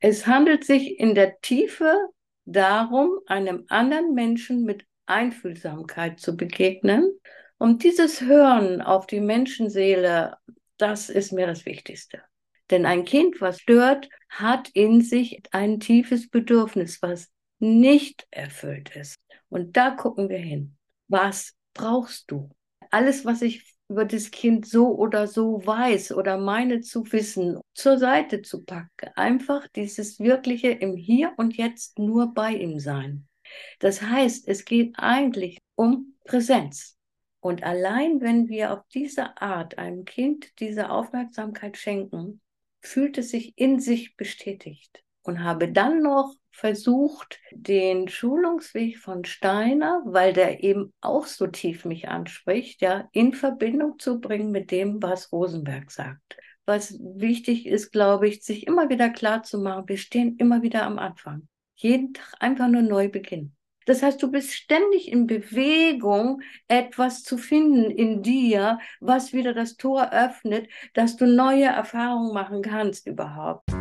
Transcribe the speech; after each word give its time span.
Es 0.00 0.26
handelt 0.26 0.64
sich 0.64 0.98
in 0.98 1.14
der 1.14 1.40
Tiefe 1.40 1.96
darum, 2.44 3.18
einem 3.26 3.64
anderen 3.68 4.14
Menschen 4.14 4.64
mit 4.64 4.84
Einfühlsamkeit 5.06 6.20
zu 6.20 6.36
begegnen. 6.36 7.18
Und 7.58 7.82
dieses 7.82 8.20
Hören 8.20 8.80
auf 8.80 9.06
die 9.06 9.20
Menschenseele, 9.20 10.36
das 10.76 11.08
ist 11.08 11.32
mir 11.32 11.46
das 11.46 11.66
Wichtigste. 11.66 12.22
Denn 12.70 12.86
ein 12.86 13.04
Kind, 13.04 13.40
was 13.40 13.60
stört, 13.60 14.08
hat 14.28 14.68
in 14.74 15.00
sich 15.00 15.40
ein 15.50 15.80
tiefes 15.80 16.28
Bedürfnis, 16.28 17.02
was 17.02 17.28
nicht 17.58 18.26
erfüllt 18.30 18.94
ist. 18.94 19.18
Und 19.48 19.76
da 19.76 19.90
gucken 19.90 20.28
wir 20.28 20.38
hin. 20.38 20.76
Was 21.08 21.54
brauchst 21.74 22.30
du? 22.30 22.50
Alles, 22.90 23.24
was 23.24 23.42
ich 23.42 23.77
über 23.88 24.04
das 24.04 24.30
Kind 24.30 24.66
so 24.66 24.94
oder 24.96 25.26
so 25.26 25.64
weiß 25.64 26.12
oder 26.12 26.38
meine 26.38 26.80
zu 26.80 27.10
wissen, 27.10 27.58
zur 27.74 27.98
Seite 27.98 28.42
zu 28.42 28.64
packen. 28.64 29.10
Einfach 29.16 29.66
dieses 29.68 30.20
wirkliche 30.20 30.68
im 30.68 30.96
Hier 30.96 31.32
und 31.36 31.56
Jetzt 31.56 31.98
nur 31.98 32.34
bei 32.34 32.52
ihm 32.52 32.78
sein. 32.78 33.26
Das 33.78 34.02
heißt, 34.02 34.46
es 34.46 34.64
geht 34.64 34.94
eigentlich 34.98 35.58
um 35.74 36.14
Präsenz. 36.24 36.96
Und 37.40 37.62
allein 37.62 38.20
wenn 38.20 38.48
wir 38.48 38.72
auf 38.72 38.84
diese 38.92 39.40
Art 39.40 39.78
einem 39.78 40.04
Kind 40.04 40.58
diese 40.60 40.90
Aufmerksamkeit 40.90 41.76
schenken, 41.76 42.40
fühlt 42.80 43.16
es 43.18 43.30
sich 43.30 43.54
in 43.56 43.80
sich 43.80 44.16
bestätigt 44.16 45.02
und 45.22 45.42
habe 45.42 45.72
dann 45.72 46.02
noch 46.02 46.34
versucht, 46.58 47.38
den 47.52 48.08
Schulungsweg 48.08 48.98
von 48.98 49.24
Steiner, 49.24 50.02
weil 50.04 50.32
der 50.32 50.64
eben 50.64 50.92
auch 51.00 51.26
so 51.26 51.46
tief 51.46 51.84
mich 51.84 52.08
anspricht, 52.08 52.82
ja, 52.82 53.08
in 53.12 53.32
Verbindung 53.32 53.98
zu 54.00 54.20
bringen 54.20 54.50
mit 54.50 54.72
dem, 54.72 55.00
was 55.00 55.30
Rosenberg 55.30 55.92
sagt. 55.92 56.36
Was 56.66 56.98
wichtig 57.00 57.66
ist, 57.66 57.92
glaube 57.92 58.26
ich, 58.26 58.42
sich 58.42 58.66
immer 58.66 58.90
wieder 58.90 59.08
klar 59.08 59.44
zu 59.44 59.58
machen, 59.58 59.88
wir 59.88 59.98
stehen 59.98 60.36
immer 60.36 60.62
wieder 60.62 60.82
am 60.82 60.98
Anfang. 60.98 61.46
Jeden 61.76 62.12
Tag 62.12 62.34
einfach 62.40 62.66
nur 62.66 62.82
neu 62.82 63.08
beginnen. 63.08 63.54
Das 63.86 64.02
heißt, 64.02 64.20
du 64.20 64.30
bist 64.30 64.52
ständig 64.52 65.10
in 65.10 65.28
Bewegung, 65.28 66.42
etwas 66.66 67.22
zu 67.22 67.38
finden 67.38 67.90
in 67.90 68.22
dir, 68.22 68.80
was 69.00 69.32
wieder 69.32 69.54
das 69.54 69.76
Tor 69.76 70.12
öffnet, 70.12 70.68
dass 70.92 71.16
du 71.16 71.26
neue 71.26 71.64
Erfahrungen 71.64 72.34
machen 72.34 72.62
kannst 72.62 73.06
überhaupt. 73.06 73.77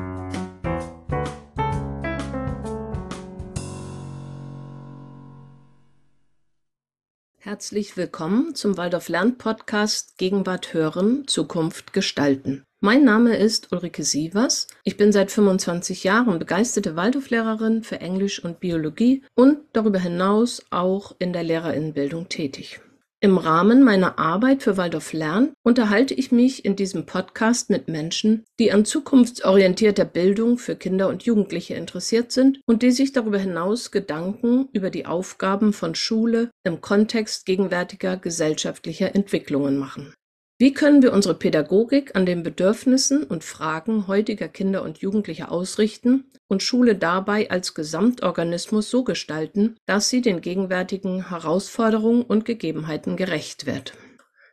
Herzlich 7.47 7.95
willkommen 7.95 8.55
zum 8.55 8.75
Waldorf 8.75 9.07
Lern 9.07 9.37
Podcast 9.37 10.17
Gegenwart 10.17 10.73
hören, 10.73 11.29
Zukunft 11.29 11.93
gestalten. 11.93 12.65
Mein 12.81 13.05
Name 13.05 13.37
ist 13.37 13.71
Ulrike 13.71 14.03
Sievers. 14.03 14.67
Ich 14.83 14.97
bin 14.97 15.13
seit 15.13 15.31
25 15.31 16.03
Jahren 16.03 16.39
begeisterte 16.39 16.97
Waldorflehrerin 16.97 17.83
für 17.83 18.01
Englisch 18.01 18.43
und 18.43 18.59
Biologie 18.59 19.23
und 19.33 19.59
darüber 19.71 19.99
hinaus 19.99 20.61
auch 20.71 21.15
in 21.19 21.31
der 21.31 21.43
Lehrerinnenbildung 21.43 22.27
tätig. 22.27 22.81
Im 23.19 23.39
Rahmen 23.39 23.83
meiner 23.83 24.19
Arbeit 24.19 24.61
für 24.61 24.77
Waldorf 24.77 25.11
Lern 25.11 25.53
unterhalte 25.63 26.13
ich 26.13 26.31
mich 26.31 26.63
in 26.65 26.75
diesem 26.75 27.07
Podcast 27.07 27.71
mit 27.71 27.87
Menschen, 27.87 28.45
die 28.59 28.71
an 28.71 28.85
zukunftsorientierter 28.85 30.05
Bildung 30.05 30.59
für 30.59 30.75
Kinder 30.75 31.07
und 31.07 31.23
Jugendliche 31.23 31.73
interessiert 31.73 32.31
sind 32.31 32.59
und 32.67 32.83
die 32.83 32.91
sich 32.91 33.13
darüber 33.13 33.39
hinaus 33.39 33.89
Gedanken 33.89 34.69
über 34.71 34.91
die 34.91 35.07
Aufgaben 35.07 35.73
von 35.73 35.95
Schule 35.95 36.51
im 36.63 36.79
Kontext 36.79 37.47
gegenwärtiger 37.47 38.17
gesellschaftlicher 38.17 39.15
Entwicklungen 39.15 39.79
machen. 39.79 40.13
Wie 40.59 40.73
können 40.73 41.03
wir 41.03 41.13
unsere 41.13 41.35
Pädagogik 41.35 42.15
an 42.15 42.25
den 42.25 42.41
Bedürfnissen 42.41 43.21
und 43.21 43.43
Fragen 43.43 44.07
heutiger 44.07 44.47
Kinder 44.47 44.81
und 44.81 44.97
Jugendlicher 44.97 45.51
ausrichten 45.51 46.25
und 46.47 46.63
Schule 46.63 46.95
dabei 46.95 47.51
als 47.51 47.75
Gesamtorganismus 47.75 48.89
so 48.89 49.03
gestalten, 49.03 49.75
dass 49.85 50.09
sie 50.09 50.21
den 50.21 50.41
gegenwärtigen 50.41 51.29
Herausforderungen 51.29 52.23
und 52.23 52.43
Gegebenheiten 52.45 53.17
gerecht 53.17 53.67
wird? 53.67 53.93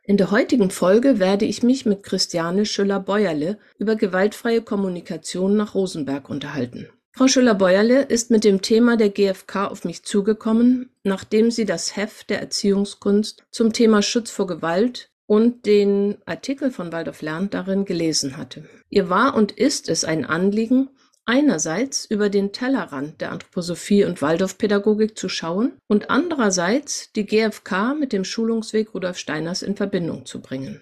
In 0.03 0.17
der 0.17 0.29
heutigen 0.29 0.69
Folge 0.69 1.17
werde 1.17 1.45
ich 1.45 1.63
mich 1.63 1.87
mit 1.87 2.03
Christiane 2.03 2.67
Schüller-Beuerle 2.67 3.57
über 3.79 3.95
gewaltfreie 3.95 4.61
Kommunikation 4.61 5.57
nach 5.57 5.73
Rosenberg 5.73 6.29
unterhalten. 6.29 6.87
Frau 7.13 7.27
Schüller-Beuerle 7.27 8.03
ist 8.03 8.29
mit 8.29 8.43
dem 8.43 8.61
Thema 8.61 8.95
der 8.95 9.09
GfK 9.09 9.71
auf 9.71 9.83
mich 9.85 10.03
zugekommen, 10.03 10.91
nachdem 11.03 11.49
sie 11.49 11.65
das 11.65 11.95
Heft 11.95 12.29
der 12.29 12.41
Erziehungskunst 12.41 13.43
zum 13.49 13.73
Thema 13.73 14.03
Schutz 14.03 14.29
vor 14.29 14.45
Gewalt 14.45 15.09
und 15.27 15.65
den 15.65 16.17
Artikel 16.25 16.71
von 16.71 16.91
Waldorf 16.91 17.21
lernt 17.21 17.53
darin 17.53 17.85
gelesen 17.85 18.37
hatte. 18.37 18.67
Ihr 18.89 19.09
war 19.09 19.35
und 19.35 19.51
ist 19.51 19.89
es 19.89 20.05
ein 20.05 20.25
Anliegen, 20.25 20.89
einerseits 21.25 22.05
über 22.05 22.29
den 22.29 22.51
Tellerrand 22.51 23.19
der 23.21 23.31
Anthroposophie 23.31 24.05
und 24.05 24.21
Waldorfpädagogik 24.21 25.17
zu 25.17 25.27
schauen 25.27 25.73
und 25.87 26.09
andererseits 26.09 27.11
die 27.13 27.25
GfK 27.25 27.95
mit 27.99 28.13
dem 28.13 28.23
Schulungsweg 28.23 28.93
Rudolf 28.93 29.17
Steiners 29.17 29.63
in 29.63 29.75
Verbindung 29.75 30.25
zu 30.25 30.41
bringen. 30.41 30.81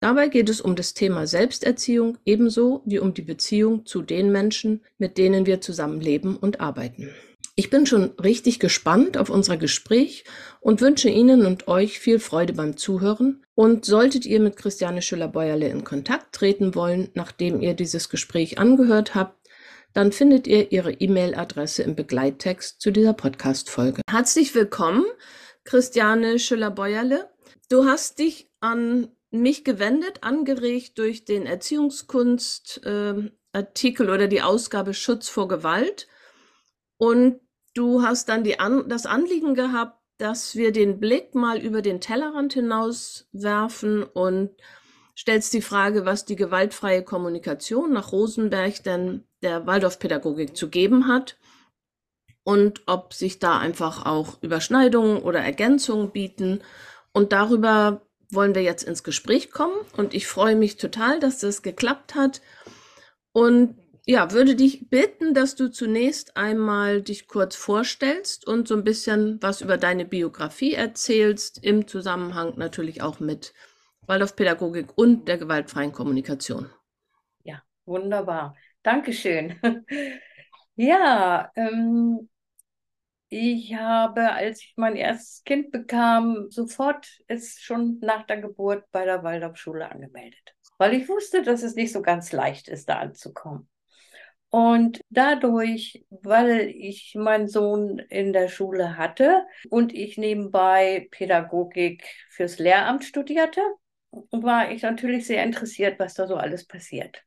Dabei 0.00 0.28
geht 0.28 0.50
es 0.50 0.60
um 0.60 0.76
das 0.76 0.92
Thema 0.92 1.26
Selbsterziehung 1.26 2.18
ebenso 2.26 2.82
wie 2.84 2.98
um 2.98 3.14
die 3.14 3.22
Beziehung 3.22 3.86
zu 3.86 4.02
den 4.02 4.30
Menschen, 4.30 4.82
mit 4.98 5.16
denen 5.16 5.46
wir 5.46 5.60
zusammenleben 5.60 6.36
und 6.36 6.60
arbeiten. 6.60 7.10
Ich 7.56 7.70
bin 7.70 7.86
schon 7.86 8.10
richtig 8.20 8.58
gespannt 8.58 9.16
auf 9.16 9.30
unser 9.30 9.56
Gespräch 9.56 10.24
und 10.58 10.80
wünsche 10.80 11.08
Ihnen 11.08 11.46
und 11.46 11.68
euch 11.68 12.00
viel 12.00 12.18
Freude 12.18 12.54
beim 12.54 12.76
Zuhören. 12.76 13.46
Und 13.54 13.84
solltet 13.84 14.26
ihr 14.26 14.40
mit 14.40 14.56
Christiane 14.56 15.02
Schüller-Beuerle 15.02 15.68
in 15.68 15.84
Kontakt 15.84 16.34
treten 16.34 16.74
wollen, 16.74 17.10
nachdem 17.14 17.60
ihr 17.60 17.74
dieses 17.74 18.08
Gespräch 18.08 18.58
angehört 18.58 19.14
habt, 19.14 19.38
dann 19.92 20.10
findet 20.10 20.48
ihr 20.48 20.72
ihre 20.72 20.94
E-Mail-Adresse 20.94 21.84
im 21.84 21.94
Begleittext 21.94 22.80
zu 22.80 22.90
dieser 22.90 23.12
Podcast-Folge. 23.12 24.02
Herzlich 24.10 24.52
willkommen, 24.56 25.04
Christiane 25.62 26.40
Schüller-Beuerle. 26.40 27.30
Du 27.68 27.84
hast 27.84 28.18
dich 28.18 28.50
an 28.58 29.06
mich 29.30 29.62
gewendet, 29.62 30.18
angeregt 30.22 30.98
durch 30.98 31.24
den 31.24 31.46
Erziehungskunst-Artikel 31.46 34.08
äh, 34.08 34.10
oder 34.10 34.26
die 34.26 34.42
Ausgabe 34.42 34.92
Schutz 34.92 35.28
vor 35.28 35.46
Gewalt. 35.46 36.08
Und 36.96 37.40
Du 37.74 38.02
hast 38.02 38.28
dann 38.28 38.44
An 38.58 38.88
das 38.88 39.04
Anliegen 39.04 39.54
gehabt, 39.54 40.00
dass 40.18 40.54
wir 40.54 40.72
den 40.72 41.00
Blick 41.00 41.34
mal 41.34 41.58
über 41.58 41.82
den 41.82 42.00
Tellerrand 42.00 42.54
hinaus 42.54 43.28
werfen 43.32 44.04
und 44.04 44.50
stellst 45.18 45.52
die 45.52 45.62
Frage, 45.62 46.06
was 46.06 46.24
die 46.24 46.36
gewaltfreie 46.36 47.02
Kommunikation 47.02 47.92
nach 47.92 48.12
Rosenberg 48.12 48.82
denn 48.84 49.24
der 49.42 49.66
Waldorfpädagogik 49.66 50.56
zu 50.56 50.70
geben 50.70 51.08
hat 51.08 51.36
und 52.44 52.82
ob 52.86 53.12
sich 53.12 53.38
da 53.38 53.58
einfach 53.58 54.06
auch 54.06 54.40
Überschneidungen 54.42 55.18
oder 55.18 55.40
Ergänzungen 55.40 56.12
bieten. 56.12 56.60
Und 57.12 57.32
darüber 57.32 58.02
wollen 58.30 58.54
wir 58.54 58.62
jetzt 58.62 58.84
ins 58.84 59.02
Gespräch 59.02 59.50
kommen 59.50 59.76
und 59.96 60.14
ich 60.14 60.26
freue 60.26 60.56
mich 60.56 60.76
total, 60.76 61.20
dass 61.20 61.38
das 61.38 61.62
geklappt 61.62 62.14
hat. 62.14 62.40
Und 63.32 63.76
ja, 64.06 64.32
würde 64.32 64.54
dich 64.54 64.90
bitten, 64.90 65.32
dass 65.32 65.54
du 65.54 65.70
zunächst 65.70 66.36
einmal 66.36 67.00
dich 67.00 67.26
kurz 67.26 67.56
vorstellst 67.56 68.46
und 68.46 68.68
so 68.68 68.74
ein 68.74 68.84
bisschen 68.84 69.42
was 69.42 69.62
über 69.62 69.78
deine 69.78 70.04
Biografie 70.04 70.74
erzählst, 70.74 71.64
im 71.64 71.88
Zusammenhang 71.88 72.52
natürlich 72.56 73.00
auch 73.00 73.18
mit 73.18 73.54
Waldorfpädagogik 74.06 74.96
und 74.96 75.26
der 75.26 75.38
gewaltfreien 75.38 75.92
Kommunikation. 75.92 76.70
Ja, 77.44 77.62
wunderbar. 77.86 78.54
Dankeschön. 78.82 79.58
ja, 80.76 81.50
ähm, 81.56 82.28
ich 83.30 83.74
habe, 83.74 84.32
als 84.32 84.60
ich 84.60 84.74
mein 84.76 84.96
erstes 84.96 85.44
Kind 85.44 85.70
bekam, 85.72 86.50
sofort 86.50 87.08
es 87.26 87.58
schon 87.58 87.98
nach 88.00 88.26
der 88.26 88.42
Geburt 88.42 88.84
bei 88.92 89.06
der 89.06 89.22
Waldorfschule 89.22 89.90
angemeldet, 89.90 90.54
weil 90.76 90.92
ich 90.92 91.08
wusste, 91.08 91.42
dass 91.42 91.62
es 91.62 91.74
nicht 91.74 91.92
so 91.92 92.02
ganz 92.02 92.32
leicht 92.32 92.68
ist, 92.68 92.90
da 92.90 92.98
anzukommen. 92.98 93.66
Und 94.54 95.00
dadurch, 95.10 96.06
weil 96.10 96.68
ich 96.68 97.16
meinen 97.16 97.48
Sohn 97.48 97.98
in 97.98 98.32
der 98.32 98.46
Schule 98.46 98.96
hatte 98.96 99.44
und 99.68 99.92
ich 99.92 100.16
nebenbei 100.16 101.08
Pädagogik 101.10 102.04
fürs 102.30 102.60
Lehramt 102.60 103.02
studierte, 103.02 103.60
war 104.30 104.70
ich 104.70 104.82
natürlich 104.82 105.26
sehr 105.26 105.42
interessiert, 105.42 105.98
was 105.98 106.14
da 106.14 106.28
so 106.28 106.36
alles 106.36 106.68
passiert. 106.68 107.24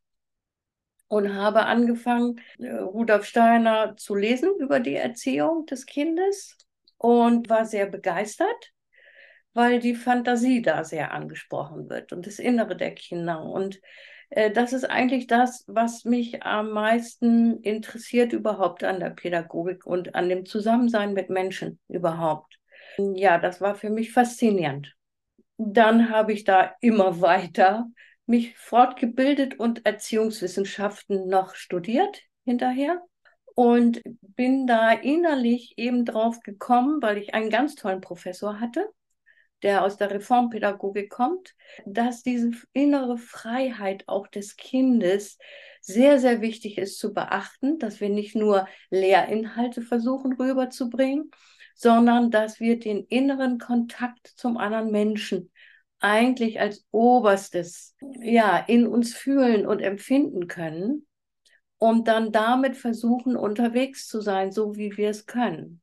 Und 1.08 1.34
habe 1.34 1.66
angefangen, 1.66 2.40
Rudolf 2.58 3.26
Steiner 3.26 3.94
zu 3.98 4.14
lesen 4.14 4.48
über 4.58 4.80
die 4.80 4.94
Erziehung 4.94 5.66
des 5.66 5.84
Kindes 5.84 6.56
und 6.96 7.50
war 7.50 7.66
sehr 7.66 7.84
begeistert, 7.84 8.72
weil 9.52 9.80
die 9.80 9.94
Fantasie 9.94 10.62
da 10.62 10.82
sehr 10.82 11.12
angesprochen 11.12 11.90
wird 11.90 12.14
und 12.14 12.26
das 12.26 12.38
Innere 12.38 12.74
der 12.74 12.94
Kinder. 12.94 13.42
Und 13.42 13.82
das 14.30 14.72
ist 14.72 14.84
eigentlich 14.84 15.26
das, 15.26 15.64
was 15.66 16.04
mich 16.04 16.42
am 16.42 16.70
meisten 16.70 17.62
interessiert 17.62 18.32
überhaupt 18.32 18.84
an 18.84 19.00
der 19.00 19.10
Pädagogik 19.10 19.86
und 19.86 20.14
an 20.14 20.28
dem 20.28 20.44
Zusammensein 20.44 21.14
mit 21.14 21.30
Menschen 21.30 21.78
überhaupt. 21.88 22.58
Ja, 22.98 23.38
das 23.38 23.60
war 23.60 23.74
für 23.74 23.90
mich 23.90 24.12
faszinierend. 24.12 24.94
Dann 25.56 26.10
habe 26.10 26.32
ich 26.32 26.44
da 26.44 26.74
immer 26.80 27.20
weiter 27.20 27.86
mich 28.26 28.56
fortgebildet 28.58 29.58
und 29.58 29.86
Erziehungswissenschaften 29.86 31.28
noch 31.28 31.54
studiert 31.54 32.20
hinterher 32.44 33.00
und 33.54 34.02
bin 34.20 34.66
da 34.66 34.92
innerlich 34.92 35.74
eben 35.78 36.04
drauf 36.04 36.40
gekommen, 36.40 37.00
weil 37.00 37.16
ich 37.16 37.34
einen 37.34 37.50
ganz 37.50 37.74
tollen 37.74 38.02
Professor 38.02 38.60
hatte, 38.60 38.88
der 39.62 39.84
aus 39.84 39.96
der 39.96 40.10
Reformpädagogik 40.10 41.10
kommt, 41.10 41.54
dass 41.84 42.22
diese 42.22 42.50
innere 42.72 43.18
Freiheit 43.18 44.04
auch 44.06 44.28
des 44.28 44.56
Kindes 44.56 45.38
sehr, 45.80 46.18
sehr 46.18 46.40
wichtig 46.40 46.78
ist 46.78 46.98
zu 46.98 47.12
beachten, 47.12 47.78
dass 47.78 48.00
wir 48.00 48.08
nicht 48.08 48.36
nur 48.36 48.68
Lehrinhalte 48.90 49.82
versuchen 49.82 50.34
rüberzubringen, 50.34 51.30
sondern 51.74 52.30
dass 52.30 52.60
wir 52.60 52.78
den 52.78 53.04
inneren 53.04 53.58
Kontakt 53.58 54.26
zum 54.26 54.56
anderen 54.56 54.90
Menschen 54.90 55.50
eigentlich 56.00 56.60
als 56.60 56.86
oberstes 56.90 57.96
ja 58.20 58.58
in 58.58 58.86
uns 58.86 59.14
fühlen 59.14 59.66
und 59.66 59.80
empfinden 59.80 60.46
können 60.46 61.06
und 61.78 62.08
dann 62.08 62.32
damit 62.32 62.76
versuchen 62.76 63.36
unterwegs 63.36 64.06
zu 64.06 64.20
sein, 64.20 64.52
so 64.52 64.76
wie 64.76 64.96
wir 64.96 65.10
es 65.10 65.26
können. 65.26 65.80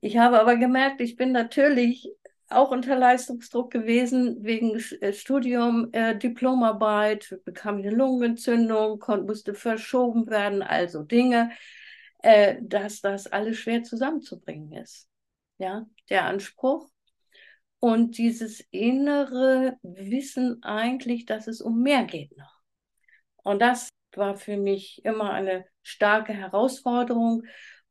Ich 0.00 0.18
habe 0.18 0.40
aber 0.40 0.56
gemerkt, 0.56 1.00
ich 1.00 1.16
bin 1.16 1.32
natürlich 1.32 2.10
auch 2.52 2.70
unter 2.70 2.96
Leistungsdruck 2.96 3.70
gewesen 3.70 4.42
wegen 4.42 4.76
äh, 5.00 5.12
Studium, 5.12 5.88
äh, 5.92 6.16
Diplomarbeit, 6.16 7.38
bekam 7.44 7.76
eine 7.76 7.90
Lungenentzündung, 7.90 8.98
konnte, 8.98 9.26
musste 9.26 9.54
verschoben 9.54 10.28
werden, 10.28 10.62
also 10.62 11.02
Dinge, 11.02 11.50
äh, 12.22 12.56
dass 12.62 13.00
das 13.00 13.26
alles 13.26 13.58
schwer 13.58 13.82
zusammenzubringen 13.82 14.72
ist. 14.72 15.08
Ja, 15.58 15.86
der 16.08 16.24
Anspruch 16.24 16.88
und 17.78 18.16
dieses 18.16 18.60
innere 18.70 19.76
Wissen 19.82 20.62
eigentlich, 20.62 21.26
dass 21.26 21.48
es 21.48 21.60
um 21.60 21.82
mehr 21.82 22.04
geht 22.04 22.36
noch. 22.36 22.60
Und 23.42 23.60
das 23.60 23.88
war 24.14 24.36
für 24.36 24.56
mich 24.56 25.04
immer 25.04 25.32
eine 25.32 25.64
starke 25.82 26.32
Herausforderung. 26.32 27.42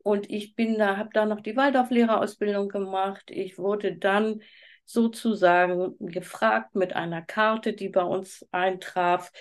Und 0.03 0.29
ich 0.29 0.55
bin 0.55 0.77
da, 0.77 0.97
habe 0.97 1.09
da 1.13 1.25
noch 1.25 1.41
die 1.41 1.55
Waldorflehrerausbildung 1.55 2.69
gemacht. 2.69 3.29
Ich 3.29 3.57
wurde 3.57 3.95
dann 3.95 4.41
sozusagen 4.85 5.95
gefragt 5.99 6.75
mit 6.75 6.95
einer 6.95 7.21
Karte, 7.21 7.73
die 7.73 7.89
bei 7.89 8.03
uns 8.03 8.45
eintraf. 8.51 9.31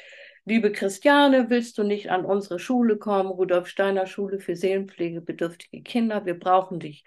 Liebe 0.45 0.73
Christiane, 0.73 1.51
willst 1.51 1.79
du 1.79 1.83
nicht 1.83 2.11
an 2.11 2.25
unsere 2.25 2.59
Schule 2.59 2.97
kommen? 2.97 3.31
Rudolf 3.31 3.69
Steiner 3.69 4.07
Schule 4.07 4.41
für 4.41 4.57
seelenpflegebedürftige 4.57 5.83
Kinder. 5.83 6.25
Wir 6.25 6.39
brauchen 6.39 6.81
dich. 6.81 7.05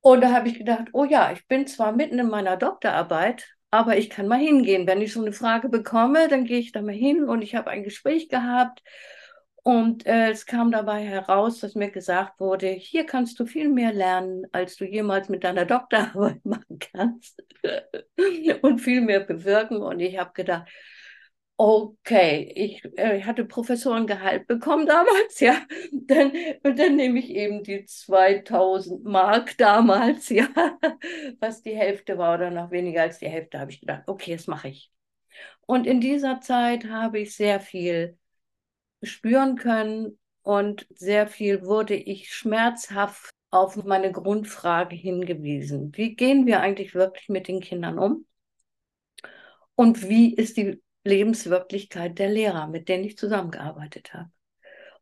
Und 0.00 0.22
da 0.22 0.32
habe 0.32 0.48
ich 0.48 0.58
gedacht, 0.58 0.88
oh 0.92 1.04
ja, 1.04 1.30
ich 1.32 1.46
bin 1.46 1.66
zwar 1.66 1.92
mitten 1.92 2.18
in 2.18 2.28
meiner 2.28 2.56
Doktorarbeit, 2.56 3.48
aber 3.70 3.98
ich 3.98 4.08
kann 4.08 4.28
mal 4.28 4.38
hingehen. 4.38 4.86
Wenn 4.86 5.02
ich 5.02 5.12
so 5.12 5.20
eine 5.20 5.32
Frage 5.32 5.68
bekomme, 5.68 6.28
dann 6.28 6.44
gehe 6.44 6.58
ich 6.58 6.72
da 6.72 6.80
mal 6.80 6.94
hin 6.94 7.24
und 7.24 7.42
ich 7.42 7.54
habe 7.54 7.70
ein 7.70 7.84
Gespräch 7.84 8.28
gehabt 8.28 8.82
und 9.62 10.06
äh, 10.06 10.30
es 10.30 10.46
kam 10.46 10.70
dabei 10.70 11.02
heraus, 11.04 11.60
dass 11.60 11.74
mir 11.74 11.90
gesagt 11.90 12.40
wurde, 12.40 12.68
hier 12.68 13.04
kannst 13.04 13.38
du 13.40 13.46
viel 13.46 13.68
mehr 13.68 13.92
lernen, 13.92 14.46
als 14.52 14.76
du 14.76 14.84
jemals 14.84 15.28
mit 15.28 15.44
deiner 15.44 15.66
Doktorarbeit 15.66 16.44
machen 16.44 16.78
kannst 16.78 17.42
und 18.62 18.78
viel 18.80 19.00
mehr 19.00 19.20
bewirken. 19.20 19.78
Und 19.82 20.00
ich 20.00 20.18
habe 20.18 20.32
gedacht, 20.32 20.68
okay, 21.56 22.50
ich 22.56 22.82
äh, 22.96 23.22
hatte 23.22 23.44
Professorengehalt 23.44 24.46
bekommen 24.46 24.86
damals, 24.86 25.40
ja. 25.40 25.60
Dann, 25.92 26.32
und 26.62 26.78
dann 26.78 26.96
nehme 26.96 27.18
ich 27.18 27.28
eben 27.30 27.62
die 27.62 27.84
2000 27.84 29.04
Mark 29.04 29.58
damals, 29.58 30.30
ja, 30.30 30.48
was 31.38 31.62
die 31.62 31.76
Hälfte 31.76 32.16
war 32.16 32.36
oder 32.36 32.50
noch 32.50 32.70
weniger 32.70 33.02
als 33.02 33.18
die 33.18 33.28
Hälfte, 33.28 33.60
habe 33.60 33.72
ich 33.72 33.80
gedacht, 33.80 34.04
okay, 34.06 34.34
das 34.36 34.46
mache 34.46 34.68
ich. 34.68 34.90
Und 35.66 35.86
in 35.86 36.00
dieser 36.00 36.40
Zeit 36.40 36.88
habe 36.88 37.20
ich 37.20 37.36
sehr 37.36 37.60
viel 37.60 38.18
spüren 39.02 39.56
können 39.56 40.18
und 40.42 40.86
sehr 40.90 41.26
viel 41.26 41.64
wurde 41.64 41.94
ich 41.94 42.32
schmerzhaft 42.32 43.30
auf 43.50 43.76
meine 43.84 44.12
Grundfrage 44.12 44.94
hingewiesen. 44.94 45.92
Wie 45.94 46.14
gehen 46.14 46.46
wir 46.46 46.60
eigentlich 46.60 46.94
wirklich 46.94 47.28
mit 47.28 47.48
den 47.48 47.60
Kindern 47.60 47.98
um? 47.98 48.26
Und 49.74 50.08
wie 50.08 50.34
ist 50.34 50.56
die 50.56 50.82
Lebenswirklichkeit 51.04 52.18
der 52.18 52.28
Lehrer, 52.28 52.66
mit 52.66 52.88
denen 52.88 53.04
ich 53.04 53.16
zusammengearbeitet 53.16 54.12
habe? 54.14 54.30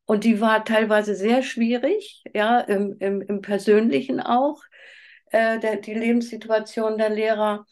Und 0.05 0.25
die 0.25 0.41
war 0.41 0.65
teilweise 0.65 1.15
sehr 1.15 1.43
schwierig, 1.43 2.23
ja, 2.33 2.61
im, 2.61 2.97
im, 2.99 3.21
im 3.21 3.43
Persönlichen 3.43 4.21
auch, 4.21 4.63
äh, 5.31 5.59
der, 5.59 5.77
die 5.77 5.93
Lebenssituation 5.93 6.97
der 6.97 7.11
Lehrer. 7.11 7.67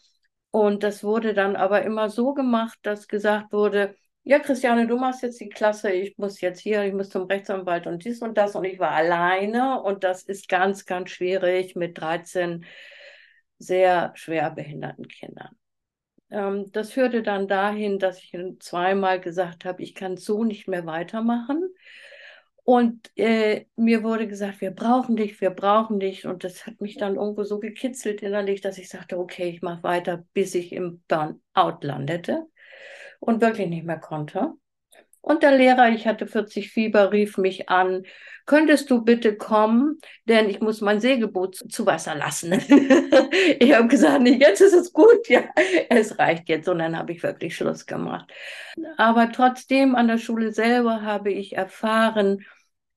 Und 0.51 0.83
das 0.83 1.03
wurde 1.03 1.33
dann 1.33 1.55
aber 1.55 1.81
immer 1.81 2.09
so 2.09 2.33
gemacht, 2.33 2.77
dass 2.83 3.07
gesagt 3.07 3.51
wurde, 3.53 3.95
ja, 4.27 4.39
Christiane, 4.39 4.87
du 4.87 4.97
machst 4.97 5.23
jetzt 5.23 5.39
die 5.39 5.47
Klasse, 5.47 5.89
ich 5.89 6.17
muss 6.17 6.41
jetzt 6.41 6.59
hier, 6.59 6.83
ich 6.83 6.93
muss 6.93 7.09
zum 7.09 7.23
Rechtsanwalt 7.23 7.87
und 7.87 8.03
dies 8.03 8.21
und 8.21 8.37
das 8.37 8.55
und 8.55 8.65
ich 8.65 8.77
war 8.77 8.91
alleine 8.91 9.81
und 9.81 10.03
das 10.03 10.23
ist 10.23 10.49
ganz, 10.49 10.85
ganz 10.85 11.11
schwierig 11.11 11.77
mit 11.77 11.97
13 11.97 12.65
sehr 13.57 14.11
schwer 14.15 14.51
behinderten 14.51 15.07
Kindern. 15.07 15.55
Ähm, 16.29 16.69
das 16.73 16.91
führte 16.91 17.23
dann 17.23 17.47
dahin, 17.47 17.99
dass 17.99 18.21
ich 18.21 18.37
zweimal 18.59 19.21
gesagt 19.21 19.63
habe, 19.63 19.81
ich 19.81 19.95
kann 19.95 20.17
so 20.17 20.43
nicht 20.43 20.67
mehr 20.67 20.85
weitermachen. 20.85 21.73
Und 22.65 23.09
äh, 23.15 23.65
mir 23.77 24.03
wurde 24.03 24.27
gesagt, 24.27 24.59
wir 24.59 24.71
brauchen 24.71 25.15
dich, 25.15 25.39
wir 25.39 25.51
brauchen 25.51 26.01
dich. 26.01 26.27
Und 26.27 26.43
das 26.43 26.67
hat 26.67 26.81
mich 26.81 26.97
dann 26.97 27.15
irgendwo 27.15 27.45
so 27.45 27.59
gekitzelt 27.59 28.21
innerlich, 28.21 28.59
dass 28.59 28.77
ich 28.77 28.89
sagte, 28.89 29.17
okay, 29.17 29.47
ich 29.47 29.61
mache 29.61 29.83
weiter, 29.83 30.25
bis 30.33 30.53
ich 30.53 30.73
im 30.73 31.01
Burnout 31.07 31.79
landete 31.79 32.45
und 33.19 33.41
wirklich 33.41 33.67
nicht 33.67 33.85
mehr 33.85 33.99
konnte. 33.99 34.53
Und 35.21 35.43
der 35.43 35.57
Lehrer, 35.57 35.89
ich 35.89 36.07
hatte 36.07 36.25
40 36.25 36.71
Fieber, 36.71 37.11
rief 37.11 37.37
mich 37.37 37.67
an, 37.67 38.03
könntest 38.45 38.89
du 38.89 39.03
bitte 39.03 39.35
kommen, 39.35 39.97
denn 40.23 40.49
ich 40.49 40.61
muss 40.61 40.79
mein 40.79 41.01
Segelboot 41.01 41.55
zu 41.69 41.85
Wasser 41.85 42.15
lassen. 42.15 42.53
ich 43.59 43.75
habe 43.75 43.87
gesagt, 43.89 44.21
nee, 44.21 44.37
jetzt 44.39 44.61
ist 44.61 44.73
es 44.73 44.93
gut, 44.93 45.27
ja, 45.27 45.43
es 45.89 46.17
reicht 46.17 46.47
jetzt. 46.47 46.69
Und 46.69 46.79
dann 46.79 46.97
habe 46.97 47.11
ich 47.11 47.21
wirklich 47.23 47.57
Schluss 47.57 47.85
gemacht. 47.85 48.31
Aber 48.95 49.29
trotzdem 49.31 49.95
an 49.95 50.07
der 50.07 50.17
Schule 50.17 50.53
selber 50.53 51.01
habe 51.01 51.31
ich 51.31 51.57
erfahren, 51.57 52.45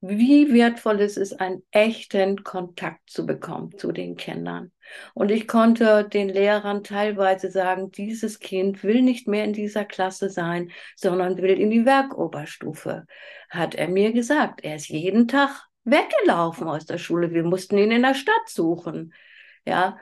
wie 0.00 0.52
wertvoll 0.52 1.00
es 1.00 1.17
ist, 1.17 1.41
einen 1.41 1.62
echten 1.70 2.43
Kontakt 2.43 3.11
zu 3.11 3.26
bekommen 3.26 3.76
zu 3.76 3.93
den 3.93 4.17
Kindern. 4.17 4.73
Und 5.14 5.31
ich 5.31 5.47
konnte 5.47 6.08
den 6.08 6.29
Lehrern 6.29 6.82
teilweise 6.82 7.50
sagen, 7.50 7.91
dieses 7.93 8.41
Kind 8.41 8.82
will 8.82 9.02
nicht 9.02 9.29
mehr 9.29 9.44
in 9.44 9.52
dieser 9.52 9.85
Klasse 9.85 10.31
sein, 10.31 10.70
sondern 10.97 11.37
will 11.37 11.58
in 11.58 11.70
die 11.70 11.85
Werkoberstufe. 11.85 13.06
Hat 13.50 13.75
er 13.75 13.88
mir 13.88 14.12
gesagt. 14.12 14.64
Er 14.64 14.76
ist 14.76 14.88
jeden 14.88 15.29
Tag 15.29 15.69
weggelaufen 15.85 16.67
aus 16.67 16.87
der 16.87 16.99
Schule. 16.99 17.32
Wir 17.32 17.44
mussten 17.44 17.79
ihn 17.79 17.93
in 17.93 18.03
der 18.03 18.15
Stadt 18.15 18.48
suchen. 18.48 19.13
Ja, 19.67 19.98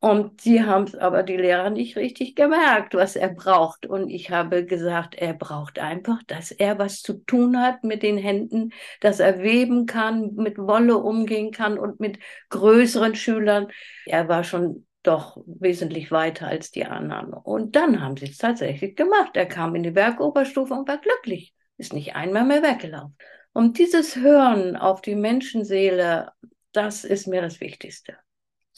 und 0.00 0.40
sie 0.40 0.64
haben 0.64 0.84
es 0.84 0.96
aber 0.96 1.22
die 1.22 1.36
Lehrer 1.36 1.70
nicht 1.70 1.96
richtig 1.96 2.34
gemerkt, 2.34 2.94
was 2.94 3.14
er 3.14 3.28
braucht. 3.28 3.86
Und 3.86 4.10
ich 4.10 4.30
habe 4.30 4.66
gesagt, 4.66 5.14
er 5.14 5.32
braucht 5.32 5.78
einfach, 5.78 6.22
dass 6.24 6.50
er 6.50 6.78
was 6.78 7.02
zu 7.02 7.14
tun 7.24 7.60
hat 7.60 7.84
mit 7.84 8.02
den 8.02 8.18
Händen, 8.18 8.72
dass 9.00 9.20
er 9.20 9.38
weben 9.42 9.86
kann, 9.86 10.34
mit 10.34 10.58
Wolle 10.58 10.98
umgehen 10.98 11.52
kann 11.52 11.78
und 11.78 12.00
mit 12.00 12.18
größeren 12.50 13.14
Schülern. 13.14 13.68
Er 14.06 14.28
war 14.28 14.42
schon 14.42 14.86
doch 15.04 15.38
wesentlich 15.46 16.10
weiter 16.10 16.48
als 16.48 16.72
die 16.72 16.84
anderen. 16.84 17.32
Und 17.32 17.76
dann 17.76 18.00
haben 18.00 18.16
sie 18.16 18.26
es 18.26 18.38
tatsächlich 18.38 18.96
gemacht. 18.96 19.36
Er 19.36 19.46
kam 19.46 19.74
in 19.76 19.84
die 19.84 19.92
Bergoberstufe 19.92 20.74
und 20.74 20.88
war 20.88 20.98
glücklich, 20.98 21.54
ist 21.76 21.92
nicht 21.92 22.16
einmal 22.16 22.44
mehr 22.44 22.62
weggelaufen. 22.62 23.16
Und 23.52 23.78
dieses 23.78 24.16
Hören 24.16 24.76
auf 24.76 25.00
die 25.00 25.14
Menschenseele, 25.14 26.32
das 26.72 27.04
ist 27.04 27.26
mir 27.26 27.40
das 27.40 27.60
Wichtigste. 27.60 28.16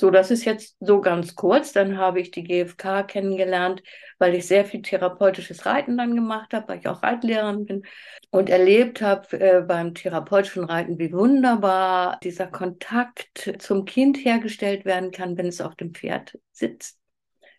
So, 0.00 0.12
das 0.12 0.30
ist 0.30 0.44
jetzt 0.44 0.76
so 0.78 1.00
ganz 1.00 1.34
kurz. 1.34 1.72
Dann 1.72 1.98
habe 1.98 2.20
ich 2.20 2.30
die 2.30 2.44
GfK 2.44 3.02
kennengelernt, 3.02 3.82
weil 4.18 4.36
ich 4.36 4.46
sehr 4.46 4.64
viel 4.64 4.80
therapeutisches 4.80 5.66
Reiten 5.66 5.96
dann 5.98 6.14
gemacht 6.14 6.54
habe, 6.54 6.68
weil 6.68 6.78
ich 6.78 6.86
auch 6.86 7.02
Reitlehrerin 7.02 7.66
bin 7.66 7.82
und 8.30 8.48
erlebt 8.48 9.02
habe 9.02 9.40
äh, 9.40 9.60
beim 9.62 9.94
therapeutischen 9.94 10.62
Reiten, 10.62 11.00
wie 11.00 11.12
wunderbar 11.12 12.20
dieser 12.22 12.46
Kontakt 12.46 13.56
zum 13.58 13.86
Kind 13.86 14.18
hergestellt 14.18 14.84
werden 14.84 15.10
kann, 15.10 15.36
wenn 15.36 15.46
es 15.46 15.60
auf 15.60 15.74
dem 15.74 15.92
Pferd 15.92 16.38
sitzt. 16.52 17.00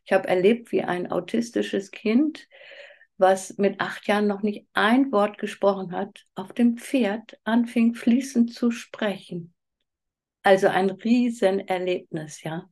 Ich 0.05 0.13
habe 0.13 0.29
erlebt, 0.29 0.71
wie 0.71 0.81
ein 0.81 1.11
autistisches 1.11 1.91
Kind, 1.91 2.47
was 3.17 3.57
mit 3.57 3.81
acht 3.81 4.07
Jahren 4.07 4.27
noch 4.27 4.43
nicht 4.43 4.65
ein 4.71 5.11
Wort 5.11 5.39
gesprochen 5.39 5.91
hat, 5.91 6.25
auf 6.35 6.53
dem 6.53 6.77
Pferd 6.77 7.37
anfing 7.43 7.95
fließend 7.95 8.53
zu 8.53 8.71
sprechen. 8.71 9.53
Also 10.49 10.67
ein 10.67 10.89
Riesenerlebnis, 10.89 12.41
ja. 12.41 12.67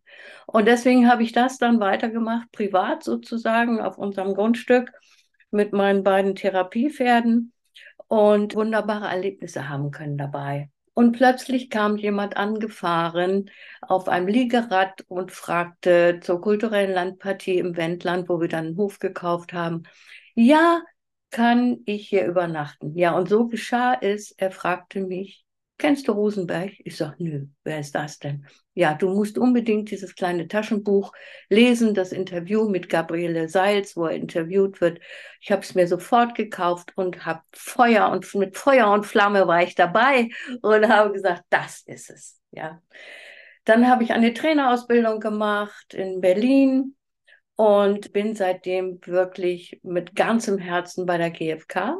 Und 0.47 0.67
deswegen 0.67 1.07
habe 1.07 1.21
ich 1.21 1.31
das 1.31 1.59
dann 1.59 1.79
weitergemacht, 1.79 2.51
privat 2.51 3.03
sozusagen, 3.03 3.79
auf 3.79 3.99
unserem 3.99 4.33
Grundstück 4.33 4.91
mit 5.51 5.73
meinen 5.73 6.03
beiden 6.03 6.33
Therapiepferden 6.33 7.53
und 8.07 8.55
wunderbare 8.55 9.09
Erlebnisse 9.09 9.69
haben 9.69 9.91
können 9.91 10.17
dabei. 10.17 10.71
Und 10.95 11.11
plötzlich 11.11 11.69
kam 11.69 11.97
jemand 11.97 12.35
angefahren 12.35 13.51
auf 13.81 14.07
einem 14.07 14.27
Liegerad 14.27 15.05
und 15.07 15.31
fragte 15.31 16.19
zur 16.23 16.41
kulturellen 16.41 16.95
Landpartie 16.95 17.59
im 17.59 17.77
Wendland, 17.77 18.27
wo 18.27 18.41
wir 18.41 18.47
dann 18.47 18.65
einen 18.65 18.77
Hof 18.77 18.97
gekauft 18.97 19.53
haben, 19.53 19.83
ja, 20.33 20.81
kann 21.29 21.77
ich 21.85 22.09
hier 22.09 22.25
übernachten? 22.25 22.97
Ja, 22.97 23.15
und 23.15 23.29
so 23.29 23.45
geschah 23.45 23.93
es. 24.01 24.31
Er 24.31 24.49
fragte 24.49 25.01
mich, 25.01 25.45
kennst 25.77 26.07
du 26.07 26.11
Rosenberg? 26.11 26.71
Ich 26.79 26.97
sag, 26.97 27.19
nö, 27.19 27.45
wer 27.63 27.79
ist 27.79 27.93
das 27.95 28.19
denn? 28.19 28.45
Ja, 28.73 28.93
du 28.93 29.09
musst 29.09 29.37
unbedingt 29.37 29.91
dieses 29.91 30.15
kleine 30.15 30.47
Taschenbuch 30.47 31.11
lesen, 31.49 31.93
das 31.93 32.11
Interview 32.11 32.69
mit 32.69 32.89
Gabriele 32.89 33.49
Seils, 33.49 33.95
wo 33.95 34.05
er 34.05 34.15
interviewt 34.15 34.81
wird. 34.81 34.99
Ich 35.41 35.51
habe 35.51 35.61
es 35.61 35.75
mir 35.75 35.87
sofort 35.87 36.35
gekauft 36.35 36.93
und 36.95 37.25
habe 37.25 37.41
Feuer 37.53 38.09
und 38.09 38.33
mit 38.35 38.57
Feuer 38.57 38.91
und 38.91 39.05
Flamme 39.05 39.47
war 39.47 39.63
ich 39.63 39.75
dabei 39.75 40.29
und 40.61 40.87
habe 40.87 41.13
gesagt, 41.13 41.43
das 41.49 41.81
ist 41.81 42.09
es. 42.09 42.41
Ja. 42.51 42.81
Dann 43.65 43.89
habe 43.89 44.03
ich 44.03 44.11
eine 44.11 44.33
Trainerausbildung 44.33 45.19
gemacht 45.19 45.93
in 45.93 46.21
Berlin 46.21 46.95
und 47.55 48.13
bin 48.13 48.35
seitdem 48.35 48.99
wirklich 49.05 49.79
mit 49.83 50.15
ganzem 50.15 50.57
Herzen 50.57 51.05
bei 51.05 51.17
der 51.17 51.31
GfK 51.31 51.97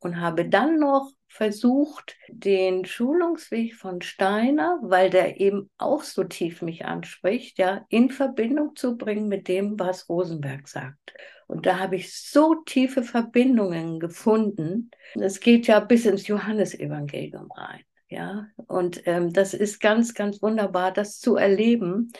und 0.00 0.20
habe 0.20 0.48
dann 0.48 0.78
noch 0.78 1.10
versucht, 1.28 2.16
den 2.28 2.84
Schulungsweg 2.84 3.74
von 3.74 4.00
Steiner, 4.02 4.78
weil 4.82 5.10
der 5.10 5.40
eben 5.40 5.70
auch 5.78 6.02
so 6.02 6.24
tief 6.24 6.62
mich 6.62 6.84
anspricht, 6.84 7.58
ja, 7.58 7.84
in 7.88 8.10
Verbindung 8.10 8.74
zu 8.74 8.96
bringen 8.96 9.28
mit 9.28 9.46
dem, 9.46 9.78
was 9.78 10.08
Rosenberg 10.08 10.66
sagt. 10.66 11.14
Und 11.46 11.66
da 11.66 11.78
habe 11.78 11.96
ich 11.96 12.14
so 12.14 12.56
tiefe 12.66 13.02
Verbindungen 13.02 14.00
gefunden. 14.00 14.90
Es 15.14 15.40
geht 15.40 15.66
ja 15.66 15.80
bis 15.80 16.04
ins 16.04 16.26
Johannesevangelium 16.26 17.50
rein. 17.52 17.80
Ja, 18.10 18.46
und 18.66 19.06
ähm, 19.06 19.32
das 19.32 19.52
ist 19.52 19.80
ganz, 19.80 20.14
ganz 20.14 20.40
wunderbar, 20.40 20.92
das 20.92 21.18
zu 21.20 21.36
erleben, 21.36 22.10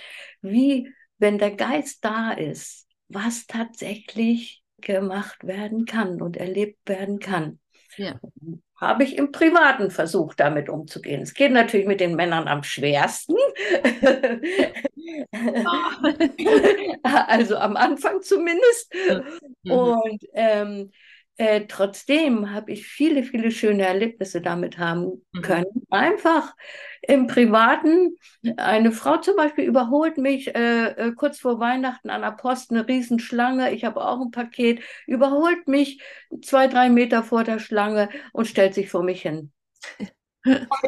wie, 0.42 0.92
wenn 1.16 1.38
der 1.38 1.52
Geist 1.52 2.04
da 2.04 2.32
ist, 2.32 2.86
was 3.08 3.46
tatsächlich 3.46 4.62
gemacht 4.80 5.46
werden 5.46 5.86
kann 5.86 6.20
und 6.20 6.36
erlebt 6.36 6.86
werden 6.86 7.18
kann. 7.18 7.58
Ja. 7.98 8.18
Habe 8.76 9.02
ich 9.02 9.18
im 9.18 9.32
Privaten 9.32 9.90
versucht, 9.90 10.38
damit 10.38 10.68
umzugehen. 10.68 11.20
Es 11.20 11.34
geht 11.34 11.50
natürlich 11.50 11.86
mit 11.86 11.98
den 12.00 12.14
Männern 12.14 12.46
am 12.46 12.62
schwersten. 12.62 13.34
also 17.02 17.56
am 17.56 17.76
Anfang 17.76 18.22
zumindest. 18.22 18.94
Mhm. 19.64 19.70
Und 19.72 20.24
ähm, 20.32 20.92
äh, 21.38 21.66
trotzdem 21.68 22.52
habe 22.52 22.72
ich 22.72 22.84
viele, 22.84 23.22
viele 23.22 23.52
schöne 23.52 23.86
Erlebnisse 23.86 24.40
damit 24.40 24.76
haben 24.76 25.24
mhm. 25.32 25.42
können. 25.42 25.66
Mhm. 25.72 25.82
Einfach 25.88 26.54
im 27.00 27.28
Privaten. 27.28 28.16
Eine 28.56 28.90
Frau 28.90 29.18
zum 29.18 29.36
Beispiel 29.36 29.64
überholt 29.64 30.18
mich 30.18 30.54
äh, 30.54 30.88
äh, 30.88 31.12
kurz 31.12 31.38
vor 31.38 31.60
Weihnachten 31.60 32.10
an 32.10 32.22
der 32.22 32.32
Post, 32.32 32.72
eine 32.72 32.88
Riesenschlange. 32.88 33.72
Ich 33.72 33.84
habe 33.84 34.04
auch 34.04 34.20
ein 34.20 34.32
Paket, 34.32 34.82
überholt 35.06 35.68
mich 35.68 36.02
zwei, 36.42 36.66
drei 36.66 36.90
Meter 36.90 37.22
vor 37.22 37.44
der 37.44 37.60
Schlange 37.60 38.08
und 38.32 38.48
stellt 38.48 38.74
sich 38.74 38.90
vor 38.90 39.04
mich 39.04 39.22
hin. 39.22 39.52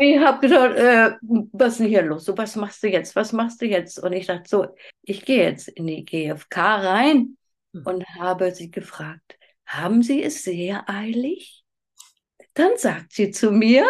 ich 0.01 0.19
habe 0.19 0.41
gedacht, 0.41 0.75
äh, 0.77 1.13
was 1.53 1.75
ist 1.75 1.81
denn 1.81 1.87
hier 1.87 2.03
los? 2.03 2.25
So, 2.25 2.37
was 2.37 2.57
machst 2.57 2.83
du 2.83 2.89
jetzt? 2.89 3.15
Was 3.15 3.33
machst 3.33 3.63
du 3.63 3.67
jetzt? 3.67 4.03
Und 4.03 4.13
ich 4.15 4.27
dachte 4.27 4.49
so, 4.49 4.67
ich 5.03 5.25
gehe 5.25 5.45
jetzt 5.45 5.69
in 5.69 5.87
die 5.87 6.05
GfK 6.05 6.57
rein 6.57 7.37
hm. 7.73 7.83
und 7.85 8.05
habe 8.19 8.53
sie 8.53 8.69
gefragt, 8.73 9.37
haben 9.71 10.03
Sie 10.03 10.23
es 10.23 10.43
sehr 10.43 10.89
eilig? 10.89 11.65
Dann 12.55 12.77
sagt 12.77 13.13
sie 13.13 13.31
zu 13.31 13.53
mir, 13.53 13.89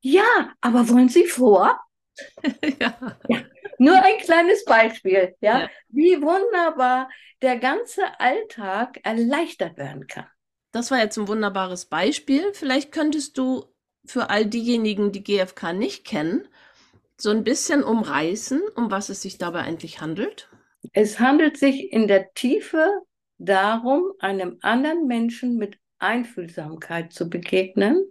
ja, 0.00 0.54
aber 0.60 0.88
wollen 0.88 1.08
Sie 1.08 1.26
vor? 1.26 1.80
ja. 2.80 3.18
ja. 3.28 3.42
Nur 3.78 3.96
ein 4.00 4.18
kleines 4.18 4.64
Beispiel, 4.64 5.34
ja? 5.40 5.62
ja, 5.62 5.70
wie 5.88 6.22
wunderbar 6.22 7.10
der 7.42 7.58
ganze 7.58 8.20
Alltag 8.20 9.00
erleichtert 9.02 9.76
werden 9.76 10.06
kann. 10.06 10.26
Das 10.70 10.90
war 10.90 10.98
jetzt 10.98 11.18
ein 11.18 11.28
wunderbares 11.28 11.86
Beispiel. 11.86 12.52
Vielleicht 12.52 12.92
könntest 12.92 13.36
du 13.36 13.64
für 14.06 14.30
all 14.30 14.46
diejenigen, 14.46 15.10
die 15.10 15.24
GfK 15.24 15.72
nicht 15.72 16.04
kennen, 16.04 16.46
so 17.16 17.30
ein 17.30 17.42
bisschen 17.42 17.82
umreißen, 17.82 18.62
um 18.76 18.90
was 18.90 19.08
es 19.08 19.22
sich 19.22 19.38
dabei 19.38 19.60
eigentlich 19.60 20.00
handelt. 20.00 20.48
Es 20.92 21.18
handelt 21.18 21.56
sich 21.56 21.92
in 21.92 22.06
der 22.06 22.32
Tiefe 22.34 23.02
darum, 23.38 24.12
einem 24.18 24.58
anderen 24.62 25.06
Menschen 25.06 25.56
mit 25.56 25.78
Einfühlsamkeit 25.98 27.12
zu 27.12 27.28
begegnen 27.28 28.04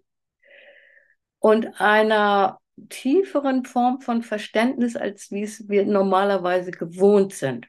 und 1.39 1.79
einer 1.79 2.59
tieferen 2.89 3.65
Form 3.65 4.01
von 4.01 4.23
Verständnis, 4.23 4.95
als 4.95 5.31
wie 5.31 5.43
es 5.43 5.69
wir 5.69 5.85
normalerweise 5.85 6.71
gewohnt 6.71 7.33
sind. 7.33 7.67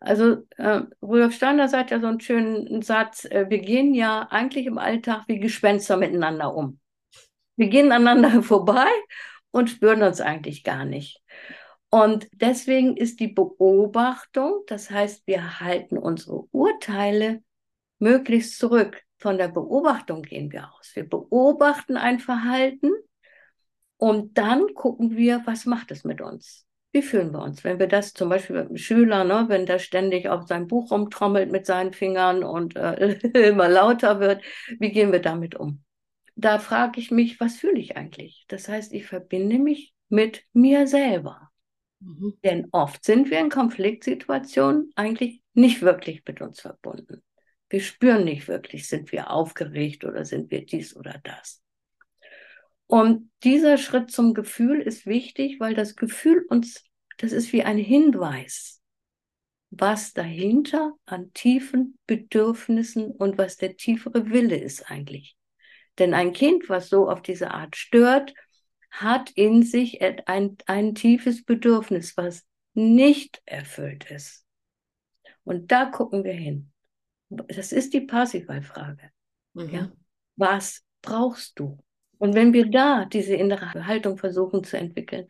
Also 0.00 0.46
äh, 0.56 0.82
Rudolf 1.02 1.34
Steiner 1.34 1.68
sagt 1.68 1.90
ja 1.90 2.00
so 2.00 2.06
einen 2.06 2.20
schönen 2.20 2.82
Satz, 2.82 3.24
äh, 3.24 3.46
wir 3.48 3.58
gehen 3.58 3.94
ja 3.94 4.28
eigentlich 4.30 4.66
im 4.66 4.78
Alltag 4.78 5.24
wie 5.26 5.40
Gespenster 5.40 5.96
miteinander 5.96 6.54
um. 6.54 6.78
Wir 7.56 7.68
gehen 7.68 7.92
aneinander 7.92 8.42
vorbei 8.44 8.88
und 9.50 9.70
spüren 9.70 10.02
uns 10.02 10.20
eigentlich 10.20 10.64
gar 10.64 10.84
nicht. 10.84 11.20
Und 11.96 12.28
deswegen 12.34 12.94
ist 12.94 13.20
die 13.20 13.28
Beobachtung, 13.28 14.60
das 14.66 14.90
heißt, 14.90 15.26
wir 15.26 15.60
halten 15.60 15.96
unsere 15.96 16.44
Urteile 16.52 17.42
möglichst 17.98 18.58
zurück. 18.58 19.02
Von 19.16 19.38
der 19.38 19.48
Beobachtung 19.48 20.20
gehen 20.20 20.52
wir 20.52 20.70
aus. 20.74 20.94
Wir 20.94 21.08
beobachten 21.08 21.96
ein 21.96 22.18
Verhalten 22.18 22.90
und 23.96 24.36
dann 24.36 24.74
gucken 24.74 25.16
wir, 25.16 25.40
was 25.46 25.64
macht 25.64 25.90
es 25.90 26.04
mit 26.04 26.20
uns? 26.20 26.66
Wie 26.92 27.00
fühlen 27.00 27.32
wir 27.32 27.40
uns? 27.40 27.64
Wenn 27.64 27.78
wir 27.78 27.86
das 27.88 28.12
zum 28.12 28.28
Beispiel 28.28 28.56
mit 28.56 28.66
einem 28.66 28.76
Schüler, 28.76 29.24
ne, 29.24 29.46
wenn 29.48 29.64
der 29.64 29.78
ständig 29.78 30.28
auf 30.28 30.46
sein 30.46 30.66
Buch 30.66 30.90
rumtrommelt 30.90 31.50
mit 31.50 31.64
seinen 31.64 31.94
Fingern 31.94 32.44
und 32.44 32.76
äh, 32.76 33.12
immer 33.48 33.70
lauter 33.70 34.20
wird, 34.20 34.44
wie 34.78 34.92
gehen 34.92 35.12
wir 35.12 35.22
damit 35.22 35.54
um? 35.54 35.82
Da 36.34 36.58
frage 36.58 37.00
ich 37.00 37.10
mich, 37.10 37.40
was 37.40 37.56
fühle 37.56 37.78
ich 37.78 37.96
eigentlich? 37.96 38.44
Das 38.48 38.68
heißt, 38.68 38.92
ich 38.92 39.06
verbinde 39.06 39.58
mich 39.58 39.94
mit 40.10 40.44
mir 40.52 40.86
selber. 40.86 41.50
Mhm. 42.00 42.38
Denn 42.44 42.68
oft 42.72 43.04
sind 43.04 43.30
wir 43.30 43.40
in 43.40 43.50
Konfliktsituationen 43.50 44.90
eigentlich 44.96 45.42
nicht 45.54 45.82
wirklich 45.82 46.22
mit 46.26 46.40
uns 46.40 46.60
verbunden. 46.60 47.22
Wir 47.68 47.80
spüren 47.80 48.24
nicht 48.24 48.46
wirklich, 48.48 48.86
sind 48.86 49.10
wir 49.12 49.30
aufgeregt 49.30 50.04
oder 50.04 50.24
sind 50.24 50.50
wir 50.50 50.64
dies 50.64 50.94
oder 50.94 51.20
das. 51.24 51.62
Und 52.86 53.30
dieser 53.42 53.78
Schritt 53.78 54.12
zum 54.12 54.34
Gefühl 54.34 54.80
ist 54.80 55.06
wichtig, 55.06 55.58
weil 55.58 55.74
das 55.74 55.96
Gefühl 55.96 56.44
uns, 56.48 56.84
das 57.18 57.32
ist 57.32 57.52
wie 57.52 57.64
ein 57.64 57.78
Hinweis, 57.78 58.80
was 59.70 60.12
dahinter 60.12 60.92
an 61.04 61.32
tiefen 61.32 61.98
Bedürfnissen 62.06 63.10
und 63.10 63.38
was 63.38 63.56
der 63.56 63.76
tiefere 63.76 64.30
Wille 64.30 64.56
ist 64.56 64.88
eigentlich. 64.90 65.36
Denn 65.98 66.14
ein 66.14 66.32
Kind, 66.32 66.68
was 66.68 66.88
so 66.88 67.08
auf 67.08 67.22
diese 67.22 67.50
Art 67.50 67.74
stört, 67.74 68.34
hat 69.00 69.30
in 69.30 69.62
sich 69.62 70.00
ein, 70.26 70.56
ein 70.66 70.94
tiefes 70.94 71.44
Bedürfnis, 71.44 72.16
was 72.16 72.44
nicht 72.74 73.42
erfüllt 73.44 74.10
ist. 74.10 74.44
Und 75.44 75.70
da 75.70 75.86
gucken 75.86 76.24
wir 76.24 76.32
hin. 76.32 76.72
Das 77.28 77.72
ist 77.72 77.94
die 77.94 78.00
Parsifal-Frage. 78.00 79.10
Mhm. 79.54 79.68
Ja? 79.70 79.92
Was 80.36 80.82
brauchst 81.02 81.58
du? 81.58 81.78
Und 82.18 82.34
wenn 82.34 82.52
wir 82.52 82.70
da 82.70 83.04
diese 83.04 83.34
innere 83.34 83.86
Haltung 83.86 84.16
versuchen 84.16 84.64
zu 84.64 84.78
entwickeln, 84.78 85.26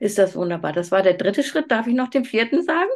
ist 0.00 0.18
das 0.18 0.34
wunderbar. 0.34 0.72
Das 0.72 0.90
war 0.90 1.02
der 1.02 1.14
dritte 1.14 1.42
Schritt. 1.42 1.70
Darf 1.70 1.86
ich 1.86 1.94
noch 1.94 2.08
den 2.08 2.24
vierten 2.24 2.62
sagen? 2.62 2.90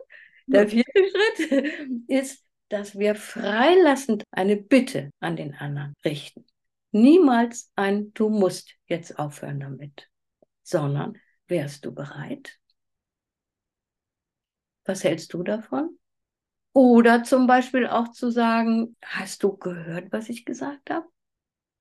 Der 0.46 0.68
vierte 0.68 0.92
Schritt 0.94 1.74
ist, 2.08 2.44
dass 2.68 2.98
wir 2.98 3.14
freilassend 3.14 4.24
eine 4.30 4.56
Bitte 4.56 5.10
an 5.20 5.36
den 5.36 5.54
anderen 5.54 5.94
richten. 6.04 6.44
Niemals 6.92 7.70
ein 7.76 8.12
Du 8.14 8.28
musst 8.28 8.74
jetzt 8.86 9.18
aufhören 9.18 9.60
damit, 9.60 10.10
sondern 10.62 11.18
wärst 11.46 11.84
du 11.84 11.92
bereit? 11.92 12.58
Was 14.84 15.04
hältst 15.04 15.32
du 15.34 15.42
davon? 15.42 15.98
Oder 16.72 17.24
zum 17.24 17.46
Beispiel 17.46 17.86
auch 17.86 18.08
zu 18.08 18.30
sagen, 18.30 18.96
hast 19.02 19.42
du 19.42 19.56
gehört, 19.56 20.12
was 20.12 20.28
ich 20.28 20.44
gesagt 20.44 20.90
habe? 20.90 21.06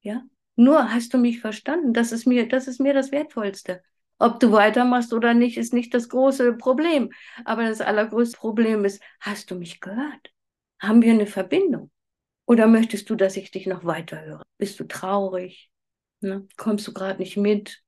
Ja? 0.02 0.24
Nur 0.56 0.92
hast 0.92 1.14
du 1.14 1.18
mich 1.18 1.40
verstanden. 1.40 1.94
Das 1.94 2.12
ist 2.12 2.26
mir, 2.26 2.48
das 2.48 2.68
ist 2.68 2.80
mir 2.80 2.94
das 2.94 3.12
Wertvollste. 3.12 3.82
Ob 4.18 4.40
du 4.40 4.52
weitermachst 4.52 5.14
oder 5.14 5.34
nicht, 5.34 5.58
ist 5.58 5.74
nicht 5.74 5.94
das 5.94 6.10
große 6.10 6.54
Problem. 6.54 7.12
Aber 7.46 7.64
das 7.64 7.82
allergrößte 7.82 8.38
Problem 8.38 8.84
ist, 8.84 9.02
hast 9.22 9.50
du 9.52 9.56
mich 9.56 9.80
gehört? 9.80 10.34
Haben 10.80 11.02
wir 11.02 11.14
eine 11.14 11.28
Verbindung? 11.28 11.92
Oder 12.50 12.66
möchtest 12.66 13.08
du, 13.12 13.16
dass 13.16 13.38
ich 13.38 13.52
dich 13.52 13.68
noch 13.68 13.86
weiter 13.86 14.26
höre? 14.26 14.42
Bist 14.58 14.80
du 14.80 14.86
traurig? 14.86 15.70
Ne? 16.20 16.48
Kommst 16.58 16.88
du 16.88 16.94
gerade 16.94 17.20
nicht 17.20 17.38
mit? 17.38 17.84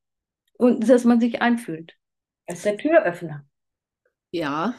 Und 0.53 0.87
dass 0.87 1.03
man 1.03 1.19
sich 1.19 1.41
einfühlt. 1.41 1.97
Das 2.45 2.59
ist 2.59 2.65
der 2.65 2.77
Türöffner. 2.77 3.43
Ja, 4.29 4.75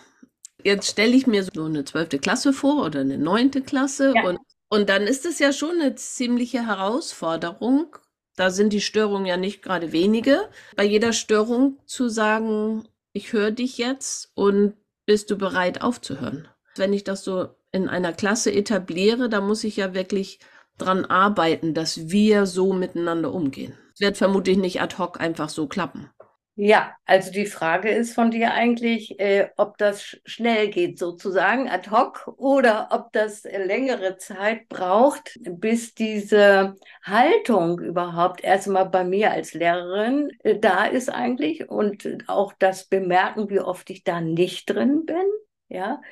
jetzt 0.63 0.89
stelle 0.89 1.17
ich 1.17 1.27
mir 1.27 1.43
so 1.43 1.65
eine 1.65 1.85
zwölfte 1.85 2.21
Klasse 2.21 2.53
vor 2.53 2.87
oder 2.87 3.01
eine 3.01 3.19
neunte 3.19 3.61
Klasse 3.61 4.13
ja. 4.15 4.23
und, 4.23 4.39
und 4.69 4.89
dann 4.89 5.03
ist 5.03 5.27
es 5.27 5.41
ja 5.41 5.53
schon 5.53 5.81
eine 5.81 5.97
ziemliche 5.97 6.65
Herausforderung. 6.65 7.97
Da 8.37 8.51
sind 8.51 8.73
die 8.73 8.81
Störungen 8.81 9.27
ja 9.27 9.37
nicht 9.37 9.63
gerade 9.63 9.91
wenige. 9.91 10.49
Bei 10.77 10.85
jeder 10.85 11.13
Störung 11.13 11.81
zu 11.87 12.09
sagen, 12.09 12.87
ich 13.13 13.33
höre 13.33 13.51
dich 13.51 13.79
jetzt 13.79 14.31
und 14.37 14.75
bist 15.07 15.29
du 15.33 15.37
bereit 15.37 15.83
aufzuhören? 15.83 16.47
Wenn 16.77 16.93
ich 16.93 17.03
das 17.03 17.25
so 17.25 17.49
in 17.73 17.89
einer 17.89 18.13
Klasse 18.13 18.53
etabliere, 18.53 19.29
da 19.29 19.41
muss 19.41 19.65
ich 19.65 19.77
ja 19.77 19.95
wirklich 19.95 20.39
dran 20.79 21.05
arbeiten, 21.05 21.75
dass 21.75 22.11
wir 22.11 22.47
so 22.47 22.73
miteinander 22.73 23.33
umgehen? 23.33 23.75
Es 23.95 24.01
wird 24.01 24.17
vermutlich 24.17 24.57
nicht 24.59 24.81
ad 24.81 24.97
hoc 24.99 25.21
einfach 25.21 25.49
so 25.49 25.67
klappen. 25.67 26.11
Ja, 26.55 26.95
also 27.07 27.33
die 27.33 27.47
Frage 27.47 27.89
ist 27.89 28.15
von 28.15 28.31
dir 28.31 28.53
eigentlich, 28.53 29.19
äh, 29.19 29.49
ob 29.57 29.79
das 29.79 30.19
schnell 30.27 30.69
geht, 30.69 30.99
sozusagen 30.99 31.67
ad 31.71 31.91
hoc, 31.91 32.31
oder 32.37 32.89
ob 32.91 33.11
das 33.13 33.45
längere 33.45 34.19
Zeit 34.19 34.69
braucht, 34.69 35.39
bis 35.41 35.95
diese 35.95 36.75
Haltung 37.03 37.81
überhaupt 37.81 38.45
erstmal 38.45 38.87
bei 38.91 39.03
mir 39.03 39.31
als 39.31 39.55
Lehrerin 39.55 40.31
äh, 40.43 40.59
da 40.59 40.85
ist 40.85 41.09
eigentlich 41.09 41.71
und 41.71 42.07
auch 42.27 42.53
das 42.59 42.85
Bemerken, 42.85 43.49
wie 43.49 43.61
oft 43.61 43.89
ich 43.89 44.05
da 44.05 44.21
nicht 44.21 44.69
drin 44.69 45.07
bin. 45.07 45.25
Ja, 45.71 46.03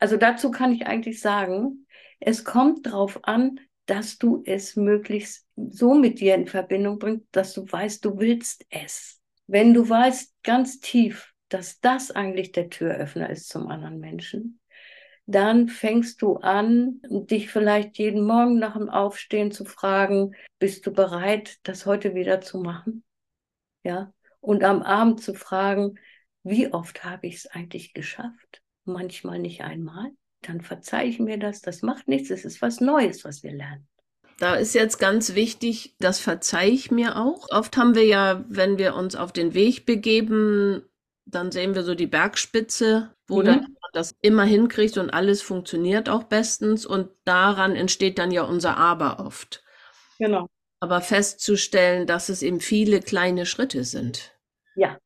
also 0.00 0.16
dazu 0.16 0.50
kann 0.50 0.72
ich 0.72 0.86
eigentlich 0.86 1.20
sagen, 1.20 1.86
es 2.18 2.44
kommt 2.44 2.86
darauf 2.86 3.20
an, 3.24 3.60
dass 3.86 4.18
du 4.18 4.42
es 4.46 4.76
möglichst 4.76 5.46
so 5.56 5.94
mit 5.94 6.20
dir 6.20 6.34
in 6.34 6.46
Verbindung 6.46 6.98
bringst, 6.98 7.26
dass 7.32 7.52
du 7.52 7.70
weißt, 7.70 8.04
du 8.04 8.18
willst 8.18 8.64
es. 8.70 9.20
Wenn 9.46 9.74
du 9.74 9.88
weißt 9.88 10.34
ganz 10.42 10.80
tief, 10.80 11.34
dass 11.48 11.80
das 11.80 12.10
eigentlich 12.10 12.52
der 12.52 12.70
Türöffner 12.70 13.30
ist 13.30 13.48
zum 13.48 13.68
anderen 13.68 13.98
Menschen, 13.98 14.60
dann 15.26 15.68
fängst 15.68 16.22
du 16.22 16.36
an, 16.36 17.00
dich 17.08 17.50
vielleicht 17.50 17.98
jeden 17.98 18.24
Morgen 18.24 18.58
nach 18.58 18.76
dem 18.76 18.88
Aufstehen 18.88 19.52
zu 19.52 19.64
fragen, 19.64 20.34
bist 20.58 20.86
du 20.86 20.92
bereit, 20.92 21.58
das 21.62 21.86
heute 21.86 22.14
wieder 22.14 22.40
zu 22.40 22.58
machen? 22.58 23.04
Ja. 23.82 24.12
Und 24.40 24.64
am 24.64 24.82
Abend 24.82 25.22
zu 25.22 25.34
fragen, 25.34 25.98
wie 26.42 26.72
oft 26.72 27.04
habe 27.04 27.26
ich 27.26 27.36
es 27.36 27.46
eigentlich 27.46 27.92
geschafft? 27.92 28.62
Manchmal 28.92 29.38
nicht 29.38 29.62
einmal. 29.62 30.10
Dann 30.42 30.60
verzeihe 30.60 31.08
ich 31.08 31.18
mir 31.18 31.38
das. 31.38 31.60
Das 31.60 31.82
macht 31.82 32.08
nichts. 32.08 32.30
Es 32.30 32.44
ist 32.44 32.62
was 32.62 32.80
Neues, 32.80 33.24
was 33.24 33.42
wir 33.42 33.52
lernen. 33.52 33.86
Da 34.38 34.54
ist 34.54 34.74
jetzt 34.74 34.98
ganz 34.98 35.34
wichtig, 35.34 35.94
das 35.98 36.18
verzeihe 36.18 36.70
ich 36.70 36.90
mir 36.90 37.18
auch. 37.18 37.46
Oft 37.50 37.76
haben 37.76 37.94
wir 37.94 38.06
ja, 38.06 38.42
wenn 38.48 38.78
wir 38.78 38.94
uns 38.94 39.14
auf 39.14 39.32
den 39.32 39.52
Weg 39.52 39.84
begeben, 39.84 40.82
dann 41.26 41.52
sehen 41.52 41.74
wir 41.74 41.82
so 41.84 41.94
die 41.94 42.06
Bergspitze, 42.06 43.14
wo 43.28 43.40
mhm. 43.40 43.44
dann 43.44 43.76
das 43.92 44.14
immer 44.22 44.44
hinkriegt 44.44 44.96
und 44.98 45.10
alles 45.10 45.42
funktioniert 45.42 46.08
auch 46.08 46.24
bestens 46.24 46.86
und 46.86 47.10
daran 47.24 47.76
entsteht 47.76 48.18
dann 48.18 48.30
ja 48.30 48.42
unser 48.42 48.76
Aber 48.76 49.20
oft. 49.20 49.62
Genau. 50.18 50.48
Aber 50.80 51.02
festzustellen, 51.02 52.06
dass 52.06 52.28
es 52.30 52.42
eben 52.42 52.60
viele 52.60 53.00
kleine 53.00 53.44
Schritte 53.44 53.84
sind. 53.84 54.32
Ja. 54.74 54.98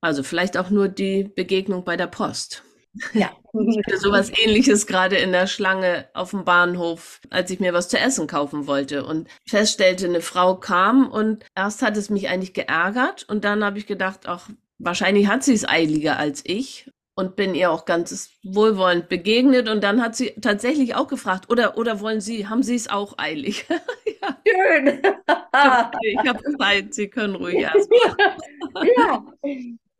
Also 0.00 0.22
vielleicht 0.22 0.56
auch 0.56 0.70
nur 0.70 0.88
die 0.88 1.24
Begegnung 1.24 1.84
bei 1.84 1.96
der 1.96 2.08
Post. 2.08 2.64
Ja. 3.12 3.30
Ich 3.56 3.78
hatte 3.78 3.98
sowas 3.98 4.32
ähnliches 4.36 4.84
gerade 4.84 5.14
in 5.14 5.30
der 5.30 5.46
Schlange 5.46 6.08
auf 6.12 6.30
dem 6.30 6.44
Bahnhof, 6.44 7.20
als 7.30 7.52
ich 7.52 7.60
mir 7.60 7.72
was 7.72 7.88
zu 7.88 7.96
essen 7.96 8.26
kaufen 8.26 8.66
wollte 8.66 9.06
und 9.06 9.28
feststellte, 9.46 10.06
eine 10.06 10.22
Frau 10.22 10.56
kam 10.56 11.08
und 11.08 11.44
erst 11.54 11.82
hat 11.82 11.96
es 11.96 12.10
mich 12.10 12.28
eigentlich 12.28 12.52
geärgert 12.52 13.22
und 13.28 13.44
dann 13.44 13.62
habe 13.62 13.78
ich 13.78 13.86
gedacht, 13.86 14.22
ach, 14.26 14.50
wahrscheinlich 14.78 15.28
hat 15.28 15.44
sie 15.44 15.54
es 15.54 15.68
eiliger 15.68 16.18
als 16.18 16.42
ich 16.44 16.90
und 17.14 17.36
bin 17.36 17.54
ihr 17.54 17.70
auch 17.70 17.84
ganz 17.84 18.32
wohlwollend 18.42 19.08
begegnet 19.08 19.68
und 19.68 19.84
dann 19.84 20.02
hat 20.02 20.16
sie 20.16 20.30
tatsächlich 20.40 20.96
auch 20.96 21.06
gefragt, 21.06 21.48
oder, 21.48 21.78
oder 21.78 22.00
wollen 22.00 22.20
Sie, 22.20 22.48
haben 22.48 22.64
Sie 22.64 22.74
es 22.74 22.90
auch 22.90 23.18
eilig? 23.18 23.66
ja. 24.20 24.36
Schön. 24.44 25.00
ich 26.02 26.28
habe 26.28 26.42
Zeit, 26.58 26.92
Sie 26.92 27.06
können 27.06 27.36
ruhig 27.36 27.54
erstmal. 27.54 28.16
ja. 28.96 29.24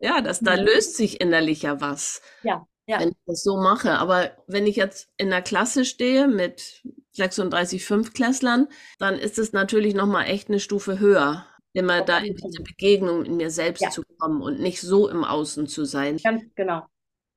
ja, 0.01 0.21
das, 0.21 0.41
da 0.41 0.55
löst 0.55 0.97
sich 0.97 1.21
innerlich 1.21 1.63
ja 1.63 1.81
was. 1.81 2.21
Ja 2.43 2.67
ja. 2.87 3.01
wenn 3.01 3.11
ich 3.11 3.17
das 3.27 3.43
so 3.43 3.57
mache. 3.57 3.93
Aber 3.93 4.33
wenn 4.47 4.67
ich 4.67 4.77
jetzt 4.77 5.09
in 5.17 5.31
der 5.31 5.43
Klasse 5.43 5.85
stehe 5.85 6.29
mit 6.29 6.83
36 7.13 7.85
Fünftklässlern, 7.85 8.69
dann 8.99 9.19
ist 9.19 9.39
es 9.39 9.53
natürlich 9.53 9.95
nochmal 9.95 10.27
echt 10.27 10.49
eine 10.49 10.61
Stufe 10.61 10.99
höher, 10.99 11.47
immer 11.73 12.03
da 12.03 12.19
in 12.19 12.37
diese 12.37 12.63
Begegnung 12.63 13.25
in 13.25 13.37
mir 13.37 13.51
selbst 13.51 13.83
ja. 13.83 13.91
zu 13.91 14.03
kommen 14.19 14.43
und 14.43 14.61
nicht 14.61 14.81
so 14.81 15.09
im 15.09 15.25
Außen 15.25 15.67
zu 15.67 15.85
sein. 15.85 16.19
Ganz 16.19 16.43
genau. 16.55 16.83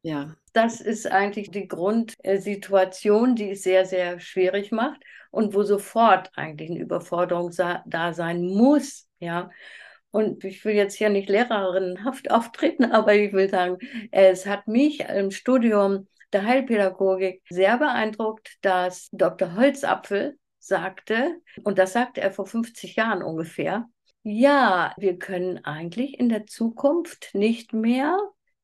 Ja. 0.01 0.36
Das 0.53 0.81
ist 0.81 1.05
eigentlich 1.05 1.51
die 1.51 1.67
Grundsituation, 1.67 3.36
die 3.36 3.51
es 3.51 3.63
sehr, 3.63 3.86
sehr 3.86 4.19
schwierig 4.19 4.71
macht 4.71 5.01
und 5.31 5.53
wo 5.53 5.63
sofort 5.63 6.31
eigentlich 6.36 6.71
eine 6.71 6.79
Überforderung 6.79 7.51
da 7.86 8.13
sein 8.13 8.43
muss. 8.43 9.07
Ja. 9.19 9.51
Und 10.11 10.43
ich 10.43 10.63
will 10.65 10.73
jetzt 10.73 10.95
hier 10.95 11.09
nicht 11.09 11.29
lehrerinnenhaft 11.29 12.31
auftreten, 12.31 12.85
aber 12.85 13.13
ich 13.13 13.33
will 13.33 13.49
sagen, 13.49 13.77
es 14.11 14.45
hat 14.45 14.67
mich 14.67 15.01
im 15.01 15.31
Studium 15.31 16.07
der 16.33 16.45
Heilpädagogik 16.45 17.41
sehr 17.49 17.77
beeindruckt, 17.77 18.57
dass 18.61 19.09
Dr. 19.11 19.55
Holzapfel 19.55 20.37
sagte, 20.59 21.41
und 21.63 21.77
das 21.77 21.93
sagte 21.93 22.21
er 22.21 22.31
vor 22.31 22.45
50 22.45 22.95
Jahren 22.95 23.23
ungefähr, 23.23 23.85
ja, 24.23 24.93
wir 24.97 25.17
können 25.17 25.63
eigentlich 25.63 26.19
in 26.19 26.27
der 26.27 26.45
Zukunft 26.45 27.29
nicht 27.33 27.71
mehr 27.71 28.17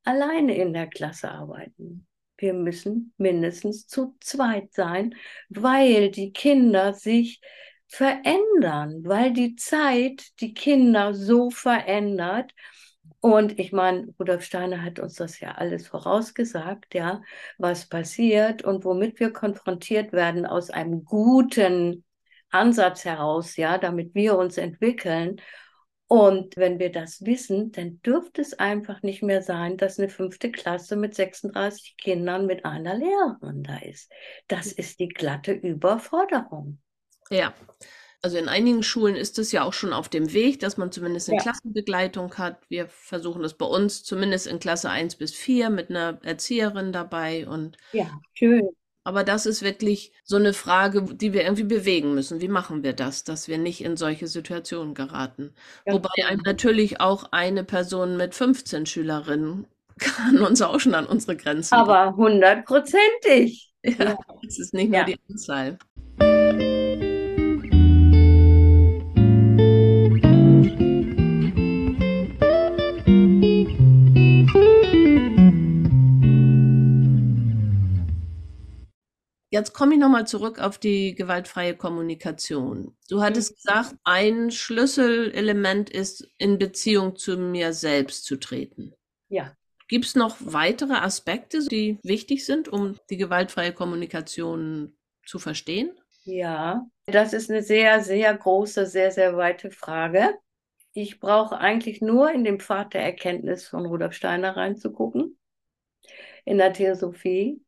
alleine 0.03 0.55
in 0.57 0.73
der 0.73 0.87
Klasse 0.87 1.31
arbeiten. 1.31 2.05
Wir 2.37 2.53
müssen 2.53 3.13
mindestens 3.17 3.87
zu 3.87 4.17
zweit 4.19 4.73
sein, 4.73 5.15
weil 5.47 6.11
die 6.11 6.33
Kinder 6.33 6.93
sich 6.93 7.39
verändern, 7.87 9.03
weil 9.05 9.33
die 9.33 9.55
Zeit 9.55 10.23
die 10.39 10.53
Kinder 10.53 11.13
so 11.13 11.49
verändert. 11.49 12.51
Und 13.19 13.59
ich 13.59 13.71
meine, 13.71 14.13
Rudolf 14.19 14.43
Steiner 14.43 14.83
hat 14.83 14.99
uns 14.99 15.15
das 15.15 15.39
ja 15.39 15.53
alles 15.53 15.87
vorausgesagt, 15.87 16.93
ja, 16.93 17.21
was 17.57 17.87
passiert 17.87 18.63
und 18.63 18.83
womit 18.83 19.19
wir 19.19 19.31
konfrontiert 19.31 20.11
werden 20.11 20.45
aus 20.45 20.69
einem 20.69 21.05
guten 21.05 22.03
Ansatz 22.49 23.05
heraus, 23.05 23.55
ja, 23.57 23.77
damit 23.77 24.13
wir 24.15 24.37
uns 24.37 24.57
entwickeln. 24.57 25.41
Und 26.07 26.57
wenn 26.57 26.79
wir 26.79 26.91
das 26.91 27.25
wissen, 27.25 27.71
dann 27.71 28.01
dürfte 28.01 28.41
es 28.41 28.53
einfach 28.53 29.01
nicht 29.01 29.23
mehr 29.23 29.41
sein, 29.41 29.77
dass 29.77 29.97
eine 29.97 30.09
fünfte 30.09 30.51
Klasse 30.51 30.95
mit 30.95 31.15
36 31.15 31.97
Kindern 31.97 32.45
mit 32.45 32.65
einer 32.65 32.95
Lehrerin 32.95 33.63
da 33.63 33.77
ist. 33.77 34.11
Das 34.47 34.71
ist 34.71 34.99
die 34.99 35.07
glatte 35.07 35.53
Überforderung. 35.53 36.79
Ja. 37.33 37.53
Also 38.21 38.37
in 38.37 38.47
einigen 38.47 38.83
Schulen 38.83 39.17
ist 39.17 39.37
es 39.37 39.51
ja 39.51 39.63
auch 39.63 39.73
schon 39.73 39.91
auf 39.91 40.07
dem 40.07 40.31
Weg, 40.31 40.61
dass 40.61 40.77
man 40.77 40.93
zumindest 40.93 41.27
eine 41.27 41.39
ja. 41.39 41.43
Klassenbegleitung 41.43 42.35
hat. 42.35 42.57
Wir 42.69 42.87
versuchen 42.87 43.41
das 43.41 43.55
bei 43.55 43.65
uns 43.65 44.03
zumindest 44.03 44.47
in 44.47 44.59
Klasse 44.59 44.89
1 44.89 45.15
bis 45.15 45.33
4 45.33 45.69
mit 45.69 45.89
einer 45.89 46.19
Erzieherin 46.23 46.93
dabei 46.93 47.45
und 47.47 47.77
ja, 47.91 48.09
schön. 48.33 48.69
Aber 49.03 49.25
das 49.25 49.45
ist 49.45 49.61
wirklich 49.61 50.13
so 50.23 50.37
eine 50.37 50.53
Frage, 50.53 51.03
die 51.03 51.33
wir 51.33 51.43
irgendwie 51.43 51.65
bewegen 51.65 52.15
müssen. 52.15 52.39
Wie 52.39 52.47
machen 52.47 52.83
wir 52.83 52.93
das, 52.93 53.25
dass 53.25 53.49
wir 53.49 53.57
nicht 53.57 53.83
in 53.83 53.97
solche 53.97 54.27
Situationen 54.27 54.93
geraten? 54.93 55.53
Ja, 55.85 55.93
Wobei 55.93 56.25
einem 56.25 56.41
natürlich 56.45 57.01
auch 57.01 57.25
eine 57.31 57.65
Person 57.65 58.15
mit 58.15 58.33
15 58.33 58.85
Schülerinnen 58.85 59.67
kann 59.99 60.41
uns 60.41 60.61
auch 60.61 60.79
schon 60.79 60.95
an 60.95 61.05
unsere 61.05 61.35
Grenzen. 61.35 61.75
Aber 61.75 62.15
hundertprozentig. 62.15 63.73
Ja, 63.83 64.17
es 64.47 64.59
ist 64.59 64.73
nicht 64.73 64.89
nur 64.89 64.99
ja. 64.99 65.05
die 65.05 65.19
Anzahl. 65.29 65.77
Jetzt 79.53 79.73
komme 79.73 79.93
ich 79.93 79.99
nochmal 79.99 80.25
zurück 80.25 80.57
auf 80.57 80.79
die 80.79 81.13
gewaltfreie 81.13 81.75
Kommunikation. 81.75 82.97
Du 83.07 83.21
hattest 83.21 83.51
mhm. 83.51 83.55
gesagt, 83.57 83.95
ein 84.03 84.49
Schlüsselelement 84.49 85.91
ist, 85.91 86.27
in 86.39 86.57
Beziehung 86.57 87.17
zu 87.17 87.37
mir 87.37 87.71
selbst 87.71 88.25
zu 88.25 88.37
treten. 88.37 88.95
Ja. 89.29 89.55
Gibt 89.87 90.05
es 90.05 90.15
noch 90.15 90.37
weitere 90.39 90.93
Aspekte, 90.93 91.67
die 91.67 91.99
wichtig 92.01 92.47
sind, 92.47 92.67
um 92.67 92.97
die 93.11 93.17
gewaltfreie 93.17 93.73
Kommunikation 93.73 94.97
zu 95.23 95.37
verstehen? 95.37 95.91
Ja, 96.23 96.87
das 97.05 97.33
ist 97.33 97.51
eine 97.51 97.61
sehr, 97.61 98.01
sehr 98.01 98.35
große, 98.35 98.87
sehr, 98.87 99.11
sehr 99.11 99.37
weite 99.37 99.69
Frage. 99.69 100.33
Ich 100.93 101.19
brauche 101.19 101.59
eigentlich 101.59 102.01
nur 102.01 102.31
in 102.31 102.43
dem 102.43 102.59
Pfad 102.59 102.95
der 102.95 103.03
Erkenntnis 103.03 103.67
von 103.67 103.85
Rudolf 103.85 104.13
Steiner 104.13 104.57
reinzugucken, 104.57 105.37
in 106.43 106.57
der 106.57 106.73
Theosophie 106.73 107.62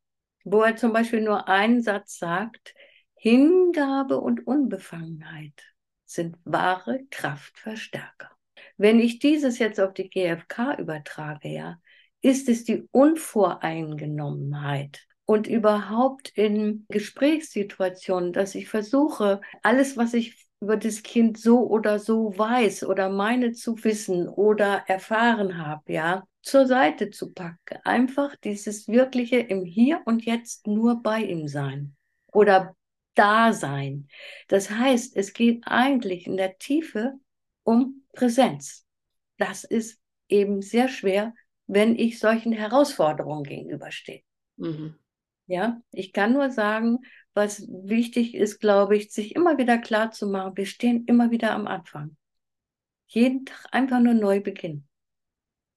wo 0.45 0.61
er 0.61 0.77
zum 0.77 0.93
Beispiel 0.93 1.21
nur 1.21 1.49
einen 1.49 1.81
Satz 1.81 2.19
sagt, 2.19 2.73
Hingabe 3.15 4.21
und 4.21 4.47
Unbefangenheit 4.47 5.73
sind 6.05 6.37
wahre 6.45 7.01
Kraftverstärker. 7.09 8.31
Wenn 8.77 8.99
ich 8.99 9.19
dieses 9.19 9.59
jetzt 9.59 9.79
auf 9.79 9.93
die 9.93 10.09
GfK 10.09 10.77
übertrage, 10.77 11.47
ja, 11.49 11.79
ist 12.21 12.49
es 12.49 12.63
die 12.63 12.87
Unvoreingenommenheit 12.91 15.05
und 15.25 15.47
überhaupt 15.47 16.29
in 16.35 16.85
Gesprächssituationen, 16.89 18.31
dass 18.31 18.53
ich 18.55 18.69
versuche, 18.69 19.41
alles, 19.63 19.97
was 19.97 20.13
ich 20.13 20.45
über 20.59 20.77
das 20.77 21.01
Kind 21.03 21.37
so 21.37 21.67
oder 21.67 21.99
so 21.99 22.37
weiß 22.37 22.85
oder 22.85 23.09
meine 23.09 23.51
zu 23.53 23.83
wissen 23.83 24.29
oder 24.29 24.83
erfahren 24.87 25.57
habe, 25.57 25.93
ja, 25.93 26.23
zur 26.45 26.67
Seite 26.67 27.09
zu 27.09 27.33
packen. 27.33 27.79
Einfach 27.83 28.35
dieses 28.35 28.87
wirkliche 28.87 29.37
im 29.37 29.65
Hier 29.65 30.01
und 30.05 30.23
Jetzt 30.23 30.67
nur 30.67 31.01
bei 31.01 31.23
ihm 31.23 31.47
sein. 31.47 31.95
Oder 32.31 32.75
Dasein. 33.15 34.07
Das 34.47 34.69
heißt, 34.69 35.15
es 35.15 35.33
geht 35.33 35.63
eigentlich 35.65 36.27
in 36.27 36.37
der 36.37 36.57
Tiefe 36.59 37.13
um 37.63 38.03
Präsenz. 38.13 38.85
Das 39.37 39.63
ist 39.63 39.99
eben 40.29 40.61
sehr 40.61 40.87
schwer, 40.87 41.33
wenn 41.65 41.97
ich 41.97 42.19
solchen 42.19 42.51
Herausforderungen 42.51 43.43
gegenüberstehe. 43.43 44.21
Mhm. 44.57 44.95
Ja, 45.47 45.81
ich 45.91 46.13
kann 46.13 46.33
nur 46.33 46.51
sagen, 46.51 46.99
was 47.33 47.67
wichtig 47.67 48.35
ist, 48.35 48.59
glaube 48.59 48.97
ich, 48.97 49.11
sich 49.11 49.35
immer 49.35 49.57
wieder 49.57 49.79
klar 49.79 50.11
zu 50.11 50.27
machen, 50.27 50.55
wir 50.57 50.65
stehen 50.67 51.05
immer 51.05 51.31
wieder 51.31 51.53
am 51.53 51.65
Anfang. 51.65 52.15
Jeden 53.07 53.45
Tag 53.45 53.65
einfach 53.71 53.99
nur 53.99 54.13
neu 54.13 54.41
beginnen. 54.41 54.87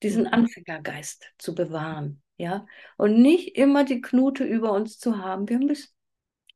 Diesen 0.03 0.25
mhm. 0.25 0.33
Anfängergeist 0.33 1.33
zu 1.39 1.55
bewahren, 1.55 2.23
ja. 2.37 2.67
Und 2.97 3.21
nicht 3.21 3.57
immer 3.57 3.85
die 3.85 4.01
Knute 4.01 4.45
über 4.45 4.73
uns 4.73 4.99
zu 4.99 5.19
haben. 5.19 5.49
Wir 5.49 5.59
müssen, 5.59 5.91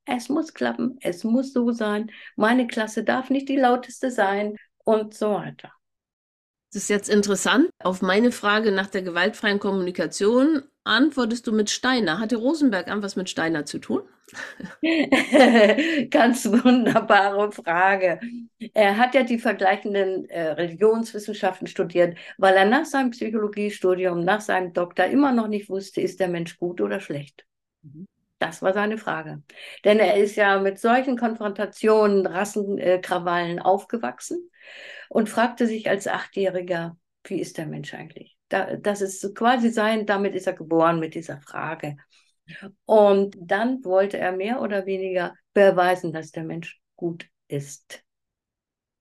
es 0.04 0.28
muss 0.28 0.54
klappen, 0.54 0.98
es 1.00 1.24
muss 1.24 1.52
so 1.52 1.70
sein. 1.72 2.10
Meine 2.36 2.66
Klasse 2.66 3.04
darf 3.04 3.30
nicht 3.30 3.48
die 3.48 3.56
lauteste 3.56 4.10
sein 4.10 4.56
und 4.84 5.14
so 5.14 5.34
weiter. 5.34 5.72
Das 6.72 6.84
ist 6.84 6.88
jetzt 6.88 7.10
interessant. 7.10 7.68
Auf 7.80 8.00
meine 8.00 8.32
Frage 8.32 8.72
nach 8.72 8.86
der 8.86 9.02
gewaltfreien 9.02 9.58
Kommunikation 9.58 10.62
antwortest 10.84 11.46
du 11.46 11.52
mit 11.52 11.68
Steiner. 11.68 12.18
Hatte 12.18 12.36
Rosenberg 12.36 12.86
was 13.02 13.14
mit 13.14 13.28
Steiner 13.28 13.66
zu 13.66 13.78
tun? 13.78 14.00
Ganz 16.10 16.46
wunderbare 16.46 17.52
Frage. 17.52 18.20
Er 18.72 18.96
hat 18.96 19.14
ja 19.14 19.22
die 19.22 19.38
vergleichenden 19.38 20.30
äh, 20.30 20.52
Religionswissenschaften 20.52 21.66
studiert, 21.66 22.16
weil 22.38 22.54
er 22.54 22.64
nach 22.64 22.86
seinem 22.86 23.10
Psychologiestudium, 23.10 24.24
nach 24.24 24.40
seinem 24.40 24.72
Doktor 24.72 25.04
immer 25.04 25.32
noch 25.32 25.48
nicht 25.48 25.68
wusste, 25.68 26.00
ist 26.00 26.20
der 26.20 26.28
Mensch 26.28 26.56
gut 26.56 26.80
oder 26.80 27.00
schlecht. 27.00 27.44
Mhm. 27.82 28.06
Das 28.38 28.62
war 28.62 28.72
seine 28.72 28.96
Frage. 28.96 29.42
Denn 29.84 29.98
er 30.00 30.16
ist 30.16 30.36
ja 30.36 30.58
mit 30.58 30.78
solchen 30.80 31.18
Konfrontationen, 31.18 32.26
Rassenkrawallen 32.26 33.60
aufgewachsen 33.60 34.48
und 35.12 35.28
fragte 35.28 35.66
sich 35.66 35.90
als 35.90 36.08
Achtjähriger, 36.08 36.96
wie 37.24 37.38
ist 37.38 37.58
der 37.58 37.66
Mensch 37.66 37.92
eigentlich? 37.92 38.34
Da, 38.48 38.76
das 38.76 39.02
ist 39.02 39.34
quasi 39.34 39.68
sein, 39.68 40.06
damit 40.06 40.34
ist 40.34 40.46
er 40.46 40.54
geboren 40.54 41.00
mit 41.00 41.14
dieser 41.14 41.38
Frage. 41.42 41.98
Und 42.86 43.36
dann 43.38 43.84
wollte 43.84 44.16
er 44.16 44.32
mehr 44.32 44.62
oder 44.62 44.86
weniger 44.86 45.34
beweisen, 45.52 46.14
dass 46.14 46.30
der 46.30 46.44
Mensch 46.44 46.80
gut 46.96 47.26
ist. 47.46 48.02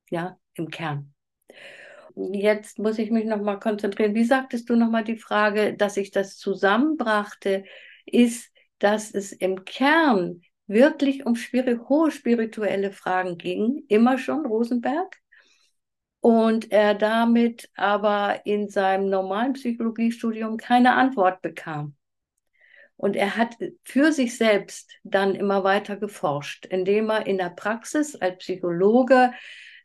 Ja, 0.09 0.37
im 0.55 0.69
Kern. 0.69 1.13
Jetzt 2.33 2.77
muss 2.77 2.99
ich 2.99 3.09
mich 3.09 3.23
nochmal 3.23 3.59
konzentrieren. 3.59 4.13
Wie 4.13 4.25
sagtest 4.25 4.69
du 4.69 4.75
nochmal 4.75 5.05
die 5.05 5.17
Frage, 5.17 5.77
dass 5.77 5.95
ich 5.95 6.11
das 6.11 6.35
zusammenbrachte, 6.35 7.63
ist, 8.05 8.51
dass 8.79 9.13
es 9.13 9.31
im 9.31 9.63
Kern 9.63 10.41
wirklich 10.67 11.25
um 11.25 11.35
hohe 11.35 12.11
spirituelle 12.11 12.91
Fragen 12.91 13.37
ging, 13.37 13.85
immer 13.87 14.17
schon 14.17 14.45
Rosenberg 14.45 15.20
und 16.21 16.71
er 16.71 16.93
damit 16.93 17.69
aber 17.75 18.45
in 18.45 18.69
seinem 18.69 19.09
normalen 19.09 19.53
Psychologiestudium 19.53 20.57
keine 20.57 20.93
Antwort 20.93 21.41
bekam. 21.41 21.95
Und 22.95 23.15
er 23.15 23.35
hat 23.35 23.57
für 23.83 24.11
sich 24.11 24.37
selbst 24.37 24.91
dann 25.03 25.33
immer 25.33 25.63
weiter 25.63 25.97
geforscht, 25.97 26.67
indem 26.67 27.09
er 27.09 27.25
in 27.25 27.39
der 27.39 27.49
Praxis 27.49 28.15
als 28.15 28.37
Psychologe 28.37 29.33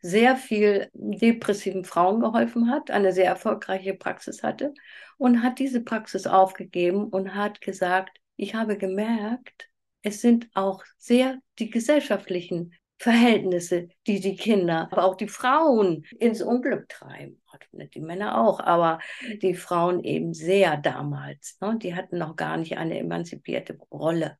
sehr 0.03 0.35
viel 0.35 0.89
depressiven 0.93 1.83
Frauen 1.83 2.19
geholfen 2.19 2.69
hat, 2.69 2.91
eine 2.91 3.11
sehr 3.13 3.25
erfolgreiche 3.25 3.95
Praxis 3.95 4.43
hatte 4.43 4.75
und 5.17 5.41
hat 5.41 5.57
diese 5.57 5.81
Praxis 5.81 6.27
aufgegeben 6.27 7.07
und 7.07 7.33
hat 7.33 7.61
gesagt, 7.61 8.19
ich 8.35 8.53
habe 8.53 8.77
gemerkt, 8.77 9.69
es 10.03 10.21
sind 10.21 10.47
auch 10.53 10.83
sehr 10.97 11.39
die 11.57 11.71
gesellschaftlichen 11.71 12.75
Verhältnisse, 12.99 13.89
die 14.07 14.19
die 14.19 14.35
Kinder, 14.35 14.89
aber 14.91 15.05
auch 15.05 15.15
die 15.15 15.27
Frauen 15.27 16.03
ins 16.19 16.41
Unglück 16.41 16.89
treiben. 16.89 17.41
Nicht 17.71 17.95
die 17.95 18.01
Männer 18.01 18.39
auch, 18.39 18.59
aber 18.59 18.99
die 19.41 19.53
Frauen 19.53 20.03
eben 20.03 20.33
sehr 20.33 20.77
damals. 20.77 21.57
Ne? 21.61 21.77
Die 21.81 21.95
hatten 21.95 22.17
noch 22.17 22.35
gar 22.35 22.57
nicht 22.57 22.77
eine 22.77 22.97
emanzipierte 22.97 23.77
Rolle. 23.91 24.37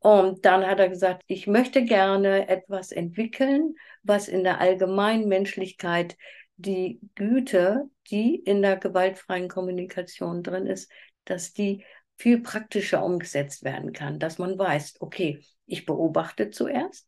Und 0.00 0.44
dann 0.44 0.66
hat 0.66 0.80
er 0.80 0.88
gesagt, 0.88 1.22
ich 1.26 1.46
möchte 1.46 1.84
gerne 1.84 2.48
etwas 2.48 2.92
entwickeln, 2.92 3.74
was 4.02 4.28
in 4.28 4.44
der 4.44 4.60
allgemeinen 4.60 5.28
Menschlichkeit 5.28 6.16
die 6.56 7.00
Güte, 7.14 7.84
die 8.10 8.36
in 8.36 8.62
der 8.62 8.76
gewaltfreien 8.76 9.48
Kommunikation 9.48 10.42
drin 10.42 10.66
ist, 10.66 10.90
dass 11.24 11.52
die 11.52 11.84
viel 12.16 12.40
praktischer 12.40 13.04
umgesetzt 13.04 13.62
werden 13.62 13.92
kann, 13.92 14.18
dass 14.18 14.38
man 14.38 14.58
weiß, 14.58 14.96
okay, 15.00 15.44
ich 15.66 15.84
beobachte 15.84 16.50
zuerst, 16.50 17.06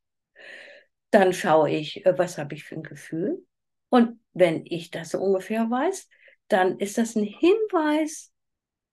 dann 1.11 1.33
schaue 1.33 1.71
ich, 1.71 2.05
äh, 2.07 2.19
was 2.19 2.39
habe 2.39 2.55
ich 2.55 2.65
für 2.65 2.77
ein 2.77 2.83
Gefühl. 2.83 3.45
Und 3.89 4.21
wenn 4.33 4.65
ich 4.67 4.91
das 4.91 5.11
so 5.11 5.19
ungefähr 5.21 5.71
weiß, 5.71 6.09
dann 6.49 6.79
ist 6.79 6.99
das 6.99 7.17
ein 7.17 7.25
Hinweis, 7.25 8.33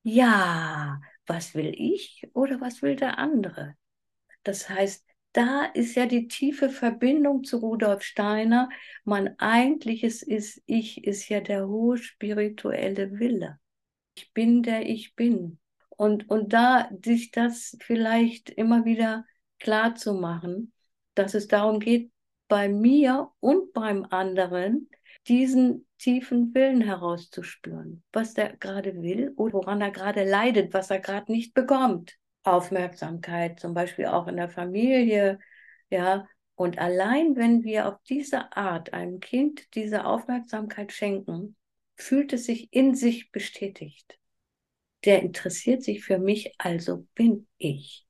ja, 0.03 1.01
was 1.25 1.55
will 1.55 1.73
ich 1.75 2.27
oder 2.33 2.61
was 2.61 2.81
will 2.81 2.95
der 2.95 3.17
andere? 3.17 3.75
Das 4.43 4.69
heißt, 4.69 5.05
da 5.33 5.65
ist 5.65 5.95
ja 5.95 6.05
die 6.05 6.27
tiefe 6.27 6.69
Verbindung 6.69 7.43
zu 7.43 7.57
Rudolf 7.57 8.03
Steiner. 8.03 8.69
Mein 9.03 9.37
eigentliches 9.39 10.21
ist, 10.23 10.61
ich 10.65 11.03
ist 11.03 11.27
ja 11.27 11.41
der 11.41 11.67
hohe 11.67 11.97
spirituelle 11.97 13.19
Wille. 13.19 13.59
Ich 14.15 14.31
bin 14.33 14.63
der 14.63 14.87
ich 14.87 15.15
bin. 15.15 15.59
Und, 15.89 16.29
und 16.29 16.53
da 16.53 16.89
sich 17.03 17.31
das 17.31 17.75
vielleicht 17.81 18.49
immer 18.49 18.85
wieder 18.85 19.25
klar 19.59 19.95
zu 19.95 20.13
machen, 20.13 20.71
dass 21.15 21.33
es 21.33 21.47
darum 21.47 21.79
geht, 21.79 22.11
bei 22.47 22.69
mir 22.69 23.31
und 23.39 23.73
beim 23.73 24.05
anderen 24.09 24.89
diesen 25.27 25.87
tiefen 25.97 26.53
Willen 26.53 26.81
herauszuspüren, 26.81 28.03
was 28.11 28.33
der 28.33 28.55
gerade 28.57 29.01
will 29.01 29.33
oder 29.35 29.53
woran 29.53 29.81
er 29.81 29.91
gerade 29.91 30.23
leidet, 30.23 30.73
was 30.73 30.91
er 30.91 30.99
gerade 30.99 31.31
nicht 31.31 31.53
bekommt. 31.53 32.17
Aufmerksamkeit, 32.43 33.59
zum 33.59 33.73
Beispiel 33.73 34.05
auch 34.05 34.27
in 34.27 34.37
der 34.37 34.49
Familie, 34.49 35.39
ja. 35.89 36.27
Und 36.53 36.77
allein 36.77 37.35
wenn 37.35 37.63
wir 37.63 37.87
auf 37.87 37.95
diese 38.07 38.55
Art 38.55 38.93
einem 38.93 39.19
Kind 39.19 39.73
diese 39.75 40.05
Aufmerksamkeit 40.05 40.93
schenken, 40.93 41.55
fühlt 41.95 42.31
es 42.33 42.45
sich 42.45 42.71
in 42.71 42.95
sich 42.95 43.31
bestätigt. 43.31 44.17
Der 45.03 45.21
interessiert 45.21 45.83
sich 45.83 46.03
für 46.03 46.17
mich, 46.17 46.53
also 46.57 47.07
bin 47.15 47.47
ich. 47.57 48.04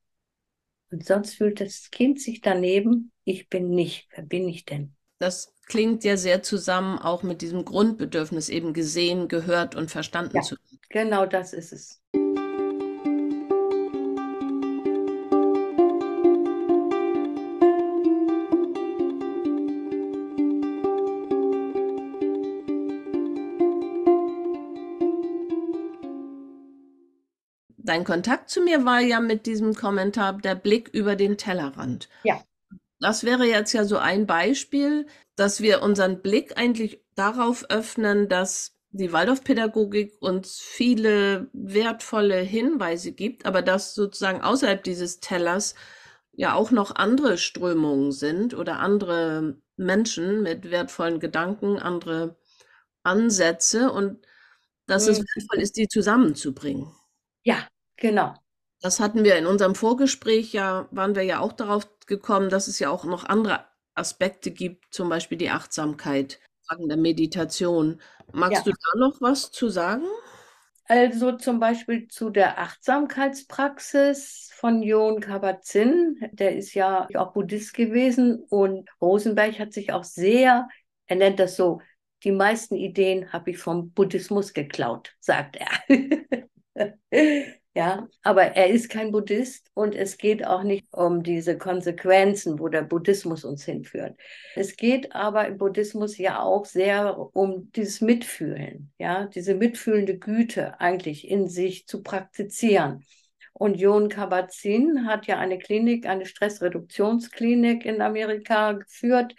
Und 0.96 1.04
sonst 1.04 1.34
fühlt 1.34 1.60
das 1.60 1.90
Kind 1.90 2.22
sich 2.22 2.40
daneben, 2.40 3.12
ich 3.24 3.50
bin 3.50 3.68
nicht. 3.68 4.08
Wer 4.14 4.24
bin 4.24 4.48
ich 4.48 4.64
denn? 4.64 4.94
Das 5.18 5.52
klingt 5.66 6.04
ja 6.04 6.16
sehr 6.16 6.42
zusammen 6.42 6.98
auch 6.98 7.22
mit 7.22 7.42
diesem 7.42 7.66
Grundbedürfnis, 7.66 8.48
eben 8.48 8.72
gesehen, 8.72 9.28
gehört 9.28 9.74
und 9.74 9.90
verstanden 9.90 10.38
ja, 10.38 10.42
zu 10.42 10.54
werden. 10.54 10.80
Genau 10.88 11.26
das 11.26 11.52
ist 11.52 11.74
es. 11.74 12.00
Dein 27.86 28.04
Kontakt 28.04 28.50
zu 28.50 28.60
mir 28.60 28.84
war 28.84 29.00
ja 29.00 29.20
mit 29.20 29.46
diesem 29.46 29.74
Kommentar 29.74 30.34
der 30.34 30.54
Blick 30.54 30.90
über 30.92 31.16
den 31.16 31.38
Tellerrand. 31.38 32.08
Ja. 32.24 32.42
Das 33.00 33.24
wäre 33.24 33.44
jetzt 33.44 33.72
ja 33.72 33.84
so 33.84 33.98
ein 33.98 34.26
Beispiel, 34.26 35.06
dass 35.36 35.60
wir 35.60 35.82
unseren 35.82 36.22
Blick 36.22 36.56
eigentlich 36.58 37.00
darauf 37.14 37.68
öffnen, 37.70 38.28
dass 38.28 38.74
die 38.90 39.12
Waldorfpädagogik 39.12 40.14
uns 40.20 40.58
viele 40.58 41.48
wertvolle 41.52 42.38
Hinweise 42.38 43.12
gibt, 43.12 43.44
aber 43.44 43.60
dass 43.62 43.94
sozusagen 43.94 44.40
außerhalb 44.40 44.82
dieses 44.82 45.20
Tellers 45.20 45.74
ja 46.32 46.54
auch 46.54 46.70
noch 46.70 46.94
andere 46.94 47.36
Strömungen 47.38 48.12
sind 48.12 48.54
oder 48.54 48.78
andere 48.78 49.58
Menschen 49.76 50.42
mit 50.42 50.70
wertvollen 50.70 51.20
Gedanken, 51.20 51.78
andere 51.78 52.38
Ansätze 53.02 53.90
und 53.92 54.26
dass 54.86 55.06
mhm. 55.06 55.12
es 55.12 55.18
wertvoll 55.18 55.60
ist, 55.60 55.76
die 55.76 55.88
zusammenzubringen. 55.88 56.94
Ja, 57.42 57.66
Genau. 57.96 58.34
Das 58.80 59.00
hatten 59.00 59.24
wir 59.24 59.36
in 59.36 59.46
unserem 59.46 59.74
Vorgespräch 59.74 60.52
ja, 60.52 60.86
waren 60.90 61.14
wir 61.14 61.22
ja 61.22 61.40
auch 61.40 61.52
darauf 61.52 61.88
gekommen, 62.06 62.50
dass 62.50 62.68
es 62.68 62.78
ja 62.78 62.90
auch 62.90 63.04
noch 63.04 63.24
andere 63.24 63.64
Aspekte 63.94 64.50
gibt, 64.50 64.92
zum 64.92 65.08
Beispiel 65.08 65.38
die 65.38 65.50
Achtsamkeit, 65.50 66.38
Fragen 66.68 66.88
der 66.88 66.98
Meditation. 66.98 68.00
Magst 68.32 68.66
ja. 68.66 68.72
du 68.72 68.72
da 68.72 68.98
noch 68.98 69.20
was 69.20 69.50
zu 69.50 69.68
sagen? 69.68 70.04
Also 70.88 71.32
zum 71.32 71.58
Beispiel 71.58 72.06
zu 72.06 72.30
der 72.30 72.60
Achtsamkeitspraxis 72.60 74.50
von 74.54 74.82
Jon 74.82 75.20
Kabat-Zinn. 75.20 76.20
Der 76.32 76.54
ist 76.54 76.74
ja 76.74 77.08
auch 77.14 77.32
Buddhist 77.32 77.74
gewesen 77.74 78.44
und 78.48 78.88
Rosenberg 79.00 79.58
hat 79.58 79.72
sich 79.72 79.92
auch 79.92 80.04
sehr, 80.04 80.68
er 81.06 81.16
nennt 81.16 81.40
das 81.40 81.56
so, 81.56 81.80
die 82.22 82.32
meisten 82.32 82.76
Ideen 82.76 83.32
habe 83.32 83.50
ich 83.50 83.58
vom 83.58 83.90
Buddhismus 83.90 84.52
geklaut, 84.52 85.16
sagt 85.18 85.56
er. 85.56 85.70
Ja, 87.76 88.08
aber 88.22 88.56
er 88.56 88.70
ist 88.70 88.88
kein 88.88 89.12
Buddhist 89.12 89.70
und 89.74 89.94
es 89.94 90.16
geht 90.16 90.46
auch 90.46 90.62
nicht 90.62 90.86
um 90.94 91.22
diese 91.22 91.58
Konsequenzen, 91.58 92.58
wo 92.58 92.68
der 92.68 92.80
Buddhismus 92.80 93.44
uns 93.44 93.66
hinführt. 93.66 94.18
Es 94.54 94.76
geht 94.76 95.14
aber 95.14 95.46
im 95.46 95.58
Buddhismus 95.58 96.16
ja 96.16 96.40
auch 96.40 96.64
sehr 96.64 97.18
um 97.36 97.70
dieses 97.72 98.00
Mitfühlen, 98.00 98.94
ja, 98.96 99.26
diese 99.26 99.54
mitfühlende 99.54 100.16
Güte 100.16 100.80
eigentlich 100.80 101.28
in 101.28 101.48
sich 101.48 101.86
zu 101.86 102.02
praktizieren. 102.02 103.04
Und 103.52 103.78
Jon 103.78 104.08
Kabat-Zinn 104.08 105.06
hat 105.06 105.26
ja 105.26 105.38
eine 105.38 105.58
Klinik, 105.58 106.06
eine 106.06 106.24
Stressreduktionsklinik 106.24 107.84
in 107.84 108.00
Amerika 108.00 108.72
geführt 108.72 109.34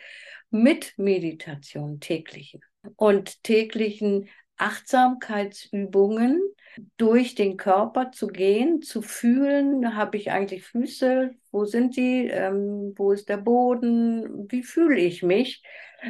mit 0.52 0.94
Meditation 0.98 2.00
täglichen 2.00 2.62
und 2.98 3.44
täglichen 3.44 4.30
Achtsamkeitsübungen 4.58 6.40
durch 6.98 7.36
den 7.36 7.58
Körper 7.58 8.12
zu 8.12 8.28
gehen, 8.28 8.82
zu 8.82 9.02
fühlen, 9.02 9.96
habe 9.96 10.18
ich 10.18 10.32
eigentlich 10.32 10.64
Füße, 10.64 11.32
wo 11.52 11.66
sind 11.66 11.96
die, 11.96 12.28
ähm, 12.28 12.94
wo 12.96 13.12
ist 13.12 13.30
der 13.30 13.38
Boden, 13.38 14.50
wie 14.50 14.64
fühle 14.64 15.00
ich 15.00 15.24
mich? 15.24 15.64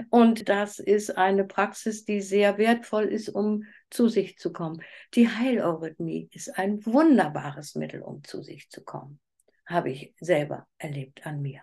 Und 0.09 0.49
das 0.49 0.79
ist 0.79 1.17
eine 1.17 1.45
Praxis, 1.45 2.03
die 2.03 2.21
sehr 2.21 2.57
wertvoll 2.57 3.05
ist, 3.05 3.29
um 3.29 3.63
zu 3.89 4.09
sich 4.09 4.37
zu 4.37 4.51
kommen. 4.51 4.81
Die 5.13 5.29
Heileurythmie 5.29 6.29
ist 6.33 6.57
ein 6.57 6.85
wunderbares 6.85 7.75
Mittel, 7.75 8.01
um 8.01 8.23
zu 8.23 8.41
sich 8.41 8.69
zu 8.69 8.83
kommen, 8.83 9.19
habe 9.65 9.89
ich 9.89 10.13
selber 10.19 10.67
erlebt 10.77 11.25
an 11.25 11.41
mir. 11.41 11.61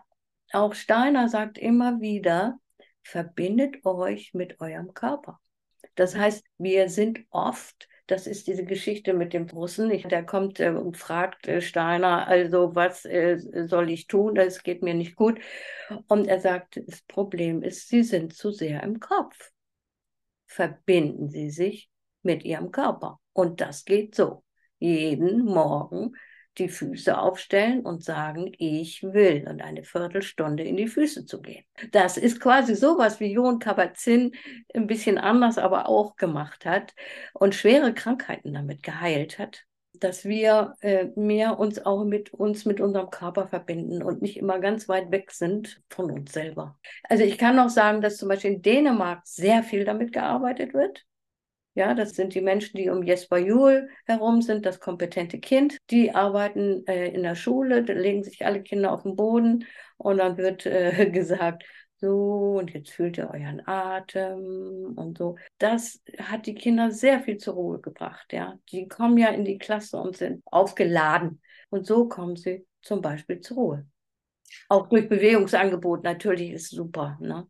Auch 0.52 0.74
Steiner 0.74 1.28
sagt 1.28 1.58
immer 1.58 2.00
wieder, 2.00 2.58
verbindet 3.02 3.84
euch 3.84 4.32
mit 4.32 4.60
eurem 4.60 4.94
Körper. 4.94 5.40
Das 5.94 6.16
heißt, 6.16 6.44
wir 6.58 6.88
sind 6.88 7.20
oft 7.30 7.88
das 8.06 8.26
ist 8.26 8.46
diese 8.46 8.64
Geschichte 8.64 9.14
mit 9.14 9.32
dem 9.32 9.48
Russen. 9.48 9.90
Ich, 9.90 10.06
der 10.06 10.24
kommt 10.24 10.60
äh, 10.60 10.70
und 10.70 10.96
fragt 10.96 11.48
äh, 11.48 11.60
Steiner, 11.60 12.26
also 12.26 12.74
was 12.74 13.04
äh, 13.04 13.38
soll 13.66 13.90
ich 13.90 14.06
tun? 14.06 14.34
Das 14.34 14.62
geht 14.62 14.82
mir 14.82 14.94
nicht 14.94 15.16
gut. 15.16 15.40
Und 16.08 16.26
er 16.26 16.40
sagt, 16.40 16.80
das 16.86 17.02
Problem 17.02 17.62
ist, 17.62 17.88
Sie 17.88 18.02
sind 18.02 18.34
zu 18.34 18.50
sehr 18.50 18.82
im 18.82 19.00
Kopf. 19.00 19.52
Verbinden 20.46 21.30
Sie 21.30 21.50
sich 21.50 21.90
mit 22.22 22.44
Ihrem 22.44 22.70
Körper. 22.70 23.20
Und 23.32 23.60
das 23.60 23.84
geht 23.84 24.14
so. 24.14 24.44
Jeden 24.78 25.44
Morgen 25.44 26.12
die 26.58 26.68
Füße 26.68 27.16
aufstellen 27.18 27.80
und 27.80 28.04
sagen, 28.04 28.52
ich 28.58 29.02
will 29.02 29.46
und 29.48 29.62
eine 29.62 29.82
Viertelstunde 29.82 30.62
in 30.62 30.76
die 30.76 30.88
Füße 30.88 31.26
zu 31.26 31.40
gehen. 31.40 31.64
Das 31.92 32.16
ist 32.16 32.40
quasi 32.40 32.74
sowas, 32.74 33.20
wie 33.20 33.32
Jon 33.32 33.58
Kabat-Zinn 33.58 34.32
ein 34.74 34.86
bisschen 34.86 35.18
anders, 35.18 35.58
aber 35.58 35.88
auch 35.88 36.16
gemacht 36.16 36.64
hat 36.64 36.94
und 37.32 37.54
schwere 37.54 37.94
Krankheiten 37.94 38.52
damit 38.52 38.82
geheilt 38.82 39.38
hat 39.38 39.64
dass 40.00 40.24
wir 40.24 40.74
äh, 40.80 41.06
mehr 41.16 41.58
uns 41.58 41.84
auch 41.84 42.04
mit 42.04 42.34
uns, 42.34 42.64
mit 42.64 42.80
unserem 42.80 43.10
Körper 43.10 43.46
verbinden 43.48 44.02
und 44.02 44.22
nicht 44.22 44.36
immer 44.36 44.58
ganz 44.58 44.88
weit 44.88 45.10
weg 45.10 45.30
sind 45.30 45.82
von 45.88 46.10
uns 46.10 46.32
selber. 46.32 46.78
Also 47.04 47.24
ich 47.24 47.38
kann 47.38 47.56
noch 47.56 47.70
sagen, 47.70 48.00
dass 48.00 48.16
zum 48.16 48.28
Beispiel 48.28 48.54
in 48.54 48.62
Dänemark 48.62 49.22
sehr 49.24 49.62
viel 49.62 49.84
damit 49.84 50.12
gearbeitet 50.12 50.74
wird. 50.74 51.04
Ja, 51.74 51.92
das 51.94 52.14
sind 52.14 52.34
die 52.34 52.40
Menschen, 52.40 52.76
die 52.76 52.88
um 52.88 53.02
Jesper 53.02 53.38
Juhl 53.38 53.88
herum 54.06 54.42
sind, 54.42 54.64
das 54.64 54.78
kompetente 54.78 55.40
Kind. 55.40 55.78
Die 55.90 56.14
arbeiten 56.14 56.86
äh, 56.86 57.08
in 57.08 57.24
der 57.24 57.34
Schule, 57.34 57.80
legen 57.80 58.22
sich 58.22 58.46
alle 58.46 58.62
Kinder 58.62 58.92
auf 58.92 59.02
den 59.02 59.16
Boden 59.16 59.66
und 59.96 60.18
dann 60.18 60.36
wird 60.36 60.66
äh, 60.66 61.10
gesagt, 61.12 61.64
so, 61.96 62.58
und 62.58 62.72
jetzt 62.72 62.90
fühlt 62.90 63.18
ihr 63.18 63.30
euren 63.30 63.66
Atem 63.66 64.94
und 64.96 65.18
so. 65.18 65.36
Das 65.58 66.00
hat 66.18 66.46
die 66.46 66.54
Kinder 66.54 66.90
sehr 66.90 67.20
viel 67.20 67.38
zur 67.38 67.54
Ruhe 67.54 67.80
gebracht, 67.80 68.32
ja. 68.32 68.58
Die 68.70 68.86
kommen 68.86 69.16
ja 69.18 69.28
in 69.28 69.44
die 69.44 69.58
Klasse 69.58 69.96
und 69.96 70.16
sind 70.16 70.42
aufgeladen. 70.44 71.40
Und 71.70 71.86
so 71.86 72.08
kommen 72.08 72.36
sie 72.36 72.66
zum 72.82 73.00
Beispiel 73.00 73.40
zur 73.40 73.56
Ruhe. 73.56 73.86
Auch 74.68 74.88
durch 74.88 75.08
Bewegungsangebot 75.08 76.04
natürlich 76.04 76.50
ist 76.50 76.70
super, 76.70 77.18
ne? 77.20 77.48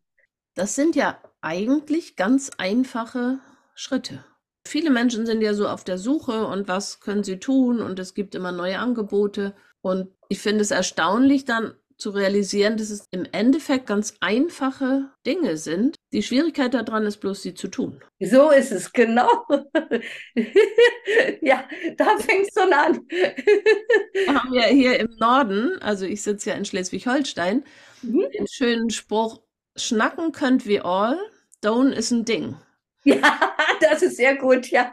Das 0.55 0.73
sind 0.73 0.95
ja 0.95 1.21
eigentlich 1.41 2.15
ganz 2.15 2.49
einfache 2.57 3.39
Schritte. 3.75 4.23
Viele 4.67 4.89
Menschen 4.89 5.25
sind 5.27 5.41
ja 5.41 5.53
so 5.53 5.67
auf 5.67 5.83
der 5.83 5.99
Suche 5.99 6.47
und 6.47 6.67
was 6.67 6.99
können 6.99 7.23
sie 7.23 7.37
tun 7.37 7.81
und 7.81 7.99
es 7.99 8.15
gibt 8.15 8.33
immer 8.33 8.51
neue 8.51 8.79
Angebote. 8.79 9.53
Und 9.81 10.09
ich 10.29 10.39
finde 10.39 10.61
es 10.61 10.71
erstaunlich 10.71 11.45
dann 11.45 11.75
zu 11.97 12.09
realisieren, 12.09 12.77
dass 12.77 12.89
es 12.89 13.05
im 13.11 13.25
Endeffekt 13.31 13.87
ganz 13.87 14.15
einfache 14.19 15.11
Dinge 15.25 15.57
sind. 15.57 15.95
Die 16.11 16.23
Schwierigkeit 16.23 16.73
daran 16.73 17.05
ist 17.05 17.17
bloß, 17.17 17.41
sie 17.41 17.53
zu 17.53 17.67
tun. 17.67 18.01
So 18.19 18.49
ist 18.51 18.71
es, 18.71 18.91
genau. 18.91 19.29
ja, 21.41 21.67
da 21.97 22.17
fängst 22.17 22.57
du 22.57 22.61
an. 22.61 23.01
Wir 23.07 24.33
haben 24.33 24.53
ja 24.53 24.63
hier 24.63 24.99
im 24.99 25.15
Norden, 25.19 25.77
also 25.81 26.05
ich 26.05 26.21
sitze 26.21 26.49
ja 26.49 26.55
in 26.55 26.65
Schleswig-Holstein, 26.65 27.63
mhm. 28.01 28.25
den 28.37 28.47
schönen 28.47 28.89
Spruch, 28.89 29.41
schnacken 29.75 30.31
könnt 30.31 30.65
wir 30.65 30.85
all, 30.85 31.19
down 31.61 31.93
ist 31.93 32.11
ein 32.11 32.25
Ding. 32.25 32.57
Ja, 33.13 33.55
das 33.79 34.01
ist 34.01 34.17
sehr 34.17 34.35
gut, 34.35 34.67
ja. 34.71 34.91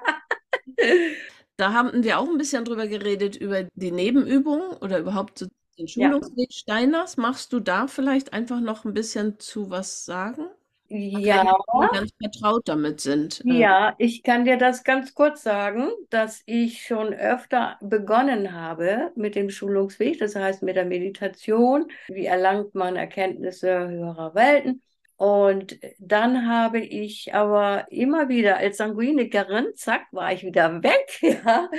Da 1.57 1.73
haben 1.73 2.05
wir 2.05 2.19
auch 2.19 2.29
ein 2.29 2.37
bisschen 2.37 2.65
drüber 2.65 2.87
geredet, 2.87 3.37
über 3.37 3.65
die 3.75 3.91
Nebenübungen 3.91 4.77
oder 4.83 4.99
überhaupt 4.99 5.47
den 5.79 5.89
Schulungsweg 5.89 6.51
ja. 6.51 6.57
Steiners. 6.57 7.17
Machst 7.17 7.53
du 7.53 7.61
da 7.61 7.87
vielleicht 7.87 8.33
einfach 8.33 8.61
noch 8.61 8.85
ein 8.85 8.93
bisschen 8.93 9.39
zu 9.39 9.71
was 9.71 10.05
sagen? 10.05 10.47
Ja. 10.89 11.43
Die 11.45 11.97
ganz 11.97 12.13
vertraut 12.21 12.69
damit 12.69 13.01
sind. 13.01 13.43
Äh. 13.47 13.55
Ja, 13.55 13.95
ich 13.97 14.23
kann 14.23 14.45
dir 14.45 14.59
das 14.59 14.85
ganz 14.85 15.15
kurz 15.15 15.43
sagen, 15.43 15.89
dass 16.11 16.43
ich 16.45 16.83
schon 16.85 17.15
öfter 17.15 17.79
begonnen 17.81 18.53
habe 18.53 19.11
mit 19.15 19.35
dem 19.35 19.49
Schulungsweg, 19.49 20.19
das 20.19 20.37
heißt 20.37 20.63
mit 20.63 20.77
der 20.77 20.85
Meditation. 20.85 21.91
Wie 22.09 22.27
erlangt 22.27 22.75
man 22.75 22.97
Erkenntnisse 22.97 23.89
höherer 23.89 24.35
Welten? 24.35 24.83
Und 25.23 25.79
dann 26.01 26.49
habe 26.49 26.81
ich 26.81 27.33
aber 27.33 27.87
immer 27.93 28.29
wieder 28.29 28.57
als 28.57 28.79
Sanguinikerin, 28.79 29.69
zack, 29.77 30.09
war 30.11 30.33
ich 30.33 30.43
wieder 30.43 30.83
weg, 30.83 31.17
ja. 31.23 31.71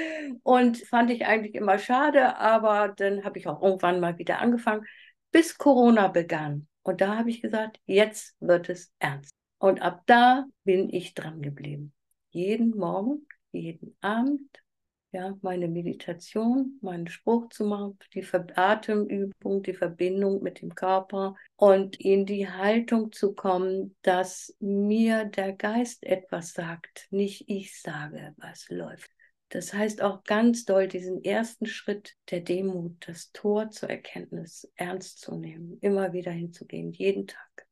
Und 0.44 0.78
fand 0.78 1.12
ich 1.12 1.26
eigentlich 1.26 1.54
immer 1.56 1.78
schade, 1.78 2.38
aber 2.38 2.94
dann 2.96 3.26
habe 3.26 3.38
ich 3.38 3.48
auch 3.48 3.62
irgendwann 3.62 4.00
mal 4.00 4.18
wieder 4.18 4.40
angefangen, 4.40 4.86
bis 5.34 5.58
Corona 5.58 6.08
begann. 6.08 6.70
Und 6.84 7.02
da 7.02 7.18
habe 7.18 7.32
ich 7.32 7.42
gesagt, 7.42 7.82
jetzt 7.86 8.34
wird 8.40 8.70
es 8.70 8.94
ernst. 9.00 9.36
Und 9.58 9.82
ab 9.82 10.04
da 10.06 10.46
bin 10.64 10.90
ich 10.90 11.14
dran 11.14 11.42
geblieben. 11.42 11.92
Jeden 12.30 12.70
Morgen, 12.78 13.28
jeden 13.52 13.98
Abend, 14.00 14.64
ja, 15.14 15.38
meine 15.42 15.68
Meditation, 15.68 16.80
meinen 16.82 17.08
Spruch 17.08 17.50
zu 17.50 17.66
machen, 17.66 17.98
die 18.16 18.26
Atemübung, 18.56 19.62
die 19.62 19.76
Verbindung 19.76 20.42
mit 20.42 20.62
dem 20.62 20.74
Körper 20.74 21.36
und 21.56 22.00
in 22.02 22.26
die 22.26 22.50
Haltung 22.50 23.12
zu 23.12 23.34
kommen, 23.34 23.96
dass 24.02 24.56
mir 24.60 25.26
der 25.26 25.54
Geist 25.54 26.04
etwas 26.04 26.54
sagt, 26.54 27.08
nicht 27.12 27.46
ich 27.48 27.80
sage, 27.80 28.34
was 28.38 28.68
läuft. 28.70 29.12
Das 29.50 29.72
heißt 29.72 30.02
auch 30.02 30.24
ganz 30.24 30.66
doll 30.66 30.88
diesen 30.88 31.24
ersten 31.24 31.68
Schritt 31.68 32.16
der 32.32 32.42
Demut, 32.42 33.08
das 33.08 33.32
Tor 33.32 33.70
zur 33.70 33.92
Erkenntnis 33.92 34.68
ernst 34.76 35.20
zu 35.20 35.36
nehmen, 35.36 35.78
immer 35.82 36.12
wieder 36.12 36.32
hinzugehen, 36.32 36.92
jeden 36.92 37.28
Tag. 37.28 37.68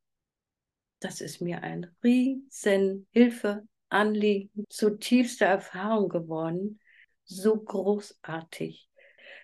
Das 1.00 1.22
ist 1.22 1.42
mir 1.42 1.64
ein 1.64 1.88
riesen 2.04 3.08
Hilfe, 3.10 3.64
Anliegen, 3.90 4.66
zutiefste 4.70 5.46
Erfahrung 5.46 6.08
geworden, 6.08 6.80
so 7.32 7.58
großartig. 7.58 8.90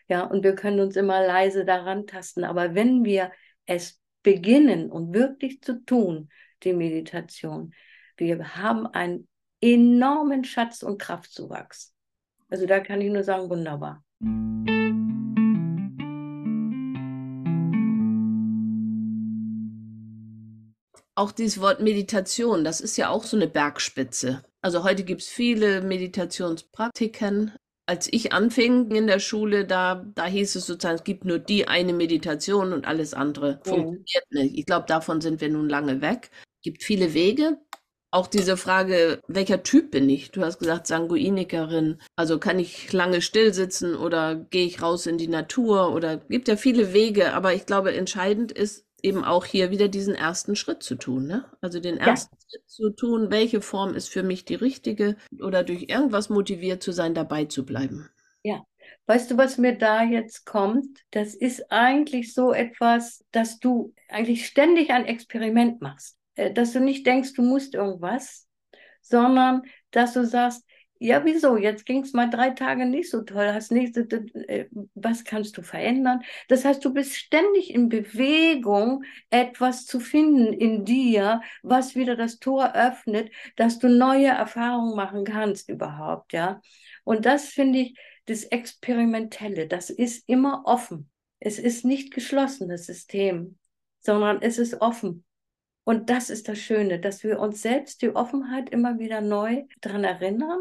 Ja, 0.07 0.23
und 0.23 0.43
wir 0.43 0.55
können 0.55 0.79
uns 0.79 0.95
immer 0.95 1.25
leise 1.25 1.65
daran 1.65 2.07
tasten. 2.07 2.43
Aber 2.43 2.75
wenn 2.75 3.03
wir 3.03 3.31
es 3.65 4.01
beginnen 4.23 4.91
und 4.91 5.13
wirklich 5.13 5.61
zu 5.61 5.83
tun, 5.85 6.29
die 6.63 6.73
Meditation, 6.73 7.73
wir 8.15 8.55
haben 8.55 8.87
einen 8.87 9.27
enormen 9.61 10.43
Schatz 10.43 10.83
und 10.83 10.99
Kraftzuwachs. 10.99 11.93
Also 12.49 12.65
da 12.65 12.79
kann 12.79 13.01
ich 13.01 13.11
nur 13.11 13.23
sagen, 13.23 13.49
wunderbar. 13.49 14.03
Auch 21.15 21.31
dieses 21.31 21.59
Wort 21.59 21.81
Meditation, 21.81 22.63
das 22.63 22.79
ist 22.79 22.95
ja 22.95 23.09
auch 23.09 23.23
so 23.23 23.35
eine 23.35 23.47
Bergspitze. 23.47 24.43
Also 24.61 24.83
heute 24.83 25.03
gibt 25.03 25.21
es 25.21 25.27
viele 25.27 25.81
Meditationspraktiken, 25.81 27.53
als 27.87 28.11
ich 28.11 28.33
anfing 28.33 28.91
in 28.91 29.07
der 29.07 29.19
Schule, 29.19 29.65
da, 29.65 30.05
da 30.13 30.25
hieß 30.25 30.55
es 30.55 30.65
sozusagen, 30.67 30.97
es 30.97 31.03
gibt 31.05 31.23
nur 31.23 31.39
die 31.39 31.67
eine 31.67 31.93
Meditation 31.93 32.73
und 32.73 32.85
alles 32.85 33.13
andere 33.13 33.61
mhm. 33.65 33.69
funktioniert 33.69 34.31
nicht. 34.31 34.57
Ich 34.57 34.65
glaube, 34.65 34.85
davon 34.87 35.21
sind 35.21 35.39
wir 35.41 35.49
nun 35.49 35.69
lange 35.69 36.01
weg. 36.01 36.29
Es 36.57 36.63
gibt 36.63 36.83
viele 36.83 37.13
Wege. 37.13 37.57
Auch 38.11 38.27
diese 38.27 38.57
Frage, 38.57 39.21
welcher 39.27 39.63
Typ 39.63 39.91
bin 39.91 40.09
ich? 40.09 40.31
Du 40.31 40.41
hast 40.41 40.59
gesagt, 40.59 40.87
Sanguinikerin. 40.87 42.01
Also 42.15 42.39
kann 42.39 42.59
ich 42.59 42.91
lange 42.91 43.21
still 43.21 43.53
sitzen 43.53 43.95
oder 43.95 44.35
gehe 44.35 44.65
ich 44.65 44.81
raus 44.81 45.05
in 45.07 45.17
die 45.17 45.27
Natur 45.27 45.93
oder 45.93 46.17
gibt 46.17 46.47
ja 46.47 46.57
viele 46.57 46.93
Wege. 46.93 47.33
Aber 47.33 47.53
ich 47.53 47.65
glaube, 47.65 47.93
entscheidend 47.93 48.51
ist, 48.51 48.86
eben 49.01 49.23
auch 49.23 49.45
hier 49.45 49.71
wieder 49.71 49.87
diesen 49.87 50.15
ersten 50.15 50.55
Schritt 50.55 50.83
zu 50.83 50.95
tun. 50.95 51.27
Ne? 51.27 51.45
Also 51.61 51.79
den 51.79 51.97
ersten 51.97 52.35
ja. 52.35 52.49
Schritt 52.49 52.69
zu 52.69 52.89
tun, 52.91 53.31
welche 53.31 53.61
Form 53.61 53.93
ist 53.93 54.09
für 54.09 54.23
mich 54.23 54.45
die 54.45 54.55
richtige 54.55 55.17
oder 55.41 55.63
durch 55.63 55.83
irgendwas 55.89 56.29
motiviert 56.29 56.81
zu 56.81 56.91
sein, 56.91 57.13
dabei 57.13 57.45
zu 57.45 57.65
bleiben. 57.65 58.09
Ja, 58.43 58.63
Weißt 59.05 59.31
du, 59.31 59.37
was 59.37 59.57
mir 59.57 59.77
da 59.77 60.03
jetzt 60.03 60.45
kommt? 60.45 60.99
Das 61.11 61.33
ist 61.33 61.71
eigentlich 61.71 62.33
so 62.33 62.51
etwas, 62.51 63.23
dass 63.31 63.59
du 63.59 63.93
eigentlich 64.09 64.45
ständig 64.45 64.91
ein 64.91 65.05
Experiment 65.05 65.81
machst. 65.81 66.17
Äh, 66.35 66.53
dass 66.53 66.73
du 66.73 66.81
nicht 66.81 67.05
denkst, 67.05 67.33
du 67.33 67.41
musst 67.41 67.73
irgendwas, 67.73 68.47
sondern 69.01 69.63
dass 69.91 70.13
du 70.13 70.25
sagst, 70.25 70.63
ja, 70.99 71.23
wieso? 71.25 71.57
Jetzt 71.57 71.85
ging 71.85 72.03
es 72.03 72.13
mal 72.13 72.29
drei 72.29 72.51
Tage 72.51 72.85
nicht 72.85 73.09
so 73.09 73.21
toll. 73.21 73.51
Hast 73.53 73.71
nicht, 73.71 73.95
äh, 73.97 74.67
was 74.95 75.23
kannst 75.23 75.57
du 75.57 75.61
verändern? 75.61 76.21
Das 76.47 76.65
heißt, 76.65 76.83
du 76.83 76.93
bist 76.93 77.15
ständig 77.15 77.73
in 77.73 77.89
Bewegung, 77.89 79.03
etwas 79.29 79.85
zu 79.85 79.99
finden 79.99 80.53
in 80.53 80.85
dir, 80.85 81.41
was 81.63 81.95
wieder 81.95 82.15
das 82.15 82.39
Tor 82.39 82.73
öffnet, 82.75 83.31
dass 83.55 83.79
du 83.79 83.89
neue 83.89 84.27
Erfahrungen 84.27 84.95
machen 84.95 85.23
kannst 85.23 85.69
überhaupt, 85.69 86.33
ja. 86.33 86.61
Und 87.03 87.25
das 87.25 87.45
finde 87.49 87.79
ich 87.79 87.97
das 88.25 88.43
Experimentelle. 88.43 89.67
Das 89.67 89.89
ist 89.89 90.27
immer 90.27 90.63
offen. 90.65 91.09
Es 91.39 91.59
ist 91.59 91.85
nicht 91.85 92.13
geschlossenes 92.13 92.85
System, 92.85 93.57
sondern 93.99 94.41
es 94.41 94.57
ist 94.57 94.81
offen. 94.81 95.23
Und 95.83 96.09
das 96.09 96.29
ist 96.29 96.49
das 96.49 96.59
Schöne, 96.59 96.99
dass 96.99 97.23
wir 97.23 97.39
uns 97.39 97.61
selbst 97.61 98.01
die 98.01 98.13
Offenheit 98.13 98.69
immer 98.71 98.99
wieder 98.99 99.21
neu 99.21 99.63
daran 99.79 100.03
erinnern 100.03 100.59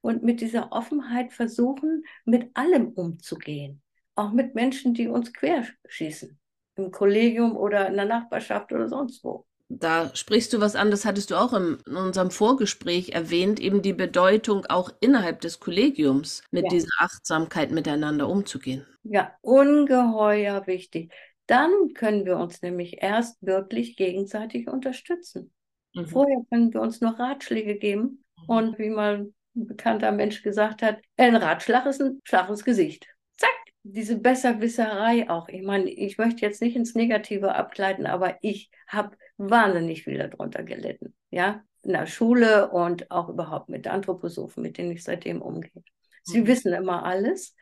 und 0.00 0.22
mit 0.22 0.40
dieser 0.40 0.72
Offenheit 0.72 1.32
versuchen, 1.32 2.04
mit 2.24 2.50
allem 2.54 2.88
umzugehen. 2.88 3.82
Auch 4.14 4.32
mit 4.32 4.54
Menschen, 4.54 4.94
die 4.94 5.08
uns 5.08 5.32
querschießen. 5.32 6.38
Im 6.76 6.90
Kollegium 6.90 7.56
oder 7.56 7.88
in 7.88 7.96
der 7.96 8.04
Nachbarschaft 8.04 8.72
oder 8.72 8.88
sonst 8.88 9.24
wo. 9.24 9.46
Da 9.68 10.14
sprichst 10.14 10.52
du 10.52 10.60
was 10.60 10.76
an, 10.76 10.92
das 10.92 11.04
hattest 11.04 11.30
du 11.30 11.34
auch 11.34 11.52
im, 11.52 11.78
in 11.86 11.96
unserem 11.96 12.30
Vorgespräch 12.30 13.10
erwähnt, 13.10 13.58
eben 13.58 13.82
die 13.82 13.92
Bedeutung 13.92 14.64
auch 14.66 14.90
innerhalb 15.00 15.40
des 15.40 15.58
Kollegiums 15.58 16.42
mit 16.52 16.64
ja. 16.64 16.70
dieser 16.70 16.92
Achtsamkeit 16.98 17.72
miteinander 17.72 18.28
umzugehen. 18.28 18.86
Ja, 19.02 19.32
ungeheuer 19.40 20.66
wichtig. 20.68 21.12
Dann 21.46 21.70
können 21.94 22.26
wir 22.26 22.36
uns 22.36 22.62
nämlich 22.62 23.02
erst 23.02 23.44
wirklich 23.44 23.96
gegenseitig 23.96 24.68
unterstützen. 24.68 25.52
Mhm. 25.94 26.06
Vorher 26.06 26.38
können 26.50 26.72
wir 26.72 26.80
uns 26.80 27.00
noch 27.00 27.18
Ratschläge 27.18 27.76
geben. 27.76 28.24
Mhm. 28.38 28.44
Und 28.46 28.78
wie 28.78 28.90
mal 28.90 29.32
ein 29.56 29.66
bekannter 29.66 30.12
Mensch 30.12 30.42
gesagt 30.42 30.82
hat, 30.82 31.00
ein 31.16 31.36
Ratschlag 31.36 31.86
ist 31.86 32.00
ein 32.00 32.20
ins 32.48 32.64
Gesicht. 32.64 33.08
Zack, 33.36 33.50
diese 33.82 34.18
Besserwisserei 34.18 35.28
auch. 35.28 35.48
Ich 35.48 35.62
meine, 35.62 35.90
ich 35.90 36.18
möchte 36.18 36.42
jetzt 36.42 36.60
nicht 36.60 36.76
ins 36.76 36.94
Negative 36.94 37.54
abgleiten, 37.54 38.06
aber 38.06 38.38
ich 38.42 38.70
habe 38.86 39.16
wahnsinnig 39.36 40.04
viel 40.04 40.18
darunter 40.18 40.62
gelitten. 40.62 41.14
Ja, 41.30 41.62
in 41.82 41.92
der 41.92 42.06
Schule 42.06 42.70
und 42.70 43.10
auch 43.10 43.28
überhaupt 43.28 43.68
mit 43.68 43.86
Anthroposophen, 43.86 44.62
mit 44.62 44.76
denen 44.76 44.92
ich 44.92 45.04
seitdem 45.04 45.40
umgehe. 45.40 45.84
Sie 46.22 46.40
mhm. 46.40 46.46
wissen 46.48 46.72
immer 46.72 47.04
alles, 47.04 47.54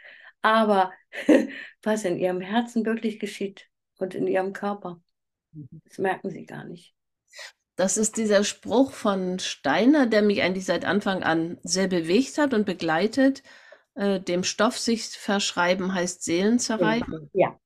aber 0.43 0.93
was 1.83 2.05
in 2.05 2.19
ihrem 2.19 2.41
Herzen 2.41 2.85
wirklich 2.87 3.19
geschieht 3.19 3.69
und 3.99 4.15
in 4.15 4.27
ihrem 4.27 4.53
Körper, 4.53 5.01
mhm. 5.53 5.69
das 5.85 5.99
merken 5.99 6.31
sie 6.31 6.47
gar 6.47 6.65
nicht. 6.65 6.94
Das 7.77 7.97
ist 7.97 8.17
dieser 8.17 8.45
Spruch 8.45 8.93
von 8.93 9.39
Steiner, 9.41 10.07
der 10.07 10.23
mich 10.23 10.43
eigentlich 10.43 10.65
seit 10.65 10.85
Anfang 10.85 11.23
an 11.23 11.59
sehr 11.65 11.89
bewegt 11.89 12.39
hat 12.39 12.55
und 12.55 12.67
begleitet. 12.67 13.43
Äh, 13.95 14.21
dem 14.21 14.45
Stoff 14.45 14.79
sich 14.79 15.09
verschreiben 15.09 15.95
heißt 15.95 16.23
Seelen 16.23 16.59
zerreiben. 16.59 17.31
Ja. 17.33 17.59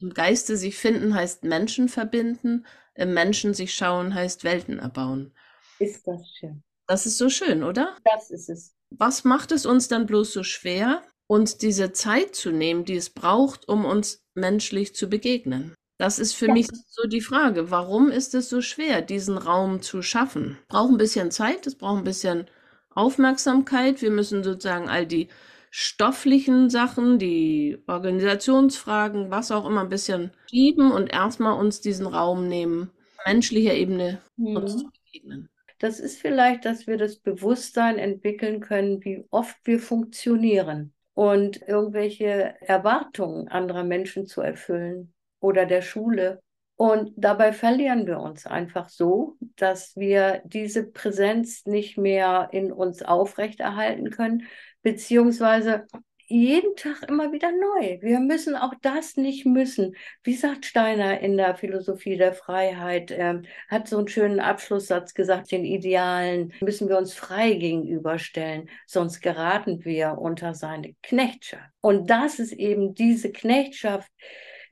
Im 0.00 0.12
Geiste 0.12 0.56
sich 0.56 0.76
finden 0.76 1.14
heißt 1.14 1.44
Menschen 1.44 1.88
verbinden. 1.88 2.66
Im 2.94 3.14
Menschen 3.14 3.54
sich 3.54 3.74
schauen 3.74 4.14
heißt 4.14 4.44
Welten 4.44 4.78
erbauen. 4.78 5.34
Ist 5.78 6.06
das 6.06 6.28
schön. 6.38 6.62
Das 6.86 7.06
ist 7.06 7.18
so 7.18 7.28
schön, 7.28 7.62
oder? 7.62 7.96
Das 8.04 8.30
ist 8.30 8.48
es. 8.48 8.74
Was 8.90 9.24
macht 9.24 9.52
es 9.52 9.66
uns 9.66 9.88
dann 9.88 10.06
bloß 10.06 10.32
so 10.32 10.42
schwer, 10.42 11.02
uns 11.26 11.58
diese 11.58 11.92
Zeit 11.92 12.34
zu 12.34 12.50
nehmen, 12.50 12.84
die 12.84 12.96
es 12.96 13.10
braucht, 13.10 13.68
um 13.68 13.84
uns 13.84 14.24
menschlich 14.34 14.94
zu 14.94 15.08
begegnen? 15.08 15.74
Das 15.98 16.20
ist 16.20 16.34
für 16.34 16.46
ja. 16.46 16.52
mich 16.52 16.68
so 16.86 17.08
die 17.08 17.20
Frage, 17.20 17.72
warum 17.72 18.10
ist 18.10 18.32
es 18.34 18.48
so 18.48 18.60
schwer, 18.60 19.02
diesen 19.02 19.36
Raum 19.36 19.82
zu 19.82 20.00
schaffen? 20.00 20.56
Braucht 20.68 20.92
ein 20.92 20.96
bisschen 20.96 21.32
Zeit, 21.32 21.66
es 21.66 21.74
braucht 21.74 21.98
ein 21.98 22.04
bisschen 22.04 22.46
Aufmerksamkeit. 22.90 24.00
Wir 24.00 24.12
müssen 24.12 24.44
sozusagen 24.44 24.88
all 24.88 25.06
die 25.06 25.28
stofflichen 25.70 26.70
Sachen, 26.70 27.18
die 27.18 27.82
Organisationsfragen, 27.88 29.30
was 29.30 29.50
auch 29.50 29.66
immer 29.66 29.82
ein 29.82 29.88
bisschen 29.88 30.30
schieben 30.48 30.92
und 30.92 31.12
erstmal 31.12 31.58
uns 31.58 31.80
diesen 31.80 32.06
Raum 32.06 32.48
nehmen, 32.48 32.90
menschlicher 33.26 33.74
Ebene 33.74 34.20
mhm. 34.36 34.56
uns 34.56 34.76
zu 34.78 34.90
begegnen. 34.90 35.48
Das 35.80 35.98
ist 35.98 36.20
vielleicht, 36.20 36.64
dass 36.64 36.86
wir 36.86 36.96
das 36.96 37.16
Bewusstsein 37.16 37.98
entwickeln 37.98 38.60
können, 38.60 39.04
wie 39.04 39.26
oft 39.30 39.56
wir 39.64 39.80
funktionieren 39.80 40.92
und 41.14 41.60
irgendwelche 41.66 42.54
Erwartungen 42.60 43.48
anderer 43.48 43.84
Menschen 43.84 44.26
zu 44.26 44.40
erfüllen 44.40 45.12
oder 45.40 45.66
der 45.66 45.82
Schule. 45.82 46.40
Und 46.76 47.12
dabei 47.16 47.52
verlieren 47.52 48.06
wir 48.06 48.20
uns 48.20 48.46
einfach 48.46 48.88
so, 48.88 49.36
dass 49.56 49.96
wir 49.96 50.42
diese 50.44 50.88
Präsenz 50.88 51.66
nicht 51.66 51.98
mehr 51.98 52.50
in 52.52 52.70
uns 52.70 53.02
aufrechterhalten 53.02 54.10
können, 54.10 54.44
beziehungsweise 54.82 55.86
jeden 56.28 56.76
Tag 56.76 57.08
immer 57.08 57.32
wieder 57.32 57.50
neu. 57.50 57.98
Wir 58.02 58.20
müssen 58.20 58.54
auch 58.54 58.74
das 58.82 59.16
nicht 59.16 59.46
müssen. 59.46 59.96
Wie 60.22 60.34
sagt 60.34 60.66
Steiner 60.66 61.20
in 61.20 61.38
der 61.38 61.56
Philosophie 61.56 62.18
der 62.18 62.34
Freiheit, 62.34 63.10
äh, 63.10 63.40
hat 63.68 63.88
so 63.88 63.98
einen 63.98 64.08
schönen 64.08 64.38
Abschlusssatz 64.38 65.14
gesagt, 65.14 65.50
den 65.50 65.64
Idealen 65.64 66.52
müssen 66.60 66.88
wir 66.88 66.98
uns 66.98 67.14
frei 67.14 67.54
gegenüberstellen, 67.54 68.68
sonst 68.86 69.20
geraten 69.20 69.84
wir 69.84 70.18
unter 70.18 70.54
seine 70.54 70.94
Knechtschaft. 71.02 71.70
Und 71.80 72.10
das 72.10 72.38
ist 72.38 72.52
eben 72.52 72.94
diese 72.94 73.32
Knechtschaft, 73.32 74.12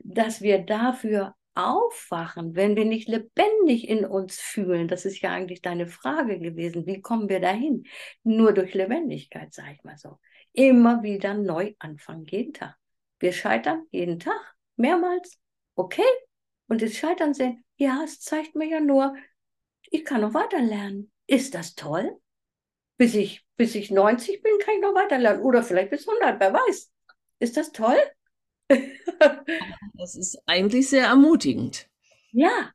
dass 0.01 0.41
wir 0.41 0.59
dafür 0.59 1.35
aufwachen, 1.55 2.55
wenn 2.55 2.77
wir 2.77 2.85
nicht 2.85 3.09
lebendig 3.09 3.89
in 3.89 4.05
uns 4.05 4.39
fühlen, 4.39 4.89
das 4.89 5.05
ist 5.07 5.21
ja 5.23 5.31
eigentlich 5.31 5.63
deine 5.63 5.87
Frage 5.87 6.39
gewesen, 6.39 6.87
wie 6.87 7.01
kommen 7.01 7.29
wir 7.29 7.41
dahin? 7.41 7.85
Nur 8.23 8.53
durch 8.53 8.75
Lebendigkeit, 8.75 9.55
sage 9.55 9.73
ich 9.75 9.83
mal 9.83 9.97
so. 9.97 10.19
Immer 10.53 11.03
wieder 11.03 11.35
neu 11.35 11.75
anfangen, 11.79 12.27
jeden 12.27 12.53
Tag. 12.53 12.77
Wir 13.19 13.33
scheitern 13.33 13.87
jeden 13.91 14.19
Tag, 14.19 14.55
mehrmals, 14.77 15.39
okay? 15.75 16.03
Und 16.69 16.83
das 16.83 16.95
Scheitern 16.95 17.33
sehen, 17.33 17.65
ja, 17.77 18.03
es 18.05 18.21
zeigt 18.21 18.55
mir 18.55 18.69
ja 18.69 18.81
nur, 18.81 19.17
ich 19.91 20.05
kann 20.05 20.21
noch 20.21 20.35
weiter 20.35 20.61
lernen. 20.61 21.11
Ist 21.27 21.55
das 21.55 21.75
toll? 21.75 22.21
Bis 22.99 23.15
ich, 23.15 23.45
bis 23.57 23.75
ich 23.75 23.91
90 23.91 24.43
bin, 24.43 24.59
kann 24.59 24.75
ich 24.75 24.81
noch 24.81 24.95
weiter 24.95 25.19
lernen. 25.19 25.43
Oder 25.43 25.63
vielleicht 25.63 25.91
bis 25.91 26.09
100, 26.09 26.41
wer 26.41 26.53
weiß. 26.53 26.93
Ist 27.39 27.57
das 27.57 27.73
toll? 27.73 27.99
Das 29.99 30.15
ist 30.15 30.39
eigentlich 30.47 30.89
sehr 30.91 31.07
ermutigend. 31.07 31.89
Ja. 32.33 32.71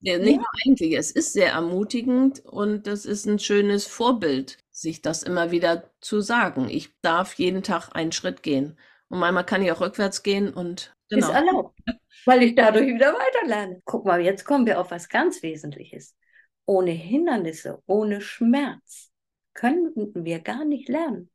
ja 0.00 0.18
nicht 0.18 0.30
ja. 0.30 0.36
nur 0.36 0.46
eigentlich, 0.64 0.96
es 0.96 1.10
ist 1.10 1.32
sehr 1.32 1.52
ermutigend 1.52 2.44
und 2.44 2.86
das 2.86 3.04
ist 3.04 3.26
ein 3.26 3.38
schönes 3.38 3.86
Vorbild, 3.86 4.58
sich 4.70 5.02
das 5.02 5.22
immer 5.22 5.50
wieder 5.50 5.90
zu 6.00 6.20
sagen. 6.20 6.68
Ich 6.70 6.90
darf 7.02 7.34
jeden 7.34 7.62
Tag 7.62 7.90
einen 7.92 8.12
Schritt 8.12 8.42
gehen. 8.42 8.78
Und 9.08 9.18
manchmal 9.18 9.44
kann 9.44 9.62
ich 9.62 9.72
auch 9.72 9.80
rückwärts 9.80 10.22
gehen 10.22 10.54
und 10.54 10.94
genau. 11.08 11.28
Ist 11.28 11.34
erlaubt, 11.34 11.78
weil 12.24 12.44
ich 12.44 12.54
dadurch 12.54 12.86
wieder 12.86 13.12
weiterlerne. 13.12 13.82
Guck 13.84 14.06
mal, 14.06 14.20
jetzt 14.20 14.44
kommen 14.44 14.66
wir 14.66 14.80
auf 14.80 14.92
was 14.92 15.08
ganz 15.08 15.42
Wesentliches. 15.42 16.16
Ohne 16.64 16.92
Hindernisse, 16.92 17.82
ohne 17.86 18.20
Schmerz 18.20 19.10
könnten 19.52 20.24
wir 20.24 20.38
gar 20.38 20.64
nicht 20.64 20.88
lernen. 20.88 21.28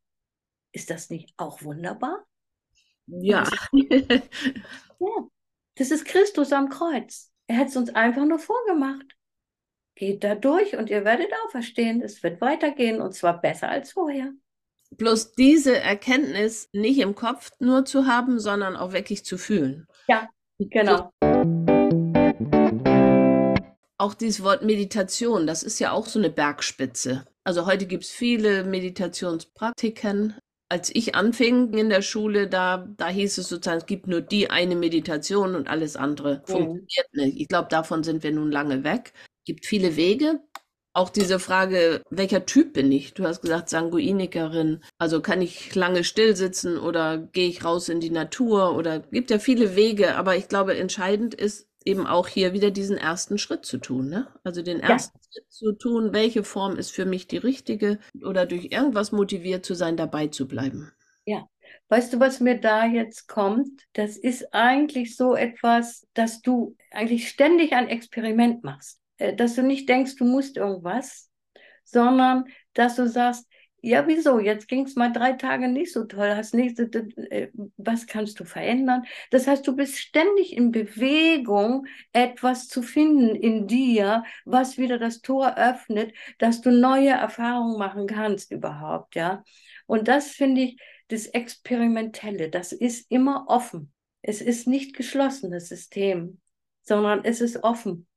Ist 0.72 0.90
das 0.90 1.10
nicht 1.10 1.34
auch 1.36 1.62
wunderbar? 1.62 2.25
Ja. 3.06 3.44
ja, 3.72 5.28
das 5.76 5.90
ist 5.90 6.04
Christus 6.04 6.52
am 6.52 6.68
Kreuz. 6.68 7.32
Er 7.46 7.58
hat 7.58 7.68
es 7.68 7.76
uns 7.76 7.94
einfach 7.94 8.24
nur 8.24 8.38
vorgemacht. 8.38 9.16
Geht 9.94 10.24
da 10.24 10.34
durch 10.34 10.76
und 10.76 10.90
ihr 10.90 11.04
werdet 11.04 11.30
auferstehen. 11.44 12.02
Es 12.02 12.22
wird 12.22 12.40
weitergehen 12.40 13.00
und 13.00 13.14
zwar 13.14 13.40
besser 13.40 13.68
als 13.68 13.92
vorher. 13.92 14.32
Bloß 14.90 15.32
diese 15.32 15.78
Erkenntnis 15.78 16.68
nicht 16.72 16.98
im 16.98 17.14
Kopf 17.14 17.50
nur 17.58 17.84
zu 17.84 18.06
haben, 18.06 18.38
sondern 18.38 18.76
auch 18.76 18.92
wirklich 18.92 19.24
zu 19.24 19.38
fühlen. 19.38 19.86
Ja, 20.08 20.28
genau. 20.58 21.10
Auch 23.98 24.14
dieses 24.14 24.42
Wort 24.42 24.62
Meditation, 24.62 25.46
das 25.46 25.62
ist 25.62 25.78
ja 25.78 25.92
auch 25.92 26.06
so 26.06 26.18
eine 26.18 26.30
Bergspitze. 26.30 27.26
Also 27.44 27.66
heute 27.66 27.86
gibt 27.86 28.04
es 28.04 28.10
viele 28.10 28.64
Meditationspraktiken, 28.64 30.34
als 30.68 30.90
ich 30.94 31.14
anfing 31.14 31.72
in 31.74 31.88
der 31.88 32.02
Schule, 32.02 32.48
da, 32.48 32.88
da 32.96 33.08
hieß 33.08 33.38
es 33.38 33.48
sozusagen, 33.48 33.78
es 33.78 33.86
gibt 33.86 34.08
nur 34.08 34.20
die 34.20 34.50
eine 34.50 34.74
Meditation 34.74 35.54
und 35.54 35.68
alles 35.68 35.96
andere 35.96 36.42
mhm. 36.46 36.50
funktioniert 36.50 37.12
nicht. 37.12 37.40
Ich 37.40 37.48
glaube, 37.48 37.68
davon 37.70 38.02
sind 38.02 38.22
wir 38.22 38.32
nun 38.32 38.50
lange 38.50 38.82
weg. 38.82 39.12
Es 39.14 39.44
gibt 39.44 39.66
viele 39.66 39.96
Wege. 39.96 40.40
Auch 40.92 41.10
diese 41.10 41.38
Frage, 41.38 42.00
welcher 42.08 42.46
Typ 42.46 42.72
bin 42.72 42.90
ich? 42.90 43.12
Du 43.12 43.24
hast 43.24 43.42
gesagt, 43.42 43.68
Sanguinikerin. 43.68 44.82
Also 44.98 45.20
kann 45.20 45.42
ich 45.42 45.74
lange 45.74 46.04
still 46.04 46.34
sitzen 46.34 46.78
oder 46.78 47.18
gehe 47.18 47.48
ich 47.48 47.64
raus 47.64 47.90
in 47.90 48.00
die 48.00 48.10
Natur 48.10 48.74
oder 48.74 49.00
gibt 49.00 49.30
ja 49.30 49.38
viele 49.38 49.76
Wege. 49.76 50.16
Aber 50.16 50.36
ich 50.36 50.48
glaube, 50.48 50.76
entscheidend 50.76 51.34
ist, 51.34 51.68
eben 51.86 52.06
auch 52.06 52.28
hier 52.28 52.52
wieder 52.52 52.70
diesen 52.70 52.98
ersten 52.98 53.38
Schritt 53.38 53.64
zu 53.64 53.78
tun. 53.78 54.08
Ne? 54.08 54.26
Also 54.44 54.62
den 54.62 54.80
ersten 54.80 55.18
ja. 55.18 55.24
Schritt 55.32 55.52
zu 55.52 55.72
tun, 55.72 56.12
welche 56.12 56.44
Form 56.44 56.76
ist 56.76 56.90
für 56.90 57.06
mich 57.06 57.26
die 57.26 57.38
richtige 57.38 57.98
oder 58.22 58.44
durch 58.44 58.66
irgendwas 58.66 59.12
motiviert 59.12 59.64
zu 59.64 59.74
sein, 59.74 59.96
dabei 59.96 60.26
zu 60.26 60.46
bleiben. 60.46 60.92
Ja, 61.24 61.48
Weißt 61.88 62.12
du, 62.12 62.20
was 62.20 62.40
mir 62.40 62.58
da 62.60 62.84
jetzt 62.84 63.28
kommt? 63.28 63.82
Das 63.92 64.16
ist 64.16 64.52
eigentlich 64.52 65.16
so 65.16 65.36
etwas, 65.36 66.06
dass 66.14 66.40
du 66.40 66.76
eigentlich 66.90 67.28
ständig 67.28 67.72
ein 67.72 67.88
Experiment 67.88 68.64
machst. 68.64 69.00
Äh, 69.18 69.34
dass 69.34 69.54
du 69.54 69.62
nicht 69.62 69.88
denkst, 69.88 70.16
du 70.16 70.24
musst 70.24 70.56
irgendwas, 70.56 71.30
sondern 71.84 72.46
dass 72.74 72.96
du 72.96 73.08
sagst, 73.08 73.46
ja, 73.82 74.06
wieso? 74.06 74.40
Jetzt 74.40 74.68
ging 74.68 74.84
es 74.84 74.96
mal 74.96 75.12
drei 75.12 75.34
Tage 75.34 75.68
nicht 75.68 75.92
so 75.92 76.04
toll. 76.04 76.34
Hast 76.34 76.54
nicht, 76.54 76.78
äh, 76.80 77.50
was 77.76 78.06
kannst 78.06 78.40
du 78.40 78.44
verändern? 78.44 79.04
Das 79.30 79.46
heißt, 79.46 79.66
du 79.66 79.76
bist 79.76 79.98
ständig 79.98 80.56
in 80.56 80.72
Bewegung, 80.72 81.86
etwas 82.12 82.68
zu 82.68 82.82
finden 82.82 83.36
in 83.36 83.66
dir, 83.66 84.24
was 84.44 84.76
wieder 84.78 84.98
das 84.98 85.20
Tor 85.20 85.56
öffnet, 85.56 86.14
dass 86.38 86.62
du 86.62 86.70
neue 86.70 87.10
Erfahrungen 87.10 87.78
machen 87.78 88.06
kannst 88.06 88.50
überhaupt, 88.50 89.14
ja. 89.14 89.44
Und 89.86 90.08
das 90.08 90.30
finde 90.30 90.62
ich, 90.62 90.80
das 91.08 91.26
Experimentelle, 91.26 92.50
das 92.50 92.72
ist 92.72 93.10
immer 93.10 93.44
offen. 93.48 93.92
Es 94.22 94.40
ist 94.40 94.66
nicht 94.66 94.96
geschlossenes 94.96 95.68
System, 95.68 96.40
sondern 96.82 97.24
es 97.24 97.40
ist 97.40 97.62
offen. 97.62 98.08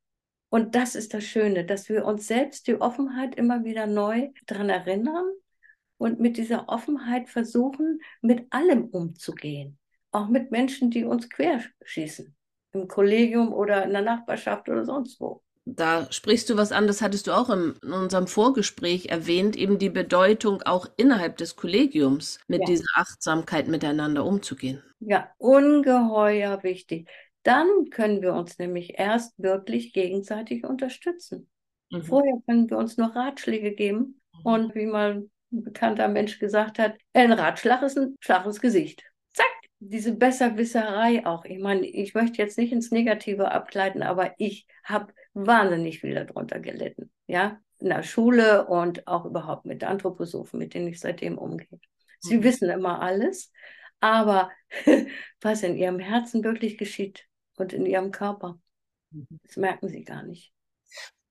Und 0.50 0.74
das 0.74 0.96
ist 0.96 1.14
das 1.14 1.26
Schöne, 1.26 1.64
dass 1.66 1.90
wir 1.90 2.06
uns 2.06 2.26
selbst 2.26 2.66
die 2.66 2.82
Offenheit 2.82 3.36
immer 3.36 3.64
wieder 3.64 3.86
neu 3.86 4.30
daran 4.48 4.70
erinnern 4.70 5.26
und 6.00 6.20
mit 6.20 6.38
dieser 6.38 6.70
Offenheit 6.70 7.30
versuchen, 7.30 8.02
mit 8.22 8.48
allem 8.52 8.86
umzugehen. 8.86 9.78
Auch 10.12 10.30
mit 10.30 10.50
Menschen, 10.50 10.90
die 10.90 11.04
uns 11.04 11.30
querschießen. 11.30 12.36
Im 12.72 12.88
Kollegium 12.88 13.54
oder 13.54 13.84
in 13.84 13.92
der 13.92 14.02
Nachbarschaft 14.02 14.70
oder 14.70 14.86
sonst 14.86 15.20
wo. 15.20 15.44
Da 15.66 16.12
sprichst 16.12 16.50
du 16.50 16.58
was 16.58 16.72
an, 16.72 16.88
das 16.88 17.02
hattest 17.02 17.28
du 17.28 17.32
auch 17.32 17.50
im, 17.50 17.76
in 17.84 17.92
unserem 17.92 18.26
Vorgespräch 18.26 19.08
erwähnt, 19.08 19.56
eben 19.56 19.78
die 19.78 19.90
Bedeutung 19.90 20.64
auch 20.64 20.88
innerhalb 20.98 21.38
des 21.38 21.56
Kollegiums 21.56 22.40
mit 22.48 22.62
ja. 22.62 22.66
dieser 22.66 22.90
Achtsamkeit 22.96 23.68
miteinander 23.68 24.26
umzugehen. 24.26 24.82
Ja, 25.00 25.30
ungeheuer 25.38 26.64
wichtig. 26.64 27.08
Dann 27.44 27.90
können 27.92 28.22
wir 28.22 28.34
uns 28.34 28.58
nämlich 28.58 28.98
erst 28.98 29.38
wirklich 29.38 29.94
gegenseitig 29.94 30.64
unterstützen. 30.64 31.50
Mhm. 31.92 32.04
Vorher 32.04 32.42
können 32.48 32.70
wir 32.70 32.78
uns 32.78 32.98
nur 32.98 33.16
Ratschläge 33.16 33.74
geben. 33.74 34.22
Mhm. 34.34 34.42
Und 34.44 34.76
wie 34.76 34.86
mal 34.86 35.30
ein 35.52 35.64
bekannter 35.64 36.08
Mensch 36.08 36.40
gesagt 36.40 36.80
hat, 36.80 36.98
ein 37.14 37.32
Ratschlag 37.32 37.82
ist 37.84 37.98
ein 37.98 38.16
Schlag 38.20 38.46
ins 38.46 38.62
Gesicht. 38.62 39.04
Zack, 39.34 39.48
diese 39.80 40.14
Besserwisserei 40.14 41.26
auch. 41.26 41.46
Ich 41.46 41.60
meine, 41.60 41.86
ich 41.86 42.14
möchte 42.14 42.42
jetzt 42.42 42.58
nicht 42.58 42.72
ins 42.72 42.92
Negative 42.92 43.52
abgleiten, 43.52 44.04
aber 44.04 44.34
ich 44.38 44.68
habe 44.84 45.14
wahnsinnig 45.34 46.00
viel 46.00 46.14
darunter 46.14 46.60
gelitten. 46.60 47.12
Ja, 47.28 47.60
in 47.80 47.90
der 47.90 48.04
Schule 48.04 48.68
und 48.68 49.08
auch 49.08 49.26
überhaupt 49.26 49.66
mit 49.66 49.84
Anthroposophen, 49.84 50.60
mit 50.60 50.74
denen 50.74 50.88
ich 50.88 51.00
seitdem 51.00 51.38
umgehe. 51.38 51.80
Sie 52.20 52.38
mhm. 52.38 52.44
wissen 52.44 52.70
immer 52.70 53.02
alles, 53.02 53.52
aber 54.00 54.52
was 55.42 55.64
in 55.64 55.78
ihrem 55.78 56.00
Herzen 56.00 56.44
wirklich 56.44 56.78
geschieht 56.78 57.28
und 57.58 57.74
in 57.74 57.86
ihrem 57.86 58.12
Körper, 58.12 58.60
mhm. 59.12 59.28
das 59.44 59.56
merken 59.58 59.88
sie 59.88 60.04
gar 60.04 60.24
nicht. 60.24 60.54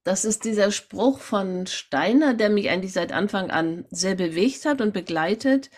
Das 0.08 0.24
ist 0.24 0.46
dieser 0.46 0.72
Spruch 0.72 1.20
von 1.20 1.66
Steiner, 1.66 2.32
der 2.32 2.48
mich 2.48 2.70
eigentlich 2.70 2.94
seit 2.94 3.12
Anfang 3.12 3.50
an 3.50 3.84
sehr 3.90 4.14
bewegt 4.14 4.64
hat 4.64 4.80
und 4.80 4.94
begleitet. 4.94 5.68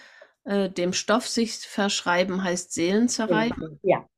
Äh, 0.45 0.71
dem 0.71 0.93
Stoff 0.93 1.27
sich 1.27 1.59
verschreiben 1.59 2.45
heißt 2.45 2.73
Seelen 2.73 3.09
zerreiben. 3.09 3.81
Ja. 3.83 4.09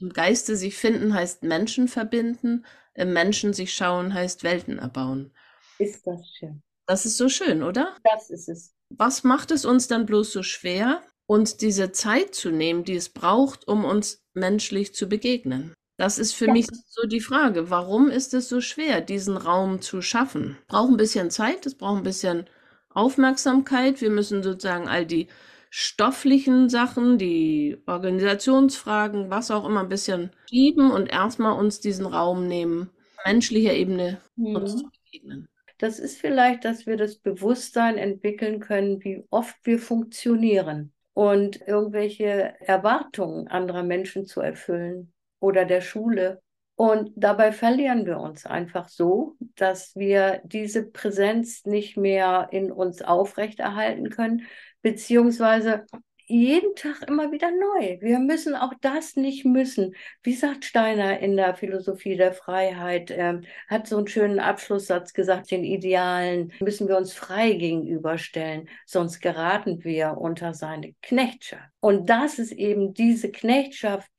Im 0.00 0.08
Geiste 0.08 0.56
sich 0.56 0.74
finden 0.74 1.14
heißt 1.14 1.44
Menschen 1.44 1.86
verbinden. 1.86 2.66
Im 2.94 3.12
Menschen 3.12 3.52
sich 3.52 3.72
schauen 3.72 4.12
heißt 4.12 4.42
Welten 4.42 4.80
erbauen. 4.80 5.32
Ist 5.78 6.04
das 6.04 6.28
schön. 6.36 6.60
Das 6.86 7.06
ist 7.06 7.16
so 7.16 7.28
schön, 7.28 7.62
oder? 7.62 7.96
Das 8.02 8.30
ist 8.30 8.48
es. 8.48 8.74
Was 8.88 9.22
macht 9.22 9.52
es 9.52 9.64
uns 9.64 9.86
dann 9.86 10.04
bloß 10.04 10.32
so 10.32 10.42
schwer, 10.42 11.00
uns 11.26 11.56
diese 11.56 11.92
Zeit 11.92 12.34
zu 12.34 12.50
nehmen, 12.50 12.82
die 12.82 12.96
es 12.96 13.08
braucht, 13.08 13.68
um 13.68 13.84
uns 13.84 14.20
menschlich 14.32 14.96
zu 14.96 15.08
begegnen? 15.08 15.74
Das 15.96 16.18
ist 16.18 16.34
für 16.34 16.46
ja. 16.46 16.52
mich 16.52 16.66
so 16.88 17.06
die 17.06 17.20
Frage, 17.20 17.70
warum 17.70 18.08
ist 18.08 18.34
es 18.34 18.48
so 18.48 18.60
schwer, 18.60 19.00
diesen 19.00 19.36
Raum 19.36 19.80
zu 19.80 20.02
schaffen? 20.02 20.58
Braucht 20.66 20.90
ein 20.90 20.96
bisschen 20.96 21.30
Zeit, 21.30 21.66
es 21.66 21.76
braucht 21.76 21.98
ein 21.98 22.04
bisschen 22.04 22.46
Aufmerksamkeit. 22.90 24.00
Wir 24.00 24.10
müssen 24.10 24.42
sozusagen 24.42 24.88
all 24.88 25.06
die 25.06 25.28
stofflichen 25.70 26.68
Sachen, 26.68 27.18
die 27.18 27.78
Organisationsfragen, 27.86 29.30
was 29.30 29.50
auch 29.50 29.66
immer, 29.66 29.80
ein 29.80 29.88
bisschen 29.88 30.30
schieben 30.48 30.90
und 30.90 31.12
erstmal 31.12 31.58
uns 31.58 31.80
diesen 31.80 32.06
Raum 32.06 32.48
nehmen, 32.48 32.90
menschlicher 33.24 33.74
Ebene 33.74 34.20
mhm. 34.36 34.56
uns 34.56 34.76
zu 34.76 34.90
begegnen. 34.90 35.48
Das 35.78 35.98
ist 35.98 36.18
vielleicht, 36.18 36.64
dass 36.64 36.86
wir 36.86 36.96
das 36.96 37.16
Bewusstsein 37.16 37.98
entwickeln 37.98 38.60
können, 38.60 39.02
wie 39.02 39.24
oft 39.30 39.56
wir 39.64 39.78
funktionieren 39.78 40.92
und 41.12 41.60
irgendwelche 41.66 42.54
Erwartungen 42.60 43.48
anderer 43.48 43.82
Menschen 43.82 44.26
zu 44.26 44.40
erfüllen 44.40 45.13
oder 45.44 45.64
der 45.64 45.82
Schule. 45.82 46.40
Und 46.76 47.12
dabei 47.14 47.52
verlieren 47.52 48.04
wir 48.04 48.18
uns 48.18 48.46
einfach 48.46 48.88
so, 48.88 49.36
dass 49.54 49.94
wir 49.94 50.40
diese 50.44 50.82
Präsenz 50.84 51.64
nicht 51.66 51.96
mehr 51.96 52.48
in 52.50 52.72
uns 52.72 53.00
aufrechterhalten 53.00 54.10
können, 54.10 54.42
beziehungsweise 54.82 55.84
jeden 56.26 56.74
Tag 56.74 57.06
immer 57.06 57.30
wieder 57.32 57.50
neu. 57.50 57.98
Wir 58.00 58.18
müssen 58.18 58.56
auch 58.56 58.72
das 58.80 59.14
nicht 59.14 59.44
müssen. 59.44 59.94
Wie 60.22 60.32
sagt 60.32 60.64
Steiner 60.64 61.20
in 61.20 61.36
der 61.36 61.54
Philosophie 61.54 62.16
der 62.16 62.32
Freiheit, 62.32 63.10
äh, 63.10 63.40
hat 63.68 63.86
so 63.86 63.98
einen 63.98 64.08
schönen 64.08 64.40
Abschlusssatz 64.40 65.12
gesagt, 65.12 65.50
den 65.50 65.64
Idealen 65.64 66.52
müssen 66.60 66.88
wir 66.88 66.96
uns 66.96 67.12
frei 67.12 67.52
gegenüberstellen, 67.52 68.68
sonst 68.86 69.20
geraten 69.20 69.84
wir 69.84 70.16
unter 70.16 70.54
seine 70.54 70.94
Knechtschaft. 71.02 71.70
Und 71.80 72.08
das 72.08 72.38
ist 72.38 72.52
eben 72.52 72.94
diese 72.94 73.30
Knechtschaft, 73.30 74.10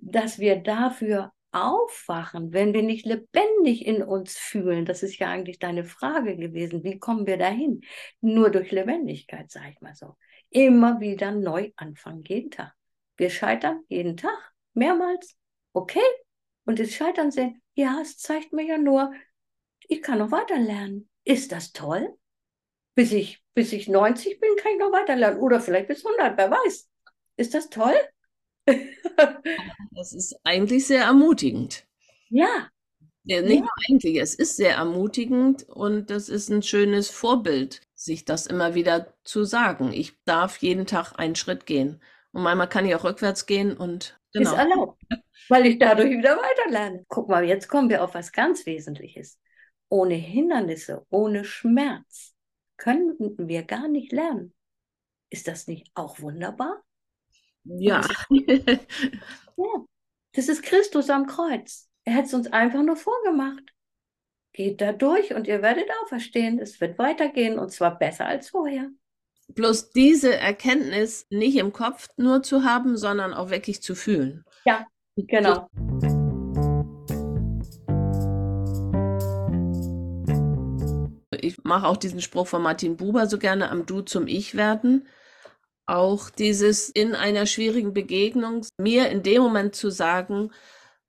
dass 0.00 0.38
wir 0.38 0.56
dafür 0.56 1.32
aufwachen, 1.52 2.52
wenn 2.52 2.72
wir 2.72 2.82
nicht 2.82 3.06
lebendig 3.06 3.84
in 3.86 4.02
uns 4.02 4.36
fühlen. 4.36 4.84
Das 4.84 5.02
ist 5.02 5.18
ja 5.18 5.28
eigentlich 5.28 5.58
deine 5.58 5.84
Frage 5.84 6.36
gewesen. 6.36 6.84
Wie 6.84 6.98
kommen 6.98 7.26
wir 7.26 7.38
dahin? 7.38 7.82
Nur 8.20 8.50
durch 8.50 8.70
Lebendigkeit, 8.70 9.50
sage 9.50 9.70
ich 9.70 9.80
mal 9.80 9.94
so. 9.94 10.16
Immer 10.50 11.00
wieder 11.00 11.32
neu 11.32 11.70
anfangen, 11.76 12.22
jeden 12.22 12.50
Tag. 12.50 12.72
Wir 13.16 13.30
scheitern 13.30 13.82
jeden 13.88 14.16
Tag, 14.16 14.52
mehrmals. 14.74 15.36
Okay? 15.72 16.00
Und 16.64 16.78
das 16.78 16.92
Scheitern 16.92 17.30
sehen, 17.30 17.60
ja, 17.74 17.98
es 18.00 18.16
zeigt 18.16 18.52
mir 18.52 18.64
ja 18.64 18.78
nur, 18.78 19.12
ich 19.88 20.02
kann 20.02 20.18
noch 20.18 20.30
weiter 20.30 20.58
lernen. 20.58 21.08
Ist 21.24 21.52
das 21.52 21.72
toll? 21.72 22.16
Bis 22.94 23.12
ich, 23.12 23.42
bis 23.54 23.72
ich 23.72 23.88
90 23.88 24.40
bin, 24.40 24.50
kann 24.56 24.72
ich 24.72 24.78
noch 24.78 24.92
weiter 24.92 25.16
lernen. 25.16 25.40
Oder 25.40 25.60
vielleicht 25.60 25.88
bis 25.88 26.04
100, 26.04 26.36
wer 26.38 26.50
weiß. 26.50 26.88
Ist 27.36 27.54
das 27.54 27.70
toll? 27.70 27.94
das 29.92 30.12
ist 30.12 30.36
eigentlich 30.44 30.86
sehr 30.86 31.04
ermutigend. 31.04 31.86
Ja. 32.28 32.68
ja 33.24 33.42
nicht 33.42 33.54
ja. 33.54 33.60
nur 33.60 33.70
eigentlich, 33.88 34.16
es 34.20 34.34
ist 34.34 34.56
sehr 34.56 34.74
ermutigend 34.74 35.68
und 35.68 36.10
das 36.10 36.28
ist 36.28 36.48
ein 36.50 36.62
schönes 36.62 37.10
Vorbild, 37.10 37.80
sich 37.94 38.24
das 38.24 38.46
immer 38.46 38.74
wieder 38.74 39.14
zu 39.24 39.44
sagen. 39.44 39.92
Ich 39.92 40.14
darf 40.24 40.58
jeden 40.58 40.86
Tag 40.86 41.12
einen 41.18 41.34
Schritt 41.34 41.66
gehen. 41.66 42.00
Und 42.32 42.42
manchmal 42.42 42.68
kann 42.68 42.86
ich 42.86 42.94
auch 42.94 43.04
rückwärts 43.04 43.46
gehen 43.46 43.76
und 43.76 44.18
genau. 44.32 44.52
Ist 44.52 44.56
erlaubt, 44.56 45.02
weil 45.48 45.66
ich 45.66 45.78
dadurch 45.78 46.10
wieder 46.10 46.36
weiterlerne. 46.36 47.04
Guck 47.08 47.28
mal, 47.28 47.44
jetzt 47.44 47.68
kommen 47.68 47.90
wir 47.90 48.04
auf 48.04 48.14
was 48.14 48.32
ganz 48.32 48.66
Wesentliches. 48.66 49.40
Ohne 49.88 50.14
Hindernisse, 50.14 51.04
ohne 51.10 51.44
Schmerz 51.44 52.34
könnten 52.76 53.48
wir 53.48 53.64
gar 53.64 53.88
nicht 53.88 54.12
lernen. 54.12 54.54
Ist 55.28 55.48
das 55.48 55.66
nicht 55.66 55.90
auch 55.94 56.20
wunderbar? 56.20 56.82
Ja. 57.64 58.00
ja. 58.30 59.84
Das 60.32 60.48
ist 60.48 60.62
Christus 60.62 61.10
am 61.10 61.26
Kreuz. 61.26 61.88
Er 62.04 62.14
hat 62.14 62.26
es 62.26 62.34
uns 62.34 62.52
einfach 62.52 62.82
nur 62.82 62.96
vorgemacht. 62.96 63.64
Geht 64.52 64.80
da 64.80 64.92
durch 64.92 65.34
und 65.34 65.46
ihr 65.46 65.62
werdet 65.62 65.88
auferstehen. 66.02 66.58
Es 66.58 66.80
wird 66.80 66.98
weitergehen 66.98 67.58
und 67.58 67.70
zwar 67.70 67.98
besser 67.98 68.26
als 68.26 68.50
vorher. 68.50 68.90
Bloß 69.48 69.90
diese 69.90 70.36
Erkenntnis 70.36 71.26
nicht 71.30 71.56
im 71.56 71.72
Kopf 71.72 72.08
nur 72.16 72.42
zu 72.42 72.64
haben, 72.64 72.96
sondern 72.96 73.34
auch 73.34 73.50
wirklich 73.50 73.82
zu 73.82 73.94
fühlen. 73.94 74.44
Ja, 74.64 74.86
genau. 75.16 75.68
Ich 81.40 81.62
mache 81.64 81.86
auch 81.86 81.96
diesen 81.96 82.20
Spruch 82.20 82.46
von 82.46 82.62
Martin 82.62 82.96
Buber 82.96 83.26
so 83.26 83.38
gerne 83.38 83.70
am 83.70 83.86
Du 83.86 84.02
zum 84.02 84.26
Ich 84.26 84.56
werden 84.56 85.06
auch 85.90 86.30
dieses 86.30 86.88
in 86.88 87.14
einer 87.14 87.46
schwierigen 87.46 87.92
Begegnung 87.92 88.64
mir 88.78 89.08
in 89.08 89.22
dem 89.22 89.42
Moment 89.42 89.74
zu 89.74 89.90
sagen, 89.90 90.52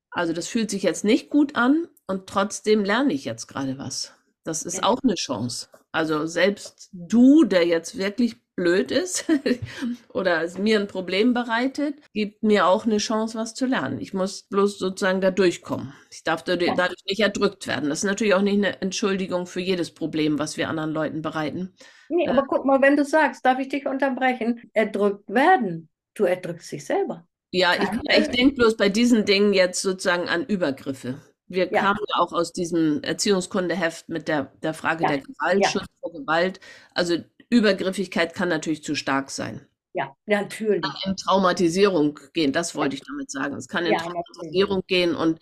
also 0.10 0.34
das 0.34 0.48
fühlt 0.48 0.72
sich 0.72 0.84
jetzt 0.84 1.04
nicht 1.04 1.30
gut 1.30 1.56
an 1.56 1.88
und 2.08 2.28
trotzdem 2.28 2.84
lerne 2.84 3.14
ich 3.14 3.24
jetzt 3.24 3.48
gerade 3.48 3.78
was. 3.78 4.14
Das 4.44 4.64
ist 4.64 4.78
ja. 4.78 4.84
auch 4.84 5.00
eine 5.04 5.16
Chance. 5.16 5.68
Also 5.92 6.26
selbst 6.26 6.90
du, 6.94 7.44
der 7.44 7.66
jetzt 7.66 7.98
wirklich 7.98 8.38
blöd 8.56 8.92
ist 8.92 9.26
oder 10.10 10.44
es 10.44 10.58
mir 10.58 10.80
ein 10.80 10.88
Problem 10.88 11.34
bereitet, 11.34 11.96
gibt 12.14 12.44
mir 12.44 12.68
auch 12.68 12.86
eine 12.86 12.98
Chance, 12.98 13.38
was 13.38 13.54
zu 13.54 13.66
lernen. 13.66 14.00
Ich 14.00 14.14
muss 14.14 14.44
bloß 14.44 14.78
sozusagen 14.78 15.22
da 15.22 15.32
durchkommen. 15.32 15.94
Ich 16.12 16.24
darf 16.24 16.44
dadurch 16.44 17.04
nicht 17.06 17.20
erdrückt 17.20 17.68
werden. 17.68 17.90
Das 17.90 18.00
ist 18.00 18.06
natürlich 18.06 18.34
auch 18.34 18.42
nicht 18.42 18.58
eine 18.58 18.82
Entschuldigung 18.82 19.48
für 19.48 19.62
jedes 19.62 19.92
Problem, 19.92 20.40
was 20.40 20.58
wir 20.58 20.70
anderen 20.70 20.92
Leuten 20.92 21.22
bereiten. 21.22 21.74
Nee, 22.10 22.28
aber 22.28 22.44
äh, 22.44 22.48
guck 22.48 22.66
mal, 22.66 22.82
wenn 22.82 22.96
du 22.96 23.06
sagst, 23.06 23.46
darf 23.46 23.60
ich 23.60 23.70
dich 23.70 23.86
unterbrechen, 23.86 24.70
erdrückt 24.74 25.30
werden, 25.30 25.90
du 26.14 26.26
erdrückst 26.26 26.72
dich 26.72 26.86
selber. 26.86 27.26
Ja, 27.54 27.74
ich, 27.74 28.18
ich 28.18 28.28
denke 28.30 28.56
bloß 28.56 28.78
bei 28.78 28.90
diesen 28.90 29.26
Dingen 29.26 29.54
jetzt 29.54 29.82
sozusagen 29.82 30.30
an 30.30 30.46
Übergriffe. 30.46 31.20
Wir 31.52 31.72
ja. 31.72 31.82
kamen 31.82 32.00
ja 32.08 32.16
auch 32.22 32.32
aus 32.32 32.54
diesem 32.54 33.04
Erziehungskundeheft 33.04 34.10
mit 34.10 34.28
der, 34.28 34.52
der 34.64 34.74
Frage 34.74 35.04
ja. 35.04 35.10
der 35.10 35.18
Gewalt, 35.20 35.64
ja. 35.64 35.70
Schutz 35.70 35.86
vor 36.00 36.12
Gewalt. 36.12 36.60
Also 36.94 37.18
Übergriffigkeit 37.50 38.34
kann 38.34 38.50
natürlich 38.50 38.84
zu 38.84 38.96
stark 38.96 39.30
sein. 39.30 39.68
Ja, 39.94 40.16
natürlich. 40.26 40.82
Kann 40.82 41.12
in 41.12 41.18
Traumatisierung 41.18 42.18
gehen, 42.34 42.54
das 42.54 42.76
wollte 42.76 42.96
ich 42.96 43.02
damit 43.06 43.30
sagen. 43.30 43.56
Es 43.56 43.68
kann 43.68 43.86
in 43.86 43.98
Traumatisierung 43.98 44.78
natürlich. 44.78 44.88
gehen 44.88 45.16
und 45.16 45.40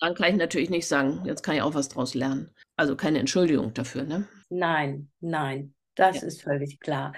dann 0.00 0.14
kann 0.14 0.30
ich 0.30 0.36
natürlich 0.36 0.70
nicht 0.70 0.88
sagen, 0.88 1.22
jetzt 1.24 1.42
kann 1.42 1.54
ich 1.54 1.62
auch 1.62 1.74
was 1.74 1.88
draus 1.88 2.14
lernen. 2.14 2.50
Also 2.76 2.96
keine 2.96 3.18
Entschuldigung 3.18 3.74
dafür, 3.74 4.04
ne? 4.04 4.26
Nein, 4.48 5.10
nein, 5.20 5.74
das 5.94 6.22
ist 6.22 6.42
völlig 6.42 6.80
klar. 6.80 7.12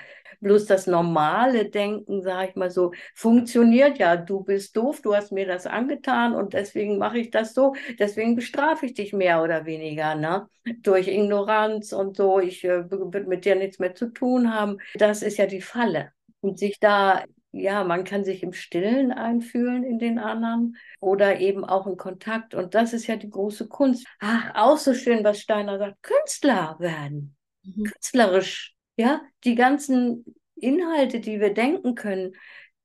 Bloß 0.46 0.66
das 0.66 0.86
normale 0.86 1.68
Denken, 1.68 2.22
sage 2.22 2.50
ich 2.50 2.54
mal 2.54 2.70
so, 2.70 2.92
funktioniert 3.16 3.98
ja. 3.98 4.16
Du 4.16 4.44
bist 4.44 4.76
doof, 4.76 5.02
du 5.02 5.12
hast 5.12 5.32
mir 5.32 5.44
das 5.44 5.66
angetan 5.66 6.36
und 6.36 6.54
deswegen 6.54 6.98
mache 6.98 7.18
ich 7.18 7.32
das 7.32 7.52
so. 7.52 7.74
Deswegen 7.98 8.36
bestrafe 8.36 8.86
ich 8.86 8.94
dich 8.94 9.12
mehr 9.12 9.42
oder 9.42 9.66
weniger, 9.66 10.14
ne? 10.14 10.48
Durch 10.82 11.08
Ignoranz 11.08 11.92
und 11.92 12.16
so. 12.16 12.38
Ich 12.38 12.62
äh, 12.62 12.88
würde 12.88 13.24
mit 13.24 13.44
dir 13.44 13.56
nichts 13.56 13.80
mehr 13.80 13.96
zu 13.96 14.06
tun 14.06 14.54
haben. 14.54 14.78
Das 14.94 15.24
ist 15.24 15.36
ja 15.36 15.46
die 15.46 15.60
Falle. 15.60 16.12
Und 16.42 16.60
sich 16.60 16.78
da 16.78 17.24
ja, 17.50 17.82
man 17.82 18.04
kann 18.04 18.22
sich 18.22 18.44
im 18.44 18.52
Stillen 18.52 19.10
einfühlen 19.10 19.82
in 19.82 19.98
den 19.98 20.20
anderen 20.20 20.76
oder 21.00 21.40
eben 21.40 21.64
auch 21.64 21.88
in 21.88 21.96
Kontakt. 21.96 22.54
Und 22.54 22.76
das 22.76 22.92
ist 22.92 23.08
ja 23.08 23.16
die 23.16 23.30
große 23.30 23.66
Kunst. 23.66 24.06
Ach, 24.20 24.52
auch 24.54 24.76
so 24.76 24.94
schön, 24.94 25.24
was 25.24 25.40
Steiner 25.40 25.78
sagt, 25.78 26.02
Künstler 26.02 26.76
werden. 26.78 27.34
Mhm. 27.64 27.84
Künstlerisch 27.84 28.75
ja, 28.96 29.22
die 29.44 29.54
ganzen 29.54 30.24
Inhalte, 30.56 31.20
die 31.20 31.40
wir 31.40 31.52
denken 31.52 31.94
können, 31.94 32.34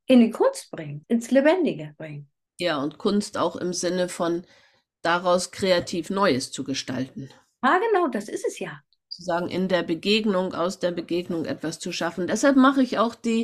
in 0.05 0.19
die 0.19 0.31
Kunst 0.31 0.71
bringen, 0.71 1.05
ins 1.07 1.31
Lebendige 1.31 1.93
bringen. 1.97 2.29
Ja, 2.59 2.81
und 2.81 2.97
Kunst 2.97 3.37
auch 3.37 3.55
im 3.55 3.73
Sinne 3.73 4.09
von 4.09 4.45
daraus 5.01 5.51
kreativ 5.51 6.09
Neues 6.09 6.51
zu 6.51 6.63
gestalten. 6.63 7.29
Ah, 7.61 7.79
genau, 7.79 8.07
das 8.07 8.27
ist 8.27 8.45
es 8.45 8.59
ja. 8.59 8.81
Sozusagen 9.07 9.49
in 9.49 9.67
der 9.67 9.83
Begegnung, 9.83 10.53
aus 10.53 10.79
der 10.79 10.91
Begegnung 10.91 11.45
etwas 11.45 11.79
zu 11.79 11.91
schaffen. 11.91 12.27
Deshalb 12.27 12.55
mache 12.55 12.81
ich 12.81 12.97
auch 12.97 13.15
die, 13.15 13.43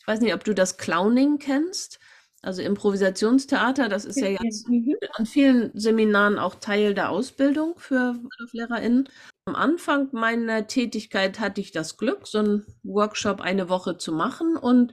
ich 0.00 0.06
weiß 0.06 0.20
nicht, 0.20 0.34
ob 0.34 0.44
du 0.44 0.54
das 0.54 0.76
Clowning 0.76 1.38
kennst. 1.38 1.98
Also 2.40 2.62
Improvisationstheater, 2.62 3.88
das 3.88 4.04
ist 4.04 4.20
ja 4.20 4.28
jetzt 4.28 4.68
mhm. 4.68 4.94
an 5.14 5.26
vielen 5.26 5.70
Seminaren 5.78 6.38
auch 6.38 6.54
Teil 6.54 6.94
der 6.94 7.10
Ausbildung 7.10 7.78
für 7.78 8.14
LehrerInnen. 8.52 9.08
Am 9.48 9.56
Anfang 9.56 10.10
meiner 10.12 10.66
Tätigkeit 10.66 11.40
hatte 11.40 11.62
ich 11.62 11.72
das 11.72 11.96
Glück, 11.96 12.26
so 12.26 12.40
einen 12.40 12.66
Workshop 12.82 13.40
eine 13.40 13.70
Woche 13.70 13.96
zu 13.96 14.12
machen 14.12 14.58
und 14.58 14.92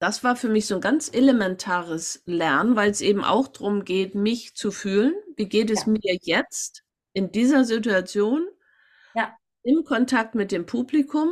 das 0.00 0.22
war 0.22 0.36
für 0.36 0.50
mich 0.50 0.66
so 0.66 0.74
ein 0.74 0.82
ganz 0.82 1.10
elementares 1.10 2.22
Lernen, 2.26 2.76
weil 2.76 2.90
es 2.90 3.00
eben 3.00 3.24
auch 3.24 3.48
darum 3.48 3.86
geht, 3.86 4.14
mich 4.14 4.54
zu 4.54 4.70
fühlen. 4.70 5.14
Wie 5.34 5.48
geht 5.48 5.70
es 5.70 5.86
ja. 5.86 5.92
mir 5.92 6.18
jetzt 6.20 6.84
in 7.14 7.32
dieser 7.32 7.64
Situation? 7.64 8.46
Ja. 9.14 9.34
Im 9.62 9.84
Kontakt 9.84 10.34
mit 10.34 10.52
dem 10.52 10.66
Publikum 10.66 11.30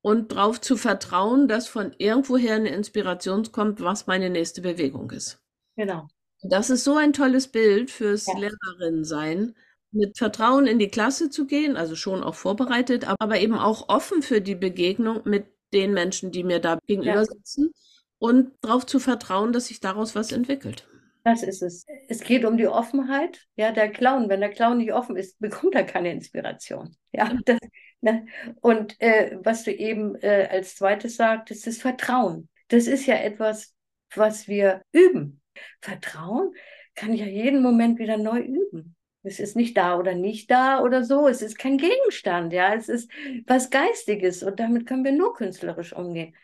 und 0.00 0.32
darauf 0.32 0.62
zu 0.62 0.78
vertrauen, 0.78 1.46
dass 1.46 1.68
von 1.68 1.94
irgendwoher 1.98 2.54
eine 2.54 2.70
Inspiration 2.70 3.52
kommt, 3.52 3.82
was 3.82 4.06
meine 4.06 4.30
nächste 4.30 4.62
Bewegung 4.62 5.10
ist. 5.10 5.42
Genau. 5.76 6.08
Das 6.40 6.70
ist 6.70 6.84
so 6.84 6.96
ein 6.96 7.12
tolles 7.12 7.48
Bild 7.48 7.90
fürs 7.90 8.24
ja. 8.24 8.38
Lehrerin 8.38 9.04
sein 9.04 9.54
mit 9.92 10.18
Vertrauen 10.18 10.66
in 10.66 10.78
die 10.78 10.88
Klasse 10.88 11.30
zu 11.30 11.46
gehen, 11.46 11.76
also 11.76 11.96
schon 11.96 12.22
auch 12.22 12.34
vorbereitet, 12.34 13.06
aber 13.18 13.40
eben 13.40 13.54
auch 13.54 13.88
offen 13.88 14.22
für 14.22 14.40
die 14.40 14.54
Begegnung 14.54 15.20
mit 15.24 15.46
den 15.72 15.92
Menschen, 15.92 16.30
die 16.30 16.44
mir 16.44 16.60
da 16.60 16.78
gegenüber 16.86 17.14
ja. 17.14 17.24
sitzen 17.24 17.72
und 18.18 18.52
darauf 18.60 18.86
zu 18.86 18.98
vertrauen, 18.98 19.52
dass 19.52 19.66
sich 19.66 19.80
daraus 19.80 20.14
was 20.14 20.32
entwickelt. 20.32 20.86
Das 21.24 21.42
ist 21.42 21.62
es. 21.62 21.84
Es 22.08 22.20
geht 22.20 22.44
um 22.44 22.56
die 22.56 22.66
Offenheit. 22.66 23.46
Ja, 23.54 23.72
der 23.72 23.90
Clown, 23.90 24.28
wenn 24.28 24.40
der 24.40 24.50
Clown 24.50 24.78
nicht 24.78 24.92
offen 24.92 25.16
ist, 25.16 25.38
bekommt 25.38 25.74
er 25.74 25.84
keine 25.84 26.12
Inspiration. 26.12 26.96
Ja, 27.12 27.30
das, 27.44 27.58
ne? 28.00 28.26
und 28.60 29.00
äh, 29.00 29.36
was 29.42 29.64
du 29.64 29.72
eben 29.72 30.16
äh, 30.16 30.48
als 30.50 30.76
zweites 30.76 31.16
sagtest, 31.16 31.66
ist 31.66 31.82
Vertrauen. 31.82 32.48
Das 32.68 32.86
ist 32.86 33.06
ja 33.06 33.16
etwas, 33.16 33.74
was 34.14 34.48
wir 34.48 34.82
üben. 34.92 35.42
Vertrauen 35.80 36.54
kann 36.94 37.12
ich 37.12 37.20
ja 37.20 37.26
jeden 37.26 37.62
Moment 37.62 37.98
wieder 37.98 38.16
neu 38.16 38.40
üben. 38.40 38.96
Es 39.22 39.38
ist 39.38 39.54
nicht 39.54 39.76
da 39.76 39.98
oder 39.98 40.14
nicht 40.14 40.50
da 40.50 40.80
oder 40.82 41.04
so. 41.04 41.28
Es 41.28 41.42
ist 41.42 41.58
kein 41.58 41.76
Gegenstand, 41.78 42.52
ja. 42.52 42.74
Es 42.74 42.88
ist 42.88 43.10
was 43.46 43.70
Geistiges 43.70 44.42
und 44.42 44.58
damit 44.60 44.86
können 44.86 45.04
wir 45.04 45.12
nur 45.12 45.34
künstlerisch 45.34 45.92
umgehen. 45.92 46.34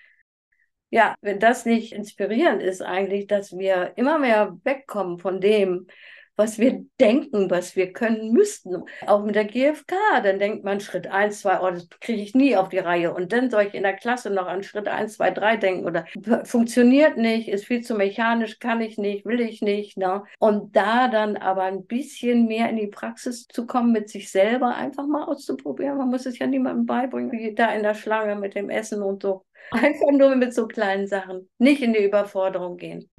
Ja, 0.90 1.16
wenn 1.20 1.40
das 1.40 1.66
nicht 1.66 1.92
inspirierend 1.92 2.62
ist, 2.62 2.80
eigentlich, 2.82 3.26
dass 3.26 3.56
wir 3.56 3.92
immer 3.96 4.18
mehr 4.18 4.56
wegkommen 4.62 5.18
von 5.18 5.40
dem, 5.40 5.88
was 6.36 6.58
wir 6.58 6.84
denken, 7.00 7.50
was 7.50 7.76
wir 7.76 7.92
können 7.92 8.32
müssten. 8.32 8.84
Auch 9.06 9.24
mit 9.24 9.34
der 9.34 9.44
GfK, 9.44 9.94
dann 10.22 10.38
denkt 10.38 10.64
man 10.64 10.80
Schritt 10.80 11.06
1, 11.06 11.40
2, 11.40 11.60
oh, 11.60 11.70
das 11.70 11.88
kriege 12.00 12.22
ich 12.22 12.34
nie 12.34 12.56
auf 12.56 12.68
die 12.68 12.78
Reihe. 12.78 13.14
Und 13.14 13.32
dann 13.32 13.50
soll 13.50 13.64
ich 13.64 13.74
in 13.74 13.82
der 13.82 13.94
Klasse 13.94 14.30
noch 14.30 14.46
an 14.46 14.62
Schritt 14.62 14.88
1, 14.88 15.14
2, 15.14 15.30
3 15.30 15.56
denken 15.56 15.86
oder 15.86 16.04
funktioniert 16.44 17.16
nicht, 17.16 17.48
ist 17.48 17.64
viel 17.64 17.80
zu 17.80 17.94
mechanisch, 17.94 18.58
kann 18.58 18.80
ich 18.80 18.98
nicht, 18.98 19.24
will 19.24 19.40
ich 19.40 19.62
nicht. 19.62 19.96
Ne? 19.96 20.22
Und 20.38 20.76
da 20.76 21.08
dann 21.08 21.36
aber 21.36 21.62
ein 21.62 21.86
bisschen 21.86 22.46
mehr 22.46 22.68
in 22.68 22.76
die 22.76 22.86
Praxis 22.86 23.46
zu 23.48 23.66
kommen, 23.66 23.92
mit 23.92 24.08
sich 24.10 24.30
selber 24.30 24.74
einfach 24.74 25.06
mal 25.06 25.24
auszuprobieren. 25.24 25.98
Man 25.98 26.10
muss 26.10 26.26
es 26.26 26.38
ja 26.38 26.46
niemandem 26.46 26.86
beibringen, 26.86 27.32
wie 27.32 27.54
da 27.54 27.72
in 27.72 27.82
der 27.82 27.94
Schlange 27.94 28.36
mit 28.36 28.54
dem 28.54 28.70
Essen 28.70 29.02
und 29.02 29.22
so. 29.22 29.44
Einfach 29.70 30.12
nur 30.12 30.36
mit 30.36 30.54
so 30.54 30.68
kleinen 30.68 31.06
Sachen. 31.06 31.48
Nicht 31.58 31.82
in 31.82 31.92
die 31.92 32.04
Überforderung 32.04 32.76
gehen. 32.76 33.10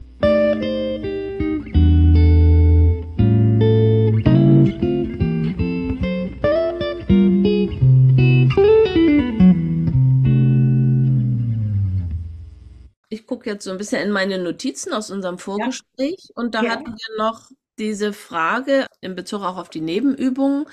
Gucke 13.25 13.49
jetzt 13.49 13.63
so 13.63 13.71
ein 13.71 13.77
bisschen 13.77 14.01
in 14.01 14.11
meine 14.11 14.37
Notizen 14.37 14.93
aus 14.93 15.09
unserem 15.09 15.39
Vorgespräch 15.39 16.17
ja. 16.19 16.35
und 16.35 16.53
da 16.53 16.61
ja. 16.61 16.71
hatten 16.71 16.93
wir 16.93 17.17
noch 17.17 17.49
diese 17.79 18.13
Frage 18.13 18.87
in 19.01 19.15
Bezug 19.15 19.41
auch 19.41 19.57
auf 19.57 19.69
die 19.69 19.81
Nebenübungen. 19.81 20.65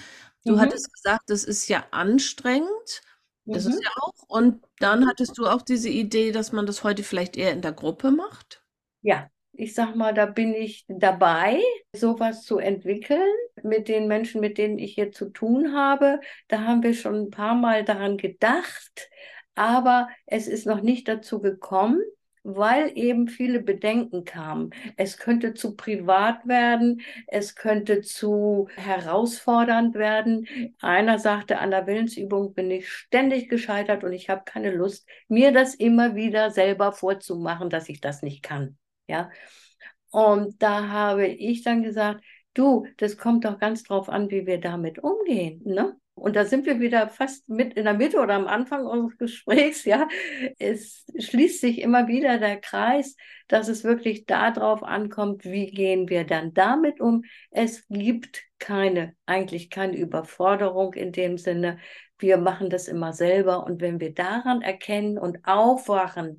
Du 0.44 0.52
mhm. 0.54 0.60
hattest 0.60 0.92
gesagt, 0.92 1.22
das 1.28 1.44
ist 1.44 1.68
ja 1.68 1.84
anstrengend. 1.90 3.02
Das 3.46 3.64
mhm. 3.64 3.72
ist 3.72 3.84
ja 3.84 3.90
auch. 4.00 4.28
Und 4.28 4.62
dann 4.78 5.06
hattest 5.06 5.36
du 5.38 5.46
auch 5.46 5.62
diese 5.62 5.88
Idee, 5.88 6.32
dass 6.32 6.52
man 6.52 6.66
das 6.66 6.84
heute 6.84 7.02
vielleicht 7.02 7.36
eher 7.36 7.52
in 7.52 7.62
der 7.62 7.72
Gruppe 7.72 8.10
macht? 8.10 8.62
Ja, 9.02 9.30
ich 9.52 9.74
sag 9.74 9.94
mal, 9.94 10.14
da 10.14 10.26
bin 10.26 10.54
ich 10.54 10.84
dabei, 10.88 11.60
sowas 11.94 12.42
zu 12.42 12.58
entwickeln 12.58 13.30
mit 13.62 13.88
den 13.88 14.08
Menschen, 14.08 14.40
mit 14.40 14.58
denen 14.58 14.78
ich 14.78 14.94
hier 14.94 15.12
zu 15.12 15.30
tun 15.30 15.74
habe. 15.74 16.20
Da 16.48 16.62
haben 16.62 16.82
wir 16.82 16.94
schon 16.94 17.26
ein 17.26 17.30
paar 17.30 17.54
Mal 17.54 17.84
daran 17.84 18.16
gedacht, 18.16 19.10
aber 19.54 20.08
es 20.26 20.48
ist 20.48 20.66
noch 20.66 20.80
nicht 20.80 21.06
dazu 21.06 21.40
gekommen 21.40 22.02
weil 22.44 22.92
eben 22.94 23.26
viele 23.26 23.60
Bedenken 23.60 24.24
kamen. 24.24 24.70
Es 24.96 25.16
könnte 25.18 25.54
zu 25.54 25.76
privat 25.76 26.46
werden, 26.46 27.00
es 27.26 27.56
könnte 27.56 28.02
zu 28.02 28.68
herausfordernd 28.76 29.94
werden. 29.94 30.46
Einer 30.80 31.18
sagte, 31.18 31.58
an 31.58 31.70
der 31.70 31.86
Willensübung 31.86 32.54
bin 32.54 32.70
ich 32.70 32.88
ständig 32.88 33.48
gescheitert 33.48 34.04
und 34.04 34.12
ich 34.12 34.28
habe 34.28 34.42
keine 34.44 34.70
Lust, 34.70 35.08
mir 35.28 35.52
das 35.52 35.74
immer 35.74 36.14
wieder 36.14 36.50
selber 36.50 36.92
vorzumachen, 36.92 37.70
dass 37.70 37.88
ich 37.88 38.00
das 38.00 38.22
nicht 38.22 38.42
kann. 38.42 38.76
Ja. 39.08 39.30
Und 40.10 40.62
da 40.62 40.88
habe 40.88 41.26
ich 41.26 41.62
dann 41.64 41.82
gesagt, 41.82 42.22
du, 42.52 42.86
das 42.98 43.16
kommt 43.16 43.44
doch 43.46 43.58
ganz 43.58 43.82
drauf 43.82 44.08
an, 44.08 44.30
wie 44.30 44.46
wir 44.46 44.60
damit 44.60 44.98
umgehen. 44.98 45.62
Ne? 45.64 45.96
Und 46.14 46.36
da 46.36 46.44
sind 46.44 46.64
wir 46.64 46.80
wieder 46.80 47.08
fast 47.08 47.48
mit 47.48 47.74
in 47.74 47.84
der 47.84 47.94
Mitte 47.94 48.18
oder 48.18 48.34
am 48.34 48.46
Anfang 48.46 48.86
unseres 48.86 49.18
Gesprächs, 49.18 49.84
ja. 49.84 50.08
Es 50.58 51.04
schließt 51.18 51.60
sich 51.60 51.80
immer 51.80 52.06
wieder 52.06 52.38
der 52.38 52.60
Kreis, 52.60 53.16
dass 53.48 53.68
es 53.68 53.84
wirklich 53.84 54.24
darauf 54.24 54.82
ankommt, 54.82 55.44
wie 55.44 55.70
gehen 55.70 56.08
wir 56.08 56.24
dann 56.24 56.54
damit 56.54 57.00
um. 57.00 57.24
Es 57.50 57.86
gibt 57.88 58.42
keine, 58.58 59.14
eigentlich 59.26 59.70
keine 59.70 59.96
Überforderung 59.96 60.94
in 60.94 61.12
dem 61.12 61.36
Sinne. 61.36 61.78
Wir 62.18 62.38
machen 62.38 62.70
das 62.70 62.88
immer 62.88 63.12
selber. 63.12 63.64
Und 63.64 63.80
wenn 63.80 64.00
wir 64.00 64.14
daran 64.14 64.62
erkennen 64.62 65.18
und 65.18 65.38
aufwachen, 65.44 66.38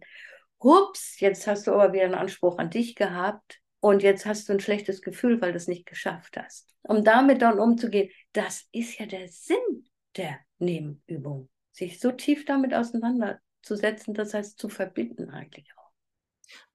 hups, 0.64 1.20
jetzt 1.20 1.48
hast 1.48 1.68
du 1.68 1.74
aber 1.74 1.94
wieder 1.94 2.06
einen 2.06 2.16
Anspruch 2.16 2.58
an 2.58 2.70
dich 2.70 2.96
gehabt, 2.96 3.62
und 3.86 4.02
jetzt 4.02 4.26
hast 4.26 4.50
du 4.50 4.54
ein 4.54 4.60
schlechtes 4.60 5.04
Gefühl, 5.04 5.40
weil 5.42 5.52
du 5.52 5.58
es 5.58 5.68
nicht 5.68 5.86
geschafft 5.86 6.38
hast. 6.38 6.75
Um 6.88 7.04
damit 7.04 7.42
dann 7.42 7.60
umzugehen, 7.60 8.10
das 8.34 8.66
ist 8.72 9.00
ja 9.00 9.06
der 9.06 9.28
Sinn 9.28 9.88
der 10.16 10.40
Wahrnehmübung. 10.60 11.50
Sich 11.72 12.00
so 12.00 12.12
tief 12.12 12.46
damit 12.46 12.74
auseinanderzusetzen, 12.74 14.14
das 14.14 14.34
heißt 14.34 14.58
zu 14.58 14.70
verbinden 14.70 15.30
eigentlich 15.30 15.68
auch. 15.78 15.92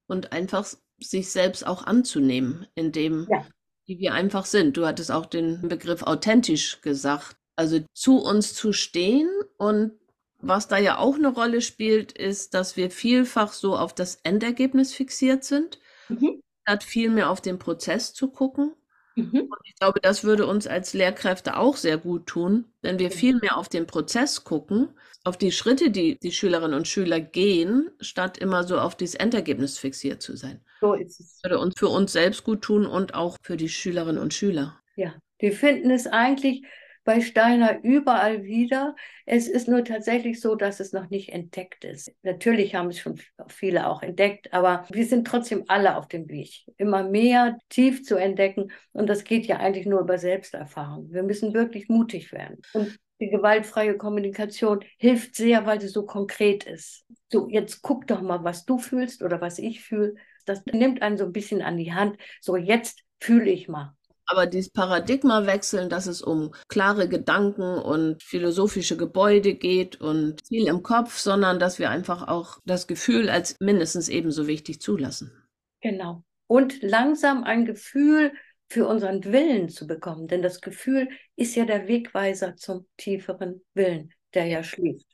Und 0.07 0.33
einfach 0.33 0.67
sich 0.99 1.31
selbst 1.31 1.67
auch 1.67 1.85
anzunehmen, 1.85 2.67
in 2.75 2.93
dem, 2.93 3.27
ja. 3.31 3.47
wie 3.87 3.99
wir 3.99 4.13
einfach 4.13 4.45
sind. 4.45 4.77
Du 4.77 4.87
hattest 4.87 5.11
auch 5.11 5.27
den 5.27 5.69
Begriff 5.69 6.03
authentisch 6.03 6.81
gesagt. 6.83 7.37
Also 7.57 7.81
zu 7.95 8.19
uns 8.19 8.55
zu 8.55 8.73
stehen 8.73 9.29
und 9.57 9.93
was 10.39 10.69
da 10.69 10.79
ja 10.79 10.99
auch 10.99 11.17
eine 11.17 11.29
Rolle 11.29 11.61
spielt, 11.61 12.13
ist, 12.13 12.55
dass 12.55 12.77
wir 12.77 12.91
vielfach 12.91 13.53
so 13.53 13.77
auf 13.77 13.95
das 13.95 14.17
Endergebnis 14.23 14.93
fixiert 14.95 15.45
sind, 15.45 15.79
mhm. 16.09 16.41
statt 16.63 16.83
viel 16.83 17.11
mehr 17.11 17.29
auf 17.31 17.43
den 17.43 17.59
Prozess 17.59 18.15
zu 18.15 18.31
gucken. 18.31 18.73
Mhm. 19.17 19.49
Und 19.51 19.59
ich 19.65 19.75
glaube, 19.77 20.01
das 20.01 20.25
würde 20.25 20.47
uns 20.47 20.67
als 20.67 20.95
Lehrkräfte 20.95 21.57
auch 21.57 21.77
sehr 21.77 21.99
gut 21.99 22.27
tun, 22.27 22.67
wenn 22.83 22.99
wir 22.99 23.11
viel 23.11 23.37
mehr 23.37 23.57
auf 23.57 23.69
den 23.69 23.87
Prozess 23.87 24.45
gucken, 24.45 24.89
auf 25.25 25.37
die 25.37 25.53
Schritte, 25.53 25.91
die 25.91 26.19
die 26.19 26.33
Schülerinnen 26.33 26.75
und 26.75 26.89
Schüler 26.89 27.21
gehen, 27.21 27.91
statt 28.01 28.39
immer 28.39 28.65
so 28.65 28.79
auf 28.79 28.97
dieses 28.97 29.17
Endergebnis 29.17 29.79
fixiert 29.79 30.23
zu 30.23 30.37
sein. 30.37 30.61
So 30.81 30.95
ist 30.95 31.21
es. 31.21 31.35
Das 31.35 31.45
würde 31.45 31.59
uns 31.59 31.75
für 31.79 31.89
uns 31.89 32.13
selbst 32.13 32.45
gut 32.45 32.63
tun 32.63 32.87
und 32.87 33.15
auch 33.15 33.37
für 33.43 33.57
die 33.57 33.69
Schülerinnen 33.69 34.21
und 34.21 34.33
Schüler. 34.33 34.81
Ja, 34.97 35.15
die 35.41 35.51
finden 35.51 35.91
es 35.91 36.07
eigentlich 36.07 36.65
bei 37.05 37.21
Steiner 37.21 37.83
überall 37.83 38.45
wieder. 38.45 38.95
Es 39.27 39.49
ist 39.49 39.69
nur 39.69 39.85
tatsächlich 39.85 40.41
so, 40.41 40.55
dass 40.55 40.81
es 40.81 40.93
noch 40.93 41.11
nicht 41.11 41.31
entdeckt 41.31 41.85
ist. 41.85 42.13
Natürlich 42.23 42.75
haben 42.75 42.89
es 42.89 42.99
schon 42.99 43.21
viele 43.49 43.89
auch 43.89 44.03
entdeckt, 44.03 44.53
aber 44.53 44.87
wir 44.91 45.07
sind 45.07 45.27
trotzdem 45.27 45.65
alle 45.69 45.97
auf 45.97 46.09
dem 46.09 46.29
Weg, 46.29 46.65
immer 46.77 47.03
mehr 47.03 47.59
tief 47.69 48.05
zu 48.05 48.17
entdecken. 48.17 48.71
Und 48.93 49.09
das 49.09 49.25
geht 49.25 49.47
ja 49.47 49.57
eigentlich 49.57 49.87
nur 49.87 50.01
über 50.01 50.19
Selbsterfahrung. 50.19 51.13
Wir 51.13 51.23
müssen 51.23 51.55
wirklich 51.55 51.89
mutig 51.89 52.33
werden. 52.33 52.59
Und 52.75 52.99
die 53.21 53.29
gewaltfreie 53.29 53.97
Kommunikation 53.97 54.85
hilft 54.97 55.35
sehr, 55.35 55.67
weil 55.67 55.81
sie 55.81 55.89
so 55.89 56.07
konkret 56.07 56.65
ist. 56.65 57.05
So, 57.31 57.49
jetzt 57.49 57.83
guck 57.83 58.07
doch 58.07 58.23
mal, 58.23 58.45
was 58.45 58.65
du 58.65 58.79
fühlst 58.79 59.23
oder 59.23 59.41
was 59.41 59.59
ich 59.59 59.83
fühle. 59.83 60.15
Das 60.47 60.65
nimmt 60.65 61.03
einen 61.03 61.19
so 61.19 61.25
ein 61.25 61.33
bisschen 61.33 61.61
an 61.61 61.77
die 61.77 61.93
Hand. 61.93 62.17
So, 62.41 62.57
jetzt 62.57 63.05
fühle 63.21 63.51
ich 63.51 63.69
mal. 63.69 63.95
Aber 64.31 64.47
dieses 64.47 64.71
Paradigma 64.71 65.47
wechseln, 65.47 65.89
dass 65.89 66.07
es 66.07 66.23
um 66.23 66.55
klare 66.69 67.09
Gedanken 67.09 67.79
und 67.79 68.23
philosophische 68.23 68.97
Gebäude 68.97 69.55
geht 69.55 70.01
und 70.01 70.41
viel 70.47 70.69
im 70.69 70.85
Kopf, 70.85 71.19
sondern 71.19 71.59
dass 71.59 71.81
wir 71.81 71.91
einfach 71.91 72.29
auch 72.29 72.61
das 72.65 72.87
Gefühl 72.87 73.29
als 73.29 73.57
mindestens 73.59 74.09
ebenso 74.09 74.47
wichtig 74.47 74.81
zulassen. 74.81 75.33
Genau. 75.81 76.23
Und 76.47 76.81
langsam 76.81 77.43
ein 77.43 77.65
Gefühl 77.65 78.33
für 78.69 78.87
unseren 78.87 79.25
Willen 79.25 79.69
zu 79.69 79.89
bekommen. 79.89 80.29
Denn 80.29 80.43
das 80.43 80.61
Gefühl 80.61 81.09
ist 81.35 81.57
ja 81.57 81.65
der 81.65 81.89
Wegweiser 81.89 82.55
zum 82.55 82.87
tieferen 82.97 83.63
Willen, 83.75 84.13
der 84.33 84.47
ja 84.47 84.63
schläft. 84.63 85.07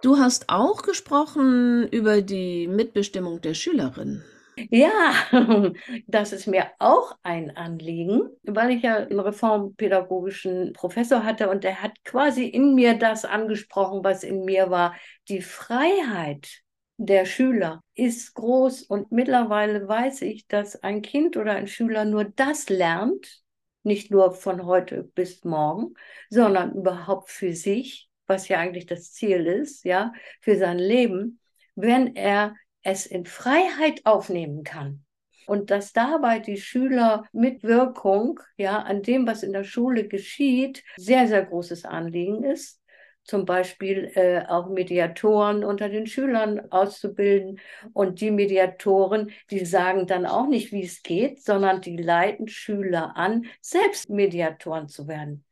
Du 0.00 0.16
hast 0.16 0.48
auch 0.48 0.80
gesprochen 0.82 1.86
über 1.88 2.22
die 2.22 2.66
Mitbestimmung 2.66 3.42
der 3.42 3.52
Schülerin. 3.52 4.24
Ja, 4.56 5.14
das 6.06 6.32
ist 6.32 6.46
mir 6.46 6.70
auch 6.78 7.16
ein 7.22 7.56
Anliegen, 7.56 8.22
weil 8.44 8.70
ich 8.70 8.82
ja 8.82 8.96
einen 8.98 9.18
reformpädagogischen 9.18 10.72
Professor 10.74 11.24
hatte 11.24 11.50
und 11.50 11.64
der 11.64 11.82
hat 11.82 11.92
quasi 12.04 12.44
in 12.46 12.74
mir 12.74 12.94
das 12.96 13.24
angesprochen, 13.24 14.04
was 14.04 14.22
in 14.22 14.44
mir 14.44 14.70
war. 14.70 14.94
Die 15.28 15.42
Freiheit 15.42 16.60
der 16.98 17.24
Schüler 17.26 17.80
ist 17.96 18.34
groß 18.34 18.82
und 18.82 19.10
mittlerweile 19.10 19.88
weiß 19.88 20.22
ich, 20.22 20.46
dass 20.46 20.80
ein 20.84 21.02
Kind 21.02 21.36
oder 21.36 21.52
ein 21.54 21.66
Schüler 21.66 22.04
nur 22.04 22.24
das 22.24 22.68
lernt, 22.68 23.42
nicht 23.82 24.10
nur 24.12 24.32
von 24.32 24.64
heute 24.64 25.02
bis 25.02 25.42
morgen, 25.44 25.94
sondern 26.30 26.72
überhaupt 26.74 27.28
für 27.30 27.52
sich, 27.54 28.08
was 28.28 28.46
ja 28.48 28.58
eigentlich 28.60 28.86
das 28.86 29.12
Ziel 29.12 29.46
ist, 29.46 29.84
ja, 29.84 30.12
für 30.40 30.56
sein 30.56 30.78
Leben, 30.78 31.40
wenn 31.74 32.14
er 32.14 32.54
es 32.84 33.06
in 33.06 33.24
Freiheit 33.24 34.02
aufnehmen 34.04 34.62
kann. 34.62 35.04
Und 35.46 35.70
dass 35.70 35.92
dabei 35.92 36.38
die 36.38 36.56
Schüler 36.56 37.24
mit 37.32 37.62
Wirkung, 37.62 38.40
ja, 38.56 38.78
an 38.78 39.02
dem, 39.02 39.26
was 39.26 39.42
in 39.42 39.52
der 39.52 39.64
Schule 39.64 40.08
geschieht, 40.08 40.82
sehr, 40.96 41.26
sehr 41.26 41.44
großes 41.44 41.84
Anliegen 41.84 42.44
ist. 42.44 42.80
Zum 43.24 43.46
Beispiel 43.46 44.10
äh, 44.14 44.44
auch 44.46 44.68
Mediatoren 44.68 45.64
unter 45.64 45.88
den 45.88 46.06
Schülern 46.06 46.70
auszubilden. 46.70 47.58
Und 47.92 48.20
die 48.20 48.30
Mediatoren, 48.30 49.32
die 49.50 49.64
sagen 49.64 50.06
dann 50.06 50.26
auch 50.26 50.46
nicht, 50.46 50.72
wie 50.72 50.84
es 50.84 51.02
geht, 51.02 51.42
sondern 51.42 51.80
die 51.80 51.96
leiten 51.96 52.48
Schüler 52.48 53.16
an, 53.16 53.46
selbst 53.60 54.10
Mediatoren 54.10 54.88
zu 54.88 55.08
werden. 55.08 55.44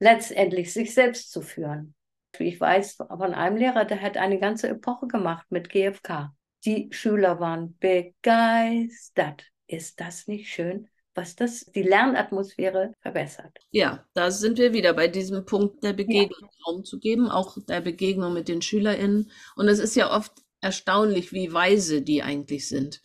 Letztendlich 0.00 0.72
sich 0.72 0.92
selbst 0.92 1.30
zu 1.30 1.40
führen. 1.40 1.94
Ich 2.38 2.60
weiß 2.60 2.96
von 2.96 3.34
einem 3.34 3.56
Lehrer, 3.56 3.84
der 3.84 4.02
hat 4.02 4.16
eine 4.16 4.38
ganze 4.38 4.68
Epoche 4.68 5.06
gemacht 5.06 5.46
mit 5.50 5.70
GFK. 5.70 6.34
Die 6.64 6.88
Schüler 6.92 7.40
waren 7.40 7.76
begeistert. 7.78 9.44
Ist 9.66 10.00
das 10.00 10.26
nicht 10.26 10.52
schön? 10.52 10.88
was 11.14 11.36
das 11.36 11.66
die 11.74 11.82
Lernatmosphäre 11.82 12.92
verbessert. 13.00 13.58
Ja, 13.70 14.04
da 14.14 14.30
sind 14.30 14.58
wir 14.58 14.72
wieder 14.72 14.92
bei 14.94 15.08
diesem 15.08 15.44
Punkt 15.44 15.82
der 15.84 15.92
Begegnung 15.92 16.40
ja. 16.42 16.48
Raum 16.66 16.84
zu 16.84 16.98
geben, 16.98 17.28
auch 17.28 17.56
der 17.68 17.80
Begegnung 17.80 18.34
mit 18.34 18.48
den 18.48 18.62
SchülerInnen. 18.62 19.30
Und 19.56 19.68
es 19.68 19.78
ist 19.78 19.94
ja 19.94 20.14
oft 20.14 20.32
erstaunlich, 20.60 21.32
wie 21.32 21.52
weise 21.52 22.02
die 22.02 22.22
eigentlich 22.22 22.68
sind. 22.68 23.00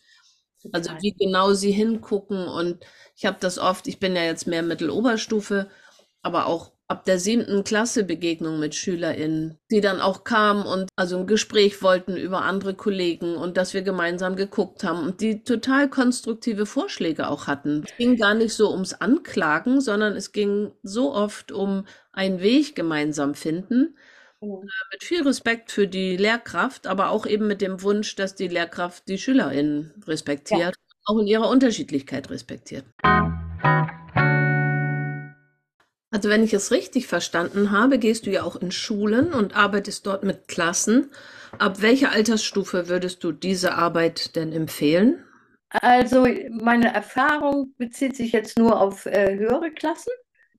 Also 0.72 0.92
wie 1.02 1.14
genau 1.14 1.54
sie 1.54 1.72
hingucken. 1.72 2.48
Und 2.48 2.84
ich 3.16 3.26
habe 3.26 3.38
das 3.40 3.60
oft, 3.60 3.88
ich 3.88 4.00
bin 4.00 4.16
ja 4.16 4.24
jetzt 4.24 4.48
mehr 4.48 4.64
Mitteloberstufe, 4.64 5.70
aber 6.22 6.48
auch 6.48 6.72
ab 6.90 7.06
der 7.06 7.20
siebten 7.20 7.64
Klasse 7.64 8.04
Begegnung 8.04 8.60
mit 8.60 8.74
SchülerInnen, 8.74 9.60
die 9.70 9.80
dann 9.80 10.02
auch 10.02 10.24
kamen 10.24 10.66
und 10.66 10.90
also 10.96 11.20
ein 11.20 11.28
Gespräch 11.28 11.82
wollten 11.84 12.18
über 12.18 12.42
andere 12.42 12.74
Kollegen 12.74 13.36
und 13.36 13.58
dass 13.58 13.76
wir 13.76 13.84
gemeinsam 13.84 14.36
geguckt 14.36 14.84
haben 14.84 15.04
und 15.04 15.22
die 15.22 15.44
total 15.44 15.88
konstruktive 15.88 16.66
Vorschläge 16.66 17.30
auch 17.30 17.46
hatten. 17.46 17.84
Es 17.86 17.96
ging 17.98 18.18
gar 18.18 18.34
nicht 18.34 18.54
so 18.54 18.72
ums 18.72 18.94
Anklagen, 18.94 19.82
sondern 19.82 20.16
es 20.16 20.32
ging 20.32 20.72
so 20.82 21.14
oft 21.14 21.52
um 21.52 21.86
einen 22.12 22.42
Weg 22.42 22.76
gemeinsam 22.76 23.36
finden. 23.36 23.96
Oh. 24.40 24.64
Mit 24.92 25.04
viel 25.04 25.22
Respekt 25.22 25.72
für 25.72 25.88
die 25.88 26.18
Lehrkraft, 26.18 26.88
aber 26.88 27.12
auch 27.12 27.28
eben 27.28 27.46
mit 27.46 27.62
dem 27.62 27.84
Wunsch, 27.84 28.16
dass 28.16 28.34
die 28.34 28.48
Lehrkraft 28.48 29.08
die 29.08 29.20
SchülerInnen 29.20 29.94
respektiert, 30.08 30.60
ja. 30.60 30.72
auch 31.06 31.20
in 31.20 31.28
ihrer 31.28 31.50
Unterschiedlichkeit 31.50 32.32
respektiert. 32.32 32.86
Also 36.12 36.30
wenn 36.30 36.44
ich 36.44 36.54
es 36.54 36.72
richtig 36.72 37.08
verstanden 37.08 37.72
habe, 37.72 38.00
gehst 38.00 38.26
du 38.26 38.32
ja 38.32 38.44
auch 38.44 38.56
in 38.56 38.72
Schulen 38.72 39.32
und 39.32 39.56
arbeitest 39.56 40.08
dort 40.08 40.24
mit 40.24 40.48
Klassen. 40.48 41.12
Ab 41.60 41.82
welcher 41.82 42.12
Altersstufe 42.12 42.90
würdest 42.90 43.24
du 43.24 43.32
diese 43.32 43.76
Arbeit 43.76 44.36
denn 44.36 44.52
empfehlen? 44.52 45.24
Also 45.70 46.26
meine 46.50 46.94
Erfahrung 46.94 47.74
bezieht 47.78 48.16
sich 48.16 48.32
jetzt 48.32 48.58
nur 48.58 48.82
auf 48.82 49.06
äh, 49.06 49.38
höhere 49.38 49.70
Klassen, 49.72 50.12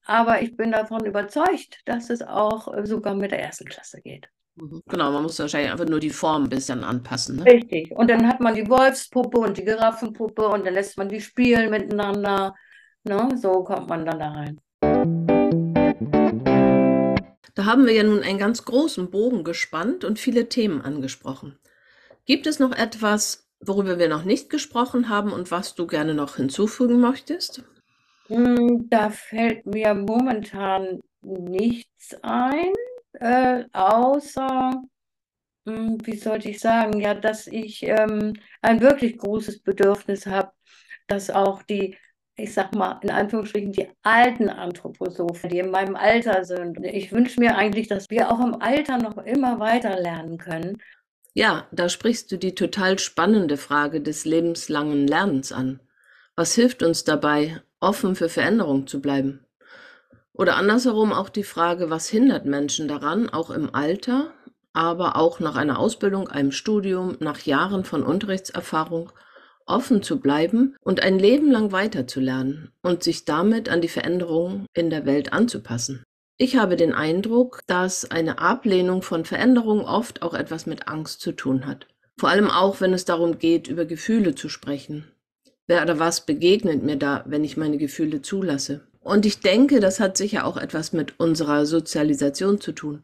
aber 0.07 0.41
ich 0.41 0.57
bin 0.57 0.71
davon 0.71 1.05
überzeugt, 1.05 1.81
dass 1.85 2.11
es 2.11 2.23
auch 2.23 2.73
äh, 2.73 2.87
sogar 2.87 3.15
mit 3.15 3.33
der 3.33 3.43
ersten 3.43 3.65
Klasse 3.65 4.01
geht. 4.01 4.29
Mhm. 4.55 4.83
Genau, 4.87 5.11
man 5.11 5.25
muss 5.25 5.39
wahrscheinlich 5.41 5.73
einfach 5.73 5.89
nur 5.89 5.99
die 5.99 6.11
Form 6.11 6.45
ein 6.45 6.49
bisschen 6.49 6.85
anpassen. 6.85 7.37
Ne? 7.37 7.45
Richtig. 7.45 7.91
Und 7.91 8.09
dann 8.09 8.29
hat 8.29 8.39
man 8.39 8.55
die 8.55 8.69
Wolfspuppe 8.69 9.39
und 9.39 9.59
die 9.59 9.65
Giraffenpuppe 9.65 10.47
und 10.47 10.65
dann 10.65 10.75
lässt 10.75 10.97
man 10.97 11.09
die 11.09 11.21
spielen 11.21 11.71
miteinander. 11.71 12.55
Ne? 13.03 13.31
So 13.37 13.65
kommt 13.65 13.89
man 13.89 14.07
dann 14.07 14.21
da 14.21 14.31
rein. 14.31 14.61
Da 17.55 17.65
haben 17.65 17.87
wir 17.87 17.93
ja 17.93 18.03
nun 18.03 18.23
einen 18.23 18.39
ganz 18.39 18.65
großen 18.65 19.11
Bogen 19.11 19.45
gespannt 19.45 20.05
und 20.05 20.19
viele 20.19 20.49
Themen 20.49 20.81
angesprochen. 20.83 21.59
Gibt 22.27 22.47
es 22.47 22.59
noch 22.59 22.73
etwas, 22.73 23.49
worüber 23.61 23.99
wir 23.99 24.09
noch 24.09 24.25
nicht 24.25 24.51
gesprochen 24.51 25.09
haben 25.09 25.33
und 25.33 25.51
was 25.51 25.75
du 25.75 25.87
gerne 25.87 26.15
noch 26.15 26.37
hinzufügen 26.37 27.01
möchtest? 27.01 27.65
Hm, 28.29 28.89
da 28.89 29.11
fällt 29.11 29.67
mir 29.67 29.95
momentan 29.95 31.01
nichts 31.23 32.15
ein, 32.23 32.73
äh, 33.15 33.65
außer, 33.73 34.83
hm, 35.67 35.99
wie 36.05 36.17
sollte 36.17 36.49
ich 36.49 36.61
sagen, 36.61 37.01
ja, 37.01 37.15
dass 37.15 37.47
ich 37.47 37.83
ähm, 37.83 38.35
ein 38.63 38.81
wirklich 38.81 39.19
großes 39.19 39.63
Bedürfnis 39.63 40.27
habe, 40.27 40.53
dass 41.09 41.31
auch 41.31 41.63
die 41.63 41.97
ich 42.37 42.55
sag 42.55 42.75
mal, 42.75 42.99
in 43.03 43.11
Anführungsstrichen 43.11 43.73
die 43.73 43.89
alten 44.03 44.49
Anthroposophen, 44.49 45.51
die 45.51 45.59
in 45.59 45.71
meinem 45.71 45.97
Alter 45.97 46.45
sind. 46.45 46.79
Ich 46.85 47.13
wünsche 47.13 47.41
mir 47.41 47.57
eigentlich, 47.57 47.89
dass 47.89 48.09
wir 48.09 48.31
auch 48.31 48.41
im 48.41 48.61
Alter 48.61 48.99
noch 48.99 49.19
immer 49.19 49.59
weiter 49.61 50.01
lernen 50.01 50.39
können. 50.39 50.79
Ja, 51.35 51.67
da 51.71 51.89
sprichst 51.89 52.33
du 52.33 52.39
die 52.39 52.55
total 52.55 52.99
spannende 52.99 53.57
Frage 53.57 54.01
des 54.01 54.25
lebenslangen 54.25 55.07
Lernens 55.07 55.53
an. 55.53 55.81
Was 56.35 56.55
hilft 56.55 56.83
uns 56.83 57.05
dabei, 57.05 57.63
offen 57.79 58.17
für 58.17 58.29
Veränderung 58.29 58.87
zu 58.87 59.01
bleiben? 59.01 59.45
Oder 60.33 60.57
andersherum 60.57 61.13
auch 61.13 61.29
die 61.29 61.45
Frage, 61.45 61.91
was 61.91 62.09
hindert 62.09 62.47
Menschen 62.47 62.89
daran, 62.89 63.29
auch 63.29 63.51
im 63.51 63.75
Alter, 63.75 64.33
aber 64.73 65.17
auch 65.17 65.41
nach 65.41 65.57
einer 65.57 65.79
Ausbildung, 65.79 66.29
einem 66.29 66.53
Studium, 66.53 67.17
nach 67.21 67.41
Jahren 67.41 67.85
von 67.85 68.03
Unterrichtserfahrung, 68.03 69.13
offen 69.71 70.03
zu 70.03 70.21
bleiben 70.21 70.77
und 70.83 71.03
ein 71.03 71.19
Leben 71.19 71.51
lang 71.51 71.73
weiterzulernen 71.73 72.71
und 72.83 73.03
sich 73.03 73.25
damit 73.25 73.69
an 73.69 73.81
die 73.81 73.89
Veränderungen 73.89 74.67
in 74.75 74.91
der 74.91 75.07
Welt 75.07 75.33
anzupassen. 75.33 76.05
Ich 76.37 76.57
habe 76.57 76.77
den 76.77 76.95
Eindruck, 76.95 77.61
dass 77.67 78.11
eine 78.11 78.39
Ablehnung 78.39 79.03
von 79.03 79.25
Veränderung 79.25 79.85
oft 79.85 80.23
auch 80.23 80.35
etwas 80.35 80.65
mit 80.67 80.89
Angst 80.89 81.21
zu 81.21 81.33
tun 81.33 81.67
hat. 81.67 81.87
Vor 82.19 82.31
allem 82.31 82.51
auch, 82.51 82.81
wenn 82.81 82.93
es 82.93 83.05
darum 83.05 83.39
geht, 83.39 83.69
über 83.69 83.85
Gefühle 83.85 84.35
zu 84.35 84.49
sprechen. 84.49 85.05
Wer 85.67 85.83
oder 85.83 85.99
was 85.99 86.27
begegnet 86.27 86.83
mir 86.83 86.97
da, 86.97 87.25
wenn 87.27 87.45
ich 87.45 87.57
meine 87.57 87.79
Gefühle 87.79 88.23
zulasse? 88.23 88.81
Und 89.01 89.25
ich 89.25 89.41
denke, 89.41 89.81
das 89.81 90.01
hat 90.01 90.17
sicher 90.17 90.45
auch 90.45 90.57
etwas 90.57 90.93
mit 90.93 91.19
unserer 91.21 91.65
Sozialisation 91.65 92.61
zu 92.61 92.73
tun. 92.73 93.03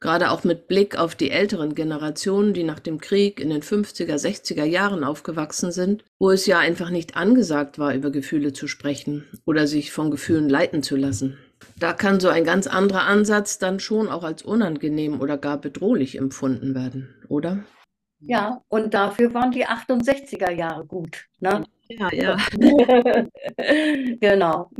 Gerade 0.00 0.30
auch 0.30 0.44
mit 0.44 0.68
Blick 0.68 0.98
auf 0.98 1.14
die 1.14 1.30
älteren 1.30 1.74
Generationen, 1.74 2.52
die 2.52 2.64
nach 2.64 2.80
dem 2.80 3.00
Krieg 3.00 3.40
in 3.40 3.50
den 3.50 3.62
50er, 3.62 4.16
60er 4.16 4.64
Jahren 4.64 5.04
aufgewachsen 5.04 5.72
sind, 5.72 6.04
wo 6.18 6.30
es 6.30 6.46
ja 6.46 6.58
einfach 6.58 6.90
nicht 6.90 7.16
angesagt 7.16 7.78
war, 7.78 7.94
über 7.94 8.10
Gefühle 8.10 8.52
zu 8.52 8.68
sprechen 8.68 9.24
oder 9.46 9.66
sich 9.66 9.92
von 9.92 10.10
Gefühlen 10.10 10.48
leiten 10.48 10.82
zu 10.82 10.96
lassen. 10.96 11.38
Da 11.78 11.92
kann 11.92 12.20
so 12.20 12.28
ein 12.28 12.44
ganz 12.44 12.66
anderer 12.66 13.06
Ansatz 13.06 13.58
dann 13.58 13.80
schon 13.80 14.08
auch 14.08 14.24
als 14.24 14.42
unangenehm 14.42 15.20
oder 15.20 15.38
gar 15.38 15.58
bedrohlich 15.60 16.18
empfunden 16.18 16.74
werden, 16.74 17.14
oder? 17.28 17.64
Ja, 18.20 18.62
und 18.68 18.94
dafür 18.94 19.34
waren 19.34 19.50
die 19.50 19.66
68er 19.66 20.50
Jahre 20.50 20.86
gut. 20.86 21.26
Ne? 21.40 21.64
Ja, 21.88 22.08
ja. 22.12 22.36
genau. 24.20 24.70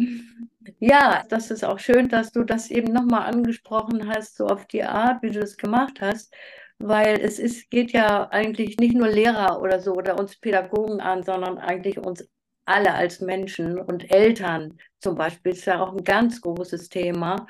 Ja, 0.78 1.24
das 1.28 1.50
ist 1.50 1.64
auch 1.64 1.78
schön, 1.78 2.08
dass 2.08 2.30
du 2.32 2.42
das 2.44 2.70
eben 2.70 2.92
nochmal 2.92 3.26
angesprochen 3.32 4.08
hast, 4.08 4.36
so 4.36 4.46
auf 4.46 4.66
die 4.66 4.82
Art, 4.84 5.22
wie 5.22 5.30
du 5.30 5.40
das 5.40 5.56
gemacht 5.56 6.00
hast, 6.00 6.32
weil 6.78 7.20
es 7.20 7.38
ist, 7.38 7.70
geht 7.70 7.92
ja 7.92 8.28
eigentlich 8.30 8.78
nicht 8.78 8.94
nur 8.94 9.08
Lehrer 9.08 9.60
oder 9.60 9.80
so 9.80 9.92
oder 9.94 10.18
uns 10.18 10.36
Pädagogen 10.38 11.00
an, 11.00 11.22
sondern 11.22 11.58
eigentlich 11.58 11.98
uns 11.98 12.26
alle 12.66 12.94
als 12.94 13.20
Menschen 13.20 13.78
und 13.78 14.10
Eltern 14.10 14.78
zum 15.00 15.16
Beispiel 15.16 15.52
ist 15.52 15.66
ja 15.66 15.80
auch 15.82 15.92
ein 15.92 16.02
ganz 16.02 16.40
großes 16.40 16.88
Thema, 16.88 17.46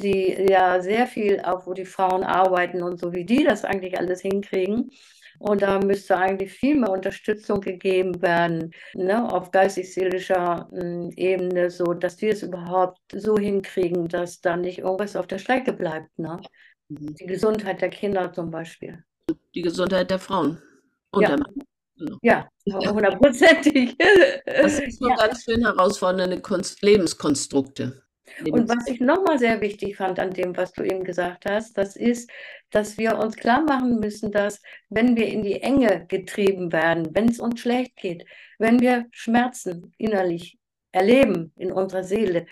die 0.00 0.32
ja 0.50 0.80
sehr 0.82 1.06
viel, 1.06 1.40
auch 1.40 1.66
wo 1.66 1.74
die 1.74 1.84
Frauen 1.84 2.24
arbeiten 2.24 2.82
und 2.82 2.98
so, 2.98 3.12
wie 3.14 3.24
die 3.24 3.44
das 3.44 3.64
eigentlich 3.64 3.98
alles 3.98 4.20
hinkriegen. 4.20 4.90
Und 5.38 5.62
da 5.62 5.78
müsste 5.78 6.16
eigentlich 6.16 6.52
viel 6.52 6.76
mehr 6.76 6.90
Unterstützung 6.90 7.60
gegeben 7.60 8.20
werden, 8.22 8.72
ne, 8.94 9.32
auf 9.32 9.50
geistig-seelischer 9.50 10.68
hm, 10.70 11.10
Ebene, 11.16 11.70
so 11.70 11.94
dass 11.94 12.16
die 12.16 12.28
es 12.28 12.42
überhaupt 12.42 12.98
so 13.14 13.36
hinkriegen, 13.38 14.08
dass 14.08 14.40
da 14.40 14.56
nicht 14.56 14.78
irgendwas 14.78 15.16
auf 15.16 15.26
der 15.26 15.38
Strecke 15.38 15.72
bleibt. 15.72 16.18
Ne? 16.18 16.40
Mhm. 16.88 17.14
Die 17.14 17.26
Gesundheit 17.26 17.80
der 17.80 17.90
Kinder 17.90 18.32
zum 18.32 18.50
Beispiel. 18.50 19.04
Die 19.54 19.62
Gesundheit 19.62 20.10
der 20.10 20.18
Frauen. 20.18 20.60
Und 21.10 21.22
ja. 21.22 21.28
der 21.28 21.38
Mann. 21.38 21.54
Ja, 22.22 22.48
hundertprozentig. 22.68 23.96
Das 24.46 24.76
sind 24.76 24.94
so 24.94 25.08
ja. 25.08 25.16
ganz 25.16 25.42
schön 25.42 25.64
herausfordernde 25.64 26.40
Kunst 26.40 26.80
Lebenskonstrukte. 26.82 28.02
Und 28.50 28.68
was 28.68 28.86
ich 28.86 29.00
nochmal 29.00 29.38
sehr 29.38 29.60
wichtig 29.60 29.96
fand 29.96 30.18
an 30.18 30.30
dem, 30.30 30.56
was 30.56 30.72
du 30.72 30.82
eben 30.82 31.04
gesagt 31.04 31.44
hast, 31.46 31.76
das 31.76 31.96
ist, 31.96 32.30
dass 32.70 32.98
wir 32.98 33.18
uns 33.18 33.36
klar 33.36 33.62
machen 33.62 34.00
müssen, 34.00 34.32
dass 34.32 34.60
wenn 34.88 35.16
wir 35.16 35.26
in 35.26 35.42
die 35.42 35.60
Enge 35.60 36.06
getrieben 36.06 36.72
werden, 36.72 37.14
wenn 37.14 37.28
es 37.28 37.40
uns 37.40 37.60
schlecht 37.60 37.96
geht, 37.96 38.24
wenn 38.58 38.80
wir 38.80 39.06
Schmerzen 39.10 39.92
innerlich 39.98 40.58
erleben 40.92 41.52
in 41.56 41.72
unserer 41.72 42.04
Seele, 42.04 42.46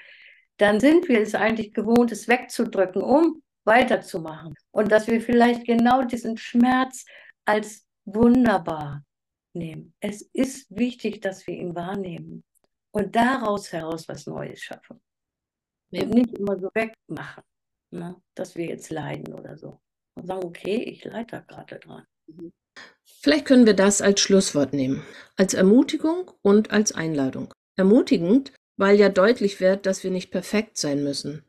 dann 0.57 0.81
sind 0.81 1.09
wir 1.09 1.21
es 1.21 1.35
eigentlich 1.35 1.73
gewohnt, 1.73 2.13
es 2.13 2.29
wegzudrücken, 2.29 3.03
um 3.03 3.43
weiterzumachen. 3.65 4.55
Und 4.71 4.91
dass 4.93 5.07
wir 5.07 5.21
vielleicht 5.21 5.67
genau 5.67 6.03
diesen 6.03 6.37
Schmerz 6.39 7.05
als 7.45 7.87
wunderbar 8.05 9.05
nehmen. 9.53 9.95
Es 10.01 10.23
ist 10.23 10.67
wichtig, 10.71 11.21
dass 11.21 11.47
wir 11.47 11.55
ihn 11.55 11.75
wahrnehmen 11.75 12.45
und 12.93 13.17
daraus 13.17 13.73
heraus 13.73 14.09
was 14.09 14.27
Neues 14.27 14.61
schaffen. 14.61 15.01
Ja. 15.97 16.03
Und 16.05 16.15
nicht 16.15 16.33
immer 16.35 16.59
so 16.59 16.71
wegmachen, 16.75 17.43
ne? 17.91 18.17
dass 18.35 18.57
wir 18.57 18.67
jetzt 18.67 18.91
leiden 18.91 19.35
oder 19.35 19.57
so. 19.57 19.79
Und 20.15 20.27
sagen, 20.27 20.45
okay, 20.45 20.77
ich 20.77 21.05
leide 21.05 21.27
da 21.31 21.41
gerade 21.41 21.79
dran. 21.79 22.07
Mhm. 22.27 22.53
Vielleicht 23.05 23.47
können 23.47 23.67
wir 23.67 23.75
das 23.75 24.03
als 24.03 24.21
Schlusswort 24.21 24.73
nehmen, 24.73 25.03
als 25.37 25.55
Ermutigung 25.55 26.31
und 26.43 26.71
als 26.71 26.93
Einladung. 26.93 27.53
Ermutigend, 27.77 28.53
weil 28.77 28.99
ja 28.99 29.09
deutlich 29.09 29.61
wird, 29.61 29.87
dass 29.87 30.05
wir 30.05 30.11
nicht 30.11 30.31
perfekt 30.31 30.79
sein 30.79 31.03
müssen, 31.03 31.45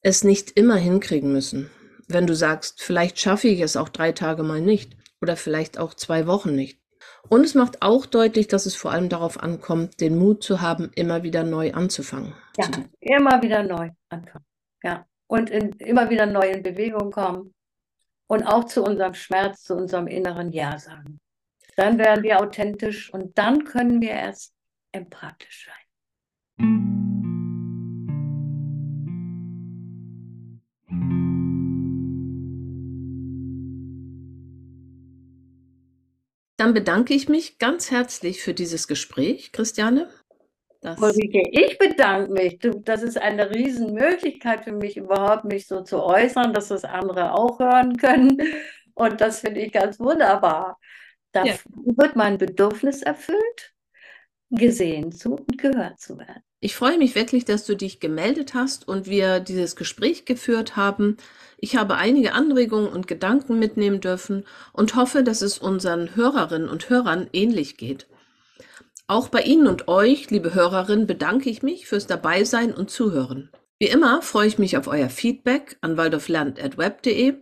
es 0.00 0.24
nicht 0.24 0.50
immer 0.52 0.76
hinkriegen 0.76 1.32
müssen. 1.32 1.70
Wenn 2.08 2.26
du 2.26 2.34
sagst, 2.34 2.82
vielleicht 2.82 3.18
schaffe 3.18 3.48
ich 3.48 3.60
es 3.60 3.76
auch 3.76 3.88
drei 3.88 4.12
Tage 4.12 4.42
mal 4.42 4.60
nicht 4.60 4.96
oder 5.22 5.36
vielleicht 5.36 5.78
auch 5.78 5.94
zwei 5.94 6.26
Wochen 6.26 6.54
nicht. 6.54 6.78
Und 7.28 7.44
es 7.44 7.54
macht 7.54 7.82
auch 7.82 8.06
deutlich, 8.06 8.48
dass 8.48 8.66
es 8.66 8.76
vor 8.76 8.92
allem 8.92 9.08
darauf 9.08 9.42
ankommt, 9.42 10.00
den 10.00 10.18
Mut 10.18 10.42
zu 10.42 10.60
haben, 10.60 10.90
immer 10.94 11.22
wieder 11.22 11.42
neu 11.42 11.72
anzufangen. 11.72 12.34
Ja, 12.56 12.68
immer 13.00 13.42
wieder 13.42 13.62
neu 13.62 13.90
anfangen. 14.10 14.44
Ja. 14.82 15.06
Und 15.26 15.50
in, 15.50 15.72
immer 15.72 16.10
wieder 16.10 16.26
neu 16.26 16.50
in 16.50 16.62
Bewegung 16.62 17.10
kommen 17.10 17.54
und 18.26 18.44
auch 18.44 18.64
zu 18.64 18.82
unserem 18.82 19.14
Schmerz, 19.14 19.62
zu 19.62 19.74
unserem 19.74 20.06
inneren 20.06 20.52
Ja 20.52 20.78
sagen. 20.78 21.18
Dann 21.76 21.98
werden 21.98 22.22
wir 22.22 22.40
authentisch 22.40 23.12
und 23.12 23.36
dann 23.36 23.64
können 23.64 24.00
wir 24.00 24.10
erst 24.10 24.52
empathisch 24.92 25.66
sein. 25.66 27.33
Dann 36.64 36.72
bedanke 36.72 37.12
ich 37.12 37.28
mich 37.28 37.58
ganz 37.58 37.90
herzlich 37.90 38.42
für 38.42 38.54
dieses 38.54 38.88
Gespräch, 38.88 39.52
Christiane. 39.52 40.08
Das 40.80 40.98
ich 41.14 41.76
bedanke 41.76 42.32
mich. 42.32 42.58
das 42.58 43.02
ist 43.02 43.18
eine 43.18 43.50
Riesenmöglichkeit 43.50 44.64
für 44.64 44.72
mich, 44.72 44.96
überhaupt 44.96 45.44
mich 45.44 45.66
so 45.66 45.82
zu 45.82 46.02
äußern, 46.02 46.54
dass 46.54 46.68
das 46.68 46.84
andere 46.84 47.34
auch 47.34 47.58
hören 47.58 47.98
können. 47.98 48.40
Und 48.94 49.20
das 49.20 49.40
finde 49.40 49.60
ich 49.60 49.72
ganz 49.74 50.00
wunderbar. 50.00 50.80
Da 51.32 51.44
ja. 51.44 51.54
wird 51.84 52.16
mein 52.16 52.38
Bedürfnis 52.38 53.02
erfüllt, 53.02 53.73
gesehen 54.50 55.12
zu 55.12 55.34
und 55.34 55.58
gehört 55.58 56.00
zu 56.00 56.18
werden. 56.18 56.42
Ich 56.60 56.76
freue 56.76 56.96
mich 56.96 57.14
wirklich, 57.14 57.44
dass 57.44 57.66
du 57.66 57.76
dich 57.76 58.00
gemeldet 58.00 58.54
hast 58.54 58.88
und 58.88 59.06
wir 59.06 59.40
dieses 59.40 59.76
Gespräch 59.76 60.24
geführt 60.24 60.76
haben. 60.76 61.18
Ich 61.58 61.76
habe 61.76 61.96
einige 61.96 62.32
Anregungen 62.32 62.88
und 62.88 63.06
Gedanken 63.06 63.58
mitnehmen 63.58 64.00
dürfen 64.00 64.44
und 64.72 64.96
hoffe, 64.96 65.22
dass 65.22 65.42
es 65.42 65.58
unseren 65.58 66.16
Hörerinnen 66.16 66.68
und 66.68 66.88
Hörern 66.88 67.28
ähnlich 67.32 67.76
geht. 67.76 68.06
Auch 69.06 69.28
bei 69.28 69.42
Ihnen 69.42 69.66
und 69.66 69.88
euch, 69.88 70.30
liebe 70.30 70.54
Hörerinnen, 70.54 71.06
bedanke 71.06 71.50
ich 71.50 71.62
mich 71.62 71.86
fürs 71.86 72.06
Dabeisein 72.06 72.72
und 72.72 72.90
Zuhören. 72.90 73.50
Wie 73.78 73.88
immer 73.88 74.22
freue 74.22 74.46
ich 74.46 74.58
mich 74.58 74.78
auf 74.78 74.86
euer 74.86 75.10
Feedback 75.10 75.76
an 75.82 75.98
waldorflernt.web.de 75.98 77.34